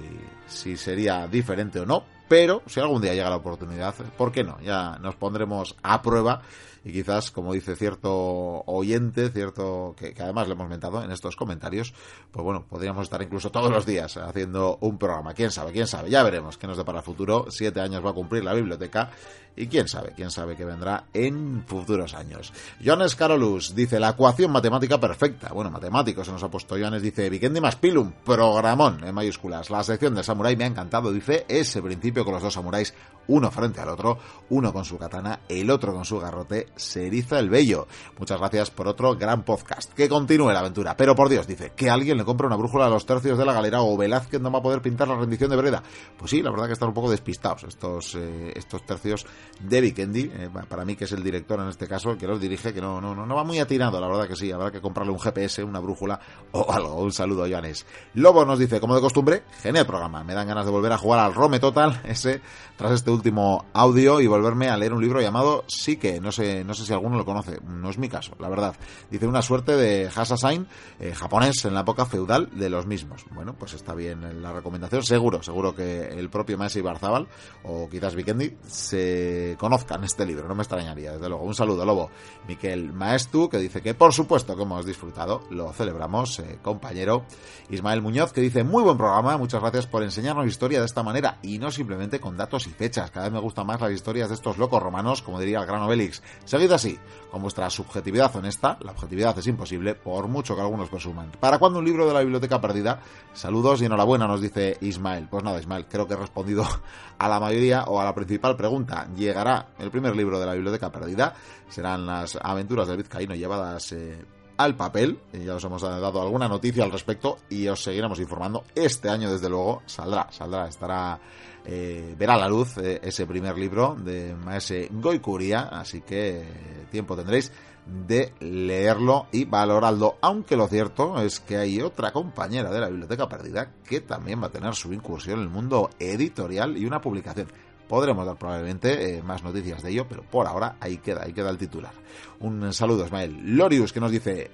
[0.48, 2.04] si sería diferente o no.
[2.28, 4.60] Pero si algún día llega la oportunidad, ¿por qué no?
[4.62, 6.42] Ya nos pondremos a prueba
[6.86, 11.94] y quizás, como dice cierto oyente, cierto que, además le hemos mentado en estos comentarios,
[12.32, 15.34] pues bueno, podríamos estar incluso todos los días haciendo un programa.
[15.34, 15.72] ¿Quién sabe?
[15.72, 16.10] ¿Quién sabe?
[16.10, 17.46] Ya veremos qué nos depara el futuro.
[17.50, 19.12] Siete años va a cumplir la biblioteca
[19.56, 22.52] y quién sabe, quién sabe qué vendrá en futuros años.
[22.84, 25.50] Jones Carolus dice la ecuación matemática perfecta.
[25.54, 29.70] Bueno, matemático se nos ha puesto Jones, dice Vikendi más Pilum, programón en mayúsculas.
[29.70, 32.94] La sección del samurái me ha encantado, dice ese principio con los dos samuráis,
[33.28, 34.18] uno frente al otro,
[34.50, 37.88] uno con su katana, el otro con su garrote, se eriza el vello.
[38.20, 39.94] Muchas gracias por otro gran podcast.
[39.94, 40.98] Que continúe la aventura.
[40.98, 43.54] Pero por Dios, dice, que alguien le compre una brújula a los tercios de la
[43.54, 45.84] galera o Velázquez no va a poder pintar la rendición de Breda.
[46.18, 49.26] Pues sí, la verdad que están un poco despistados estos, eh, estos tercios
[49.60, 52.40] de Vikendi, eh, para mí que es el director en este caso, el que los
[52.40, 55.12] dirige, que no, no, no, va muy atinado, la verdad que sí, habrá que comprarle
[55.12, 56.20] un GPS, una brújula
[56.52, 56.96] o algo.
[56.96, 57.86] Un saludo, Joanes.
[58.16, 61.20] Lobo nos dice, como de costumbre, genial programa, me dan ganas de volver a jugar
[61.20, 62.42] al Rome Total, ese,
[62.76, 66.74] tras este último audio y volverme a leer un libro llamado Psique, no sé no
[66.74, 68.76] sé si alguno lo conoce, no es mi caso, la verdad.
[69.10, 70.68] Dice una suerte de Hasasain
[71.00, 73.26] eh, japonés en la época feudal de los mismos.
[73.32, 77.28] Bueno, pues está bien la recomendación, seguro, seguro que el propio Maese Barzábal
[77.64, 81.44] o quizás Vikendi se conozcan este libro, no me extrañaría, desde luego.
[81.44, 82.10] Un saludo, Lobo.
[82.48, 87.26] Miquel Maestu, que dice que por supuesto que hemos disfrutado, lo celebramos, eh, compañero.
[87.70, 91.40] Ismael Muñoz, que dice muy buen programa, muchas gracias por enseñarnos historia de esta manera
[91.42, 93.12] y no simplemente con datos y fechas.
[93.12, 95.82] Cada vez me gustan más las historias de estos locos romanos, como diría el gran
[95.82, 96.22] Obelix.
[96.46, 97.00] Seguid así,
[97.32, 101.32] con vuestra subjetividad honesta, la objetividad es imposible, por mucho que algunos presuman.
[101.40, 103.02] ¿Para cuándo un libro de la biblioteca perdida?
[103.34, 105.28] Saludos y enhorabuena, nos dice Ismael.
[105.30, 106.66] Pues nada, Ismael, creo que he respondido
[107.18, 109.08] a la mayoría o a la principal pregunta.
[109.24, 111.34] ¿Llegará el primer libro de la biblioteca perdida?
[111.70, 113.92] Serán las aventuras del vizcaíno llevadas...
[113.94, 114.26] Eh,
[114.58, 118.64] al papel, y ya os hemos dado alguna noticia al respecto y os seguiremos informando.
[118.76, 121.20] Este año, desde luego, saldrá, saldrá, estará,
[121.66, 127.16] eh, verá la luz eh, ese primer libro de Maese Goikuria, así que eh, tiempo
[127.16, 127.52] tendréis
[127.86, 133.28] de leerlo y valorarlo, aunque lo cierto es que hay otra compañera de la Biblioteca
[133.28, 137.48] Perdida que también va a tener su incursión en el mundo editorial y una publicación.
[137.88, 141.58] Podremos dar probablemente más noticias de ello, pero por ahora ahí queda, ahí queda el
[141.58, 141.92] titular.
[142.40, 143.56] Un saludo, Ismael.
[143.56, 144.50] Lorius, que nos dice,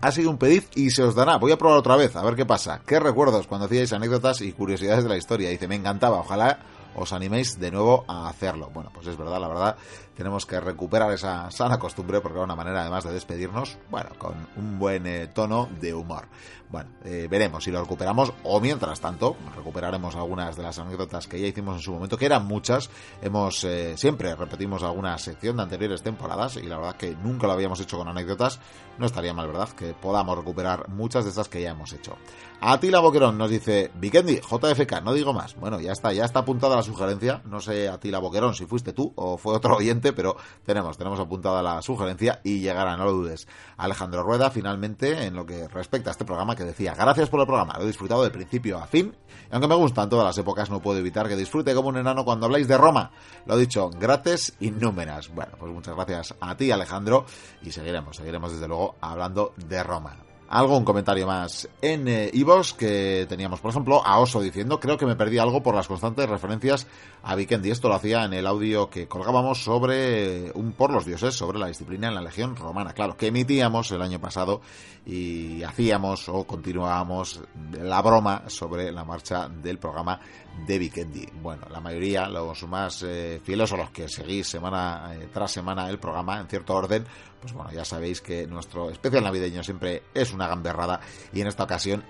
[0.00, 1.36] ha sido un pediz y se os dará.
[1.36, 2.80] Voy a probar otra vez, a ver qué pasa.
[2.86, 5.48] ¿Qué recuerdos cuando hacíais anécdotas y curiosidades de la historia?
[5.48, 6.58] Dice, me encantaba, ojalá
[6.94, 8.70] os animéis de nuevo a hacerlo.
[8.74, 9.76] Bueno, pues es verdad, la verdad,
[10.16, 14.34] tenemos que recuperar esa sana costumbre porque era una manera además de despedirnos, bueno, con
[14.56, 16.26] un buen eh, tono de humor.
[16.72, 21.38] Bueno, eh, veremos si lo recuperamos o mientras tanto recuperaremos algunas de las anécdotas que
[21.38, 22.88] ya hicimos en su momento, que eran muchas.
[23.20, 27.52] Hemos eh, siempre repetimos alguna sección de anteriores temporadas y la verdad que nunca lo
[27.52, 28.58] habíamos hecho con anécdotas.
[28.98, 29.68] No estaría mal, ¿verdad?
[29.70, 32.16] Que podamos recuperar muchas de estas que ya hemos hecho.
[32.64, 35.56] Atila Boquerón nos dice, Vikendi, JFK, no digo más.
[35.56, 37.42] Bueno, ya está, ya está apuntada la sugerencia.
[37.44, 41.62] No sé, Atila Boquerón, si fuiste tú o fue otro oyente, pero tenemos, tenemos apuntada
[41.62, 43.46] la sugerencia y llegará, no lo dudes.
[43.76, 47.46] Alejandro Rueda, finalmente, en lo que respecta a este programa, que decía, gracias por el
[47.46, 49.14] programa, lo he disfrutado de principio a fin.
[49.50, 52.24] Y aunque me gustan todas las épocas, no puedo evitar que disfrute como un enano
[52.24, 53.12] cuando habláis de Roma.
[53.46, 55.28] Lo dicho, gratis y númeras.
[55.32, 57.26] Bueno, pues muchas gracias a ti, Alejandro,
[57.62, 63.60] y seguiremos, seguiremos desde luego hablando de Roma algo, comentario más en Ivos que teníamos,
[63.60, 66.86] por ejemplo, a Oso diciendo, creo que me perdí algo por las constantes referencias
[67.22, 67.70] a Vikendi.
[67.70, 71.68] Esto lo hacía en el audio que colgábamos sobre un por los dioses, sobre la
[71.68, 72.92] disciplina en la Legión Romana.
[72.92, 74.60] Claro, que emitíamos el año pasado
[75.06, 77.40] y hacíamos o continuábamos
[77.72, 80.20] la broma sobre la marcha del programa
[80.66, 81.26] de Vikendi.
[81.40, 85.88] Bueno, la mayoría, los más eh, fieles o los que seguís semana eh, tras semana
[85.88, 87.06] el programa en cierto orden,
[87.42, 91.00] pues bueno, ya sabéis que nuestro especial navideño siempre es una gamberrada
[91.32, 92.04] y en esta ocasión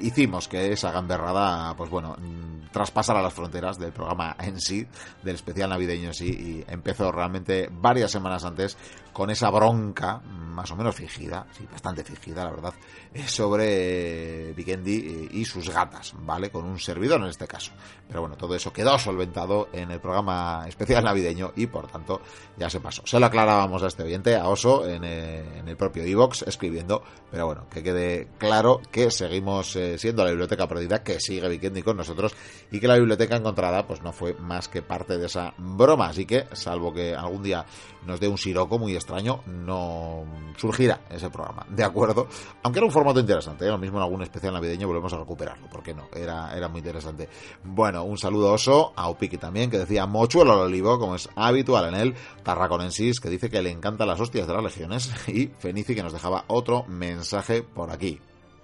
[0.00, 4.86] hicimos que esa gamberrada, pues bueno, mm, traspasara las fronteras del programa en sí,
[5.22, 8.76] del especial navideño en sí, y empezó realmente varias semanas antes
[9.12, 10.20] con esa bronca,
[10.52, 12.74] más o menos fingida, sí, bastante fingida, la verdad,
[13.12, 16.50] eh, sobre Vikendi eh, y sus gatas, ¿vale?
[16.50, 17.72] Con un servidor en este caso.
[18.06, 22.20] Pero bueno, todo eso quedó solventado en el programa especial navideño y por tanto
[22.56, 23.02] ya se pasó.
[23.06, 27.46] Se lo aclarábamos a este oyente, a Oso, en eh, el, propio Evox, escribiendo, pero
[27.46, 32.34] bueno, que quede claro que seguimos siendo la biblioteca perdida, que sigue Vikendi con nosotros
[32.70, 36.08] y que la biblioteca encontrada pues no fue más que parte de esa broma.
[36.08, 37.64] Así que, salvo que algún día
[38.06, 40.24] nos dé un siroco muy extraño, no
[40.56, 42.28] surgirá ese programa, ¿de acuerdo?
[42.62, 43.68] Aunque era un formato interesante, ¿eh?
[43.68, 46.08] lo mismo en algún especial navideño volvemos a recuperarlo, ¿por qué no?
[46.14, 47.28] Era, era muy interesante.
[47.64, 51.88] Bueno, un saludo oso a Upiki también, que decía mochuelo al olivo, como es habitual
[51.88, 55.94] en él, Tarraconensis, que dice que le encantan las hostias de las legiones, y Fenici,
[55.94, 58.20] que nos dejaba otro mensaje por aquí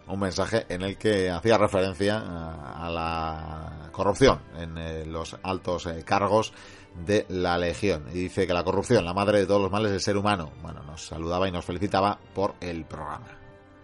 [0.08, 6.02] un mensaje en el que hacía referencia a la corrupción en eh, los altos eh,
[6.04, 6.52] cargos
[7.06, 8.06] de la Legión.
[8.12, 10.50] Y dice que la corrupción, la madre de todos los males del ser humano.
[10.62, 13.37] Bueno, nos saludaba y nos felicitaba por el programa.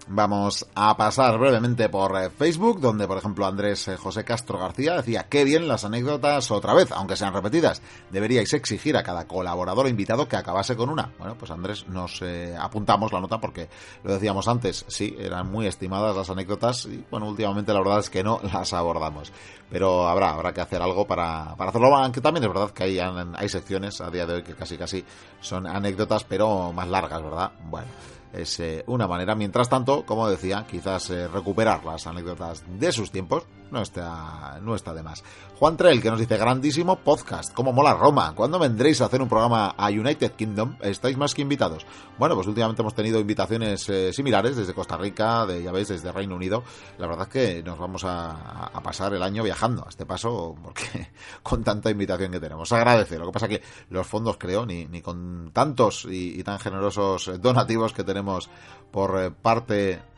[0.06, 4.97] Vamos a pasar brevemente por eh, Facebook, donde por ejemplo Andrés eh, José Castro García
[4.97, 7.81] decía, qué bien las anécdotas otra vez, aunque sean repetidas.
[8.10, 11.10] Deberíais exigir a cada colaborador invitado que acabase con una.
[11.18, 13.70] Bueno, pues Andrés nos eh, apuntamos la nota porque
[14.02, 18.10] lo decíamos antes, sí, eran muy estimadas las anécdotas y bueno, últimamente la verdad es
[18.10, 19.32] que no las abordamos.
[19.70, 22.98] Pero habrá, habrá que hacer algo para, para hacerlo, aunque también es verdad que hay,
[22.98, 25.02] hay secciones a día de hoy que casi casi
[25.40, 27.52] son anécdotas, pero más largas, ¿verdad?
[27.70, 29.35] Bueno es eh, una manera.
[29.35, 33.44] Mientras tanto, como decía, quizás eh, recuperar las anécdotas de sus tiempos
[33.74, 35.22] no está, no está de más.
[35.59, 39.28] Juan Trell, que nos dice, grandísimo podcast, como mola Roma, ¿cuándo vendréis a hacer un
[39.28, 40.76] programa a United Kingdom?
[40.80, 41.84] Estáis más que invitados.
[42.16, 46.12] Bueno, pues últimamente hemos tenido invitaciones eh, similares desde Costa Rica, de, ya veis, desde
[46.12, 46.62] Reino Unido.
[46.98, 51.10] La verdad es que nos vamos a, pasar el año viajando a este paso, porque
[51.42, 52.70] con tanta invitación que tenemos.
[52.72, 53.60] Agradece, lo que pasa que
[53.90, 58.48] los fondos, creo, ni, ni con tantos y, y tan generosos donativos que tenemos
[58.92, 60.14] por eh, parte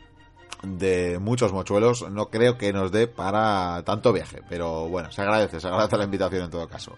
[0.66, 4.42] de muchos mochuelos, no creo que nos dé para tanto viaje.
[4.48, 6.92] Pero bueno, se agradece, se agradece la invitación en todo caso.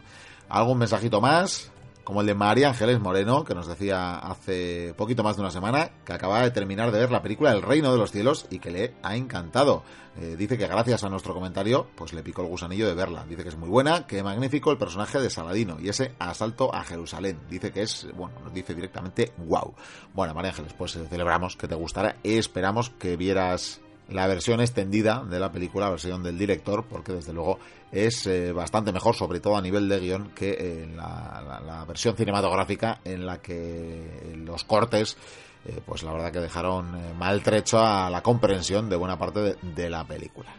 [0.48, 1.70] ¿Algún mensajito más?
[2.08, 5.90] Como el de María Ángeles Moreno, que nos decía hace poquito más de una semana
[6.06, 8.70] que acababa de terminar de ver la película El Reino de los Cielos y que
[8.70, 9.82] le ha encantado.
[10.18, 13.26] Eh, dice que gracias a nuestro comentario, pues le picó el gusanillo de verla.
[13.28, 16.82] Dice que es muy buena, que magnífico el personaje de Saladino y ese asalto a
[16.82, 17.40] Jerusalén.
[17.50, 19.74] Dice que es, bueno, nos dice directamente wow.
[20.14, 22.16] Bueno, María Ángeles, pues eh, celebramos que te gustara.
[22.24, 27.32] Esperamos que vieras la versión extendida de la película, la versión del director, porque desde
[27.32, 27.58] luego
[27.92, 32.16] es eh, bastante mejor, sobre todo a nivel de guion, que eh, la, la, versión
[32.16, 35.16] cinematográfica en la que los cortes,
[35.64, 40.04] eh, pues la verdad que dejaron maltrecho a la comprensión de buena parte de la
[40.04, 40.50] película.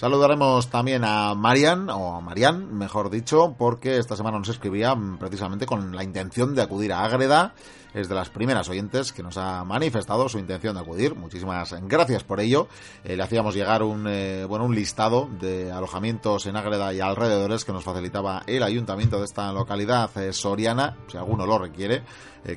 [0.00, 5.66] Saludaremos también a Marian, o a Marian, mejor dicho, porque esta semana nos escribía precisamente
[5.66, 7.52] con la intención de acudir a Ágreda.
[7.92, 11.16] Es de las primeras oyentes que nos ha manifestado su intención de acudir.
[11.16, 12.66] Muchísimas gracias por ello.
[13.04, 17.66] Eh, le hacíamos llegar un, eh, bueno, un listado de alojamientos en Ágreda y alrededores
[17.66, 22.04] que nos facilitaba el ayuntamiento de esta localidad eh, soriana, si alguno lo requiere.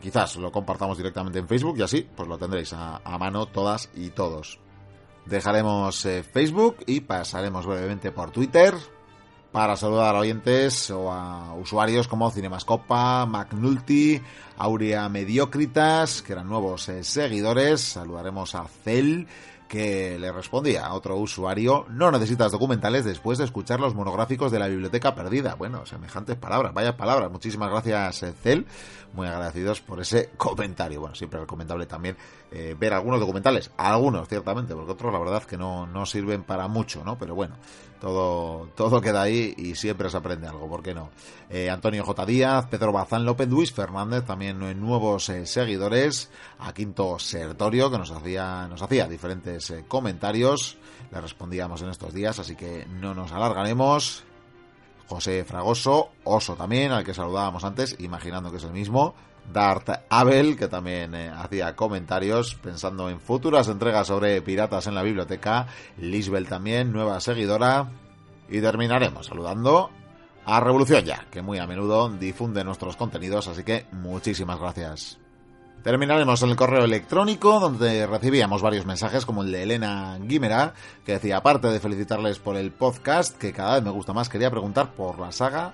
[0.02, 3.90] quizás lo compartamos directamente en Facebook y así pues lo tendréis a, a mano todas
[3.96, 4.64] y todos.
[5.26, 8.76] Dejaremos eh, Facebook y pasaremos brevemente por Twitter
[9.54, 14.20] para saludar a oyentes o a usuarios como Cinemascopa, McNulty,
[14.58, 17.82] Aurea Mediocritas, que eran nuevos eh, seguidores.
[17.82, 19.28] Saludaremos a Cel,
[19.74, 24.60] que le respondía a otro usuario, no necesitas documentales después de escuchar los monográficos de
[24.60, 25.56] la biblioteca perdida.
[25.56, 27.32] Bueno, semejantes palabras, vaya palabras.
[27.32, 28.68] Muchísimas gracias, eh, Cel.
[29.14, 31.00] Muy agradecidos por ese comentario.
[31.00, 32.16] Bueno, siempre recomendable también
[32.52, 36.68] eh, ver algunos documentales, algunos ciertamente, porque otros la verdad que no, no sirven para
[36.68, 37.18] mucho, ¿no?
[37.18, 37.56] Pero bueno,
[38.04, 41.10] todo, todo queda ahí y siempre se aprende algo, ¿por qué no?
[41.50, 42.26] Eh, Antonio J.
[42.26, 48.12] Díaz, Pedro Bazán López, Luis Fernández, también nuevos eh, seguidores, a Quinto Sertorio, que nos
[48.12, 50.78] hacía, nos hacía diferentes eh, comentarios,
[51.14, 54.26] le respondíamos en estos días, así que no nos alargaremos.
[55.08, 59.16] José Fragoso, Oso también, al que saludábamos antes, imaginando que es el mismo.
[59.52, 65.04] Dart Abel, que también eh, hacía comentarios pensando en futuras entregas sobre piratas en la
[65.04, 65.68] biblioteca.
[65.98, 67.90] Lisbel también, nueva seguidora.
[68.50, 69.90] Y terminaremos saludando
[70.46, 75.20] a Revolución Ya, que muy a menudo difunde nuestros contenidos, así que muchísimas gracias.
[75.84, 80.74] Terminaremos en el correo electrónico, donde recibíamos varios mensajes, como el de Elena Guimera,
[81.06, 84.50] que decía, aparte de felicitarles por el podcast, que cada vez me gusta más, quería
[84.50, 85.74] preguntar por la saga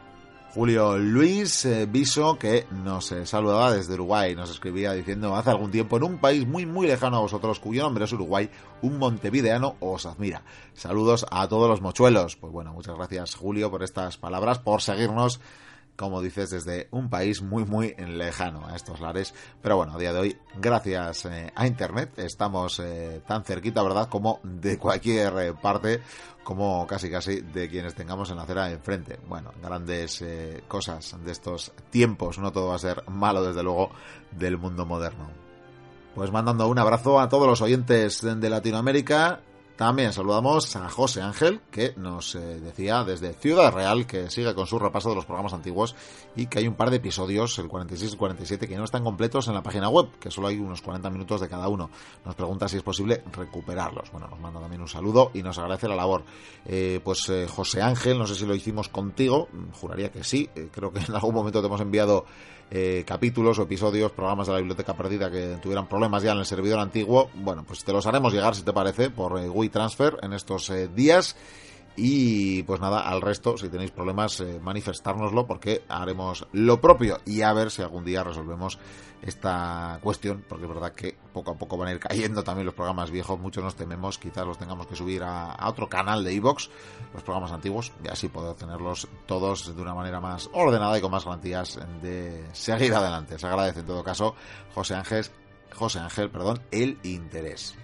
[0.53, 5.69] Julio Luis eh, Viso, que nos eh, saludaba desde Uruguay, nos escribía diciendo hace algún
[5.69, 8.49] tiempo en un país muy muy lejano a vosotros, cuyo nombre es Uruguay,
[8.81, 10.41] un montevideano os admira.
[10.73, 12.35] Saludos a todos los mochuelos.
[12.35, 15.39] Pues bueno, muchas gracias Julio por estas palabras, por seguirnos
[15.99, 19.33] como dices, desde un país muy, muy lejano a estos lares.
[19.61, 24.07] Pero bueno, a día de hoy, gracias eh, a Internet, estamos eh, tan cerquita, ¿verdad?,
[24.07, 25.99] como de cualquier parte,
[26.41, 29.19] como casi, casi de quienes tengamos en la acera enfrente.
[29.27, 33.91] Bueno, grandes eh, cosas de estos tiempos, no todo va a ser malo, desde luego,
[34.31, 35.29] del mundo moderno.
[36.15, 39.41] Pues mandando un abrazo a todos los oyentes de Latinoamérica
[39.79, 44.67] también saludamos a José Ángel, que nos eh, decía desde Ciudad Real que sigue con
[44.67, 45.95] su repaso de los programas antiguos
[46.35, 49.47] y que hay un par de episodios, el 46 y 47, que no están completos
[49.47, 51.89] en la página web, que solo hay unos 40 minutos de cada uno.
[52.25, 54.11] Nos pregunta si es posible recuperarlos.
[54.11, 56.23] Bueno, nos manda también un saludo y nos agradece la labor.
[56.65, 59.47] Eh, pues eh, José Ángel, no sé si lo hicimos contigo,
[59.79, 62.25] juraría que sí, eh, creo que en algún momento te hemos enviado
[63.03, 66.77] capítulos o episodios, programas de la biblioteca perdida que tuvieran problemas ya en el servidor
[66.77, 69.39] antiguo, bueno, pues te los haremos llegar si te parece por
[69.69, 71.35] WeTransfer en estos eh, días.
[71.95, 77.41] Y pues nada, al resto, si tenéis problemas, eh, manifestárnoslo porque haremos lo propio y
[77.41, 78.79] a ver si algún día resolvemos
[79.21, 82.73] esta cuestión, porque es verdad que poco a poco van a ir cayendo también los
[82.73, 86.31] programas viejos, muchos nos tememos, quizás los tengamos que subir a, a otro canal de
[86.35, 86.69] iVox,
[87.13, 91.11] los programas antiguos, y así poder tenerlos todos de una manera más ordenada y con
[91.11, 93.37] más garantías de seguir adelante.
[93.37, 94.35] Se agradece en todo caso,
[94.73, 95.25] José Ángel,
[95.73, 97.75] José Ángel, perdón, el interés.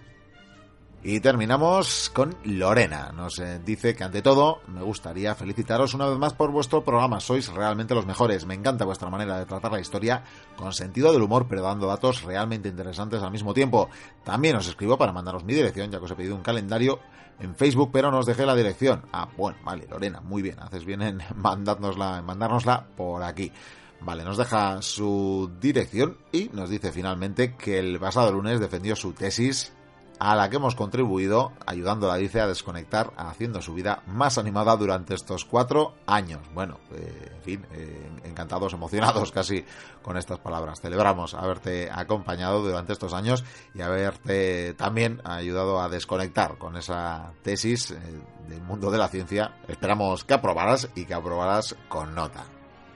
[1.07, 3.11] Y terminamos con Lorena.
[3.15, 7.19] Nos eh, dice que ante todo me gustaría felicitaros una vez más por vuestro programa.
[7.19, 8.47] Sois realmente los mejores.
[8.47, 10.23] Me encanta vuestra manera de tratar la historia
[10.57, 13.87] con sentido del humor, pero dando datos realmente interesantes al mismo tiempo.
[14.23, 16.99] También os escribo para mandaros mi dirección, ya que os he pedido un calendario
[17.39, 19.03] en Facebook, pero no os dejé la dirección.
[19.13, 20.59] Ah, bueno, vale, Lorena, muy bien.
[20.59, 23.51] Haces bien en mandárnosla, en mandárnosla por aquí.
[24.01, 29.13] Vale, nos deja su dirección y nos dice finalmente que el pasado lunes defendió su
[29.13, 29.71] tesis
[30.25, 34.75] a la que hemos contribuido ayudando a dice a desconectar, haciendo su vida más animada
[34.75, 36.41] durante estos cuatro años.
[36.51, 39.63] Bueno, eh, en fin, eh, encantados, emocionados casi
[40.01, 40.81] con estas palabras.
[40.81, 43.43] Celebramos haberte acompañado durante estos años
[43.75, 47.99] y haberte también ayudado a desconectar con esa tesis eh,
[48.49, 49.57] del mundo de la ciencia.
[49.67, 52.45] Esperamos que aprobaras y que aprobaras con nota.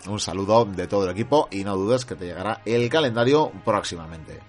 [0.08, 4.49] Un saludo de todo el equipo y no dudes que te llegará el calendario próximamente.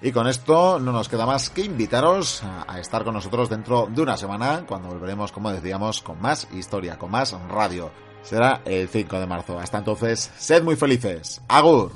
[0.00, 4.02] Y con esto no nos queda más que invitaros a estar con nosotros dentro de
[4.02, 7.90] una semana, cuando volveremos, como decíamos, con más historia, con más radio.
[8.22, 9.58] Será el 5 de marzo.
[9.58, 11.40] Hasta entonces, sed muy felices.
[11.48, 11.92] Agur.